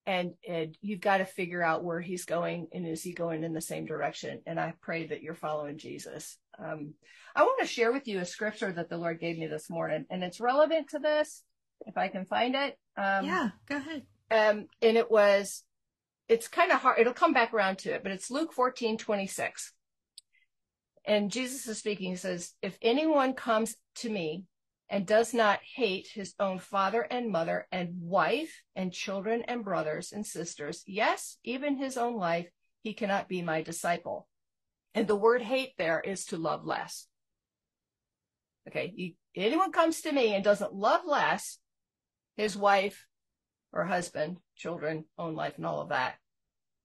and 0.05 0.33
and 0.47 0.75
you've 0.81 0.99
got 1.01 1.17
to 1.17 1.25
figure 1.25 1.61
out 1.63 1.83
where 1.83 2.01
he's 2.01 2.25
going 2.25 2.67
and 2.73 2.87
is 2.87 3.03
he 3.03 3.13
going 3.13 3.43
in 3.43 3.53
the 3.53 3.61
same 3.61 3.85
direction. 3.85 4.41
And 4.47 4.59
i 4.59 4.73
pray 4.81 5.07
that 5.07 5.21
you're 5.21 5.35
following 5.35 5.77
jesus. 5.77 6.37
Um, 6.57 6.93
i 7.35 7.43
want 7.43 7.61
to 7.61 7.67
share 7.67 7.91
with 7.91 8.07
you 8.07 8.19
a 8.19 8.25
scripture 8.25 8.71
that 8.71 8.89
the 8.89 8.97
lord 8.97 9.19
gave 9.19 9.37
me 9.37 9.47
this 9.47 9.69
morning 9.69 10.05
and 10.09 10.23
it's 10.23 10.39
relevant 10.39 10.89
to 10.89 10.99
this 10.99 11.43
if 11.85 11.97
i 11.97 12.07
can 12.07 12.25
find 12.25 12.55
it. 12.55 12.77
Um, 12.97 13.25
yeah 13.25 13.49
go 13.67 13.77
ahead. 13.77 14.03
um, 14.31 14.67
and 14.81 14.97
it 14.97 15.09
was 15.09 15.63
it's 16.27 16.47
kind 16.47 16.71
of 16.71 16.79
hard 16.79 16.99
it'll 16.99 17.13
come 17.13 17.33
back 17.33 17.53
around 17.53 17.77
to 17.79 17.93
it 17.93 18.03
but 18.03 18.11
it's 18.11 18.29
luke 18.31 18.53
14 18.53 18.97
26 18.97 19.73
and 21.05 21.31
jesus 21.31 21.67
is 21.67 21.77
speaking. 21.79 22.11
He 22.11 22.15
says 22.15 22.53
if 22.61 22.77
anyone 22.81 23.33
comes 23.33 23.75
to 23.97 24.09
me 24.09 24.43
and 24.91 25.07
does 25.07 25.33
not 25.33 25.61
hate 25.75 26.09
his 26.13 26.35
own 26.37 26.59
father 26.59 27.01
and 27.01 27.31
mother 27.31 27.65
and 27.71 27.93
wife 28.01 28.61
and 28.75 28.91
children 28.91 29.41
and 29.47 29.63
brothers 29.63 30.11
and 30.11 30.27
sisters, 30.27 30.83
yes, 30.85 31.37
even 31.45 31.77
his 31.77 31.95
own 31.95 32.17
life, 32.17 32.47
he 32.83 32.93
cannot 32.93 33.29
be 33.29 33.41
my 33.41 33.61
disciple. 33.61 34.27
And 34.93 35.07
the 35.07 35.15
word 35.15 35.41
hate 35.41 35.71
there 35.77 36.01
is 36.01 36.25
to 36.25 36.37
love 36.37 36.65
less. 36.65 37.07
Okay. 38.67 38.91
You, 38.93 39.13
anyone 39.33 39.71
comes 39.71 40.01
to 40.01 40.11
me 40.11 40.35
and 40.35 40.43
doesn't 40.43 40.73
love 40.73 41.01
less 41.07 41.57
his 42.35 42.57
wife 42.57 43.07
or 43.71 43.85
husband, 43.85 44.37
children, 44.57 45.05
own 45.17 45.35
life 45.35 45.53
and 45.55 45.65
all 45.65 45.79
of 45.79 45.89
that 45.89 46.15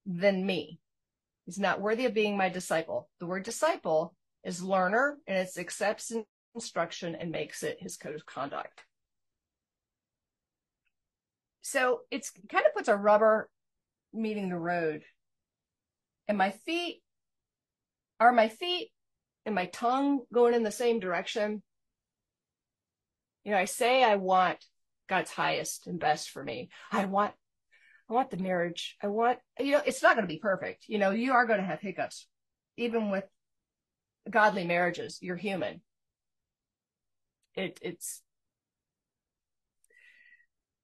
than 0.06 0.46
me. 0.46 0.78
He's 1.44 1.58
not 1.58 1.80
worthy 1.80 2.04
of 2.04 2.14
being 2.14 2.36
my 2.36 2.50
disciple. 2.50 3.08
The 3.18 3.26
word 3.26 3.42
disciple 3.42 4.14
is 4.44 4.62
learner 4.62 5.18
and 5.26 5.38
it's 5.38 5.58
accepts 5.58 6.12
instruction 6.56 7.14
and 7.14 7.30
makes 7.30 7.62
it 7.62 7.78
his 7.80 7.96
code 7.96 8.16
of 8.16 8.26
conduct. 8.26 8.82
So 11.62 12.00
it's 12.10 12.32
kind 12.50 12.66
of 12.66 12.74
puts 12.74 12.88
a 12.88 12.96
rubber 12.96 13.48
meeting 14.12 14.48
the 14.48 14.58
road. 14.58 15.02
And 16.26 16.36
my 16.38 16.50
feet 16.50 17.02
are 18.18 18.32
my 18.32 18.48
feet 18.48 18.90
and 19.44 19.54
my 19.54 19.66
tongue 19.66 20.20
going 20.32 20.54
in 20.54 20.62
the 20.62 20.72
same 20.72 20.98
direction. 20.98 21.62
You 23.44 23.52
know, 23.52 23.58
I 23.58 23.66
say 23.66 24.02
I 24.02 24.16
want 24.16 24.58
God's 25.08 25.30
highest 25.30 25.86
and 25.86 26.00
best 26.00 26.30
for 26.30 26.42
me. 26.42 26.70
I 26.90 27.04
want 27.04 27.32
I 28.08 28.12
want 28.12 28.30
the 28.30 28.36
marriage. 28.36 28.96
I 29.02 29.08
want, 29.08 29.38
you 29.58 29.72
know, 29.72 29.82
it's 29.84 30.02
not 30.02 30.14
going 30.14 30.26
to 30.26 30.32
be 30.32 30.38
perfect. 30.38 30.84
You 30.88 30.98
know, 30.98 31.10
you 31.10 31.32
are 31.32 31.46
going 31.46 31.58
to 31.58 31.66
have 31.66 31.80
hiccups. 31.80 32.28
Even 32.76 33.10
with 33.10 33.24
godly 34.30 34.64
marriages, 34.64 35.18
you're 35.20 35.36
human 35.36 35.80
it, 37.56 37.78
it's 37.82 38.22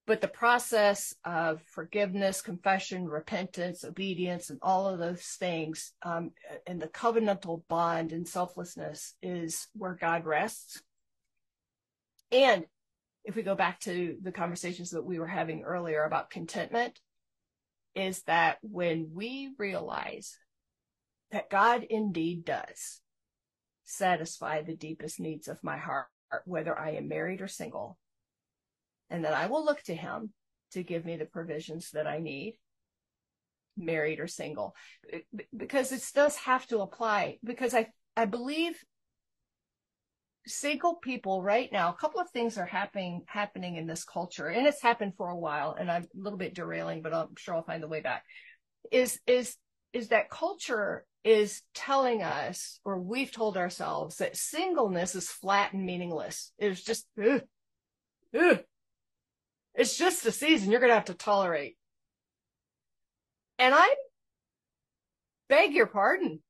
but 0.05 0.21
the 0.21 0.29
process 0.29 1.15
of 1.25 1.63
forgiveness, 1.63 2.43
confession, 2.43 3.09
repentance, 3.09 3.85
obedience, 3.85 4.51
and 4.51 4.59
all 4.61 4.89
of 4.89 4.99
those 4.99 5.23
things, 5.23 5.93
um, 6.03 6.33
and 6.67 6.83
the 6.83 6.89
covenantal 6.89 7.63
bond 7.69 8.13
and 8.13 8.27
selflessness 8.27 9.15
is 9.23 9.69
where 9.75 9.95
God 9.95 10.25
rests. 10.25 10.83
And 12.33 12.65
if 13.25 13.37
we 13.37 13.43
go 13.43 13.55
back 13.55 13.79
to 13.81 14.17
the 14.21 14.33
conversations 14.33 14.91
that 14.91 15.05
we 15.05 15.21
were 15.21 15.27
having 15.29 15.63
earlier 15.63 16.03
about 16.03 16.31
contentment, 16.31 16.99
is 17.95 18.23
that 18.23 18.59
when 18.63 19.11
we 19.15 19.53
realize 19.57 20.37
that 21.31 21.49
God 21.49 21.85
indeed 21.89 22.45
does 22.45 23.01
satisfy 23.85 24.63
the 24.63 24.75
deepest 24.75 25.21
needs 25.21 25.47
of 25.47 25.63
my 25.63 25.77
heart, 25.77 26.07
whether 26.45 26.79
I 26.79 26.93
am 26.93 27.09
married 27.09 27.41
or 27.41 27.49
single, 27.49 27.99
and 29.11 29.25
that 29.25 29.35
I 29.35 29.47
will 29.47 29.65
look 29.65 29.83
to 29.85 29.95
him 29.95 30.33
to 30.73 30.83
give 30.83 31.05
me 31.05 31.17
the 31.17 31.27
provisions 31.27 31.91
that 31.91 32.07
I 32.07 32.19
need, 32.19 32.57
married 33.77 34.21
or 34.21 34.27
single, 34.27 34.75
because 35.57 35.91
this 35.91 36.13
does 36.13 36.37
have 36.37 36.67
to 36.69 36.81
apply. 36.81 37.39
Because 37.45 37.75
I, 37.75 37.89
I 38.17 38.25
believe 38.25 38.83
single 40.47 40.97
people 40.97 41.43
right 41.43 41.71
now, 41.71 41.91
a 41.91 41.97
couple 41.97 42.21
of 42.21 42.31
things 42.31 42.59
are 42.59 42.67
happening, 42.67 43.23
happening 43.27 43.77
in 43.77 43.87
this 43.87 44.05
culture, 44.05 44.49
and 44.49 44.67
it's 44.67 44.83
happened 44.83 45.13
for 45.17 45.29
a 45.29 45.39
while, 45.39 45.77
and 45.79 45.91
I'm 45.91 46.03
a 46.03 46.19
little 46.19 46.39
bit 46.39 46.55
derailing, 46.55 47.03
but 47.03 47.15
I'm 47.15 47.37
sure 47.37 47.55
I'll 47.55 47.63
find 47.63 47.83
the 47.83 47.89
way 47.89 48.01
back. 48.01 48.25
Is, 48.91 49.21
is, 49.27 49.57
is 49.93 50.09
that 50.09 50.31
culture 50.31 51.05
is 51.25 51.63
telling 51.75 52.23
us, 52.23 52.81
or 52.85 52.99
we've 52.99 53.31
told 53.31 53.57
ourselves, 53.57 54.17
that 54.17 54.37
singleness 54.37 55.15
is 55.15 55.31
flat 55.31 55.73
and 55.73 55.87
meaningless. 55.87 56.53
It's 56.59 56.83
just, 56.83 57.07
ugh, 57.23 57.43
ugh. 58.39 58.61
it's 59.75 59.97
just 59.97 60.27
a 60.27 60.33
season 60.33 60.71
you're 60.71 60.81
going 60.81 60.91
to 60.91 60.95
have 60.97 61.05
to 61.07 61.15
tolerate. 61.15 61.77
And 63.59 63.75
I 63.75 63.95
beg 65.49 65.73
your 65.73 65.87
pardon. 65.87 66.41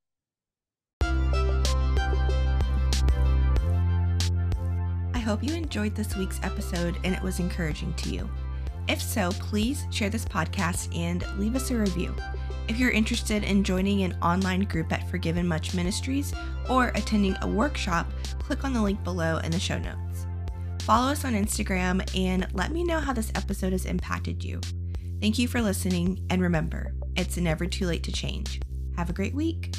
I 5.13 5.19
hope 5.19 5.43
you 5.43 5.53
enjoyed 5.53 5.95
this 5.95 6.15
week's 6.17 6.39
episode 6.43 6.97
and 7.03 7.15
it 7.15 7.21
was 7.21 7.39
encouraging 7.39 7.93
to 7.95 8.09
you. 8.09 8.29
If 8.87 9.01
so, 9.01 9.31
please 9.33 9.85
share 9.91 10.09
this 10.09 10.25
podcast 10.25 10.93
and 10.97 11.23
leave 11.37 11.55
us 11.55 11.71
a 11.71 11.77
review. 11.77 12.13
If 12.67 12.79
you're 12.79 12.91
interested 12.91 13.43
in 13.43 13.63
joining 13.63 14.03
an 14.03 14.17
online 14.21 14.61
group 14.61 14.93
at 14.93 15.09
Forgiven 15.09 15.45
Much 15.47 15.73
Ministries 15.73 16.33
or 16.69 16.93
attending 16.95 17.35
a 17.41 17.47
workshop, 17.47 18.09
click 18.39 18.63
on 18.63 18.73
the 18.73 18.81
link 18.81 19.03
below 19.03 19.37
in 19.39 19.51
the 19.51 19.59
show 19.59 19.77
notes. 19.77 20.25
Follow 20.83 21.11
us 21.11 21.25
on 21.25 21.33
Instagram 21.33 22.03
and 22.17 22.47
let 22.53 22.71
me 22.71 22.83
know 22.83 22.99
how 22.99 23.11
this 23.11 23.31
episode 23.35 23.73
has 23.73 23.85
impacted 23.85 24.43
you. 24.43 24.61
Thank 25.19 25.37
you 25.37 25.47
for 25.47 25.61
listening, 25.61 26.25
and 26.29 26.41
remember, 26.41 26.93
it's 27.15 27.37
never 27.37 27.65
too 27.65 27.85
late 27.85 28.03
to 28.03 28.11
change. 28.11 28.61
Have 28.97 29.09
a 29.09 29.13
great 29.13 29.33
week. 29.33 29.73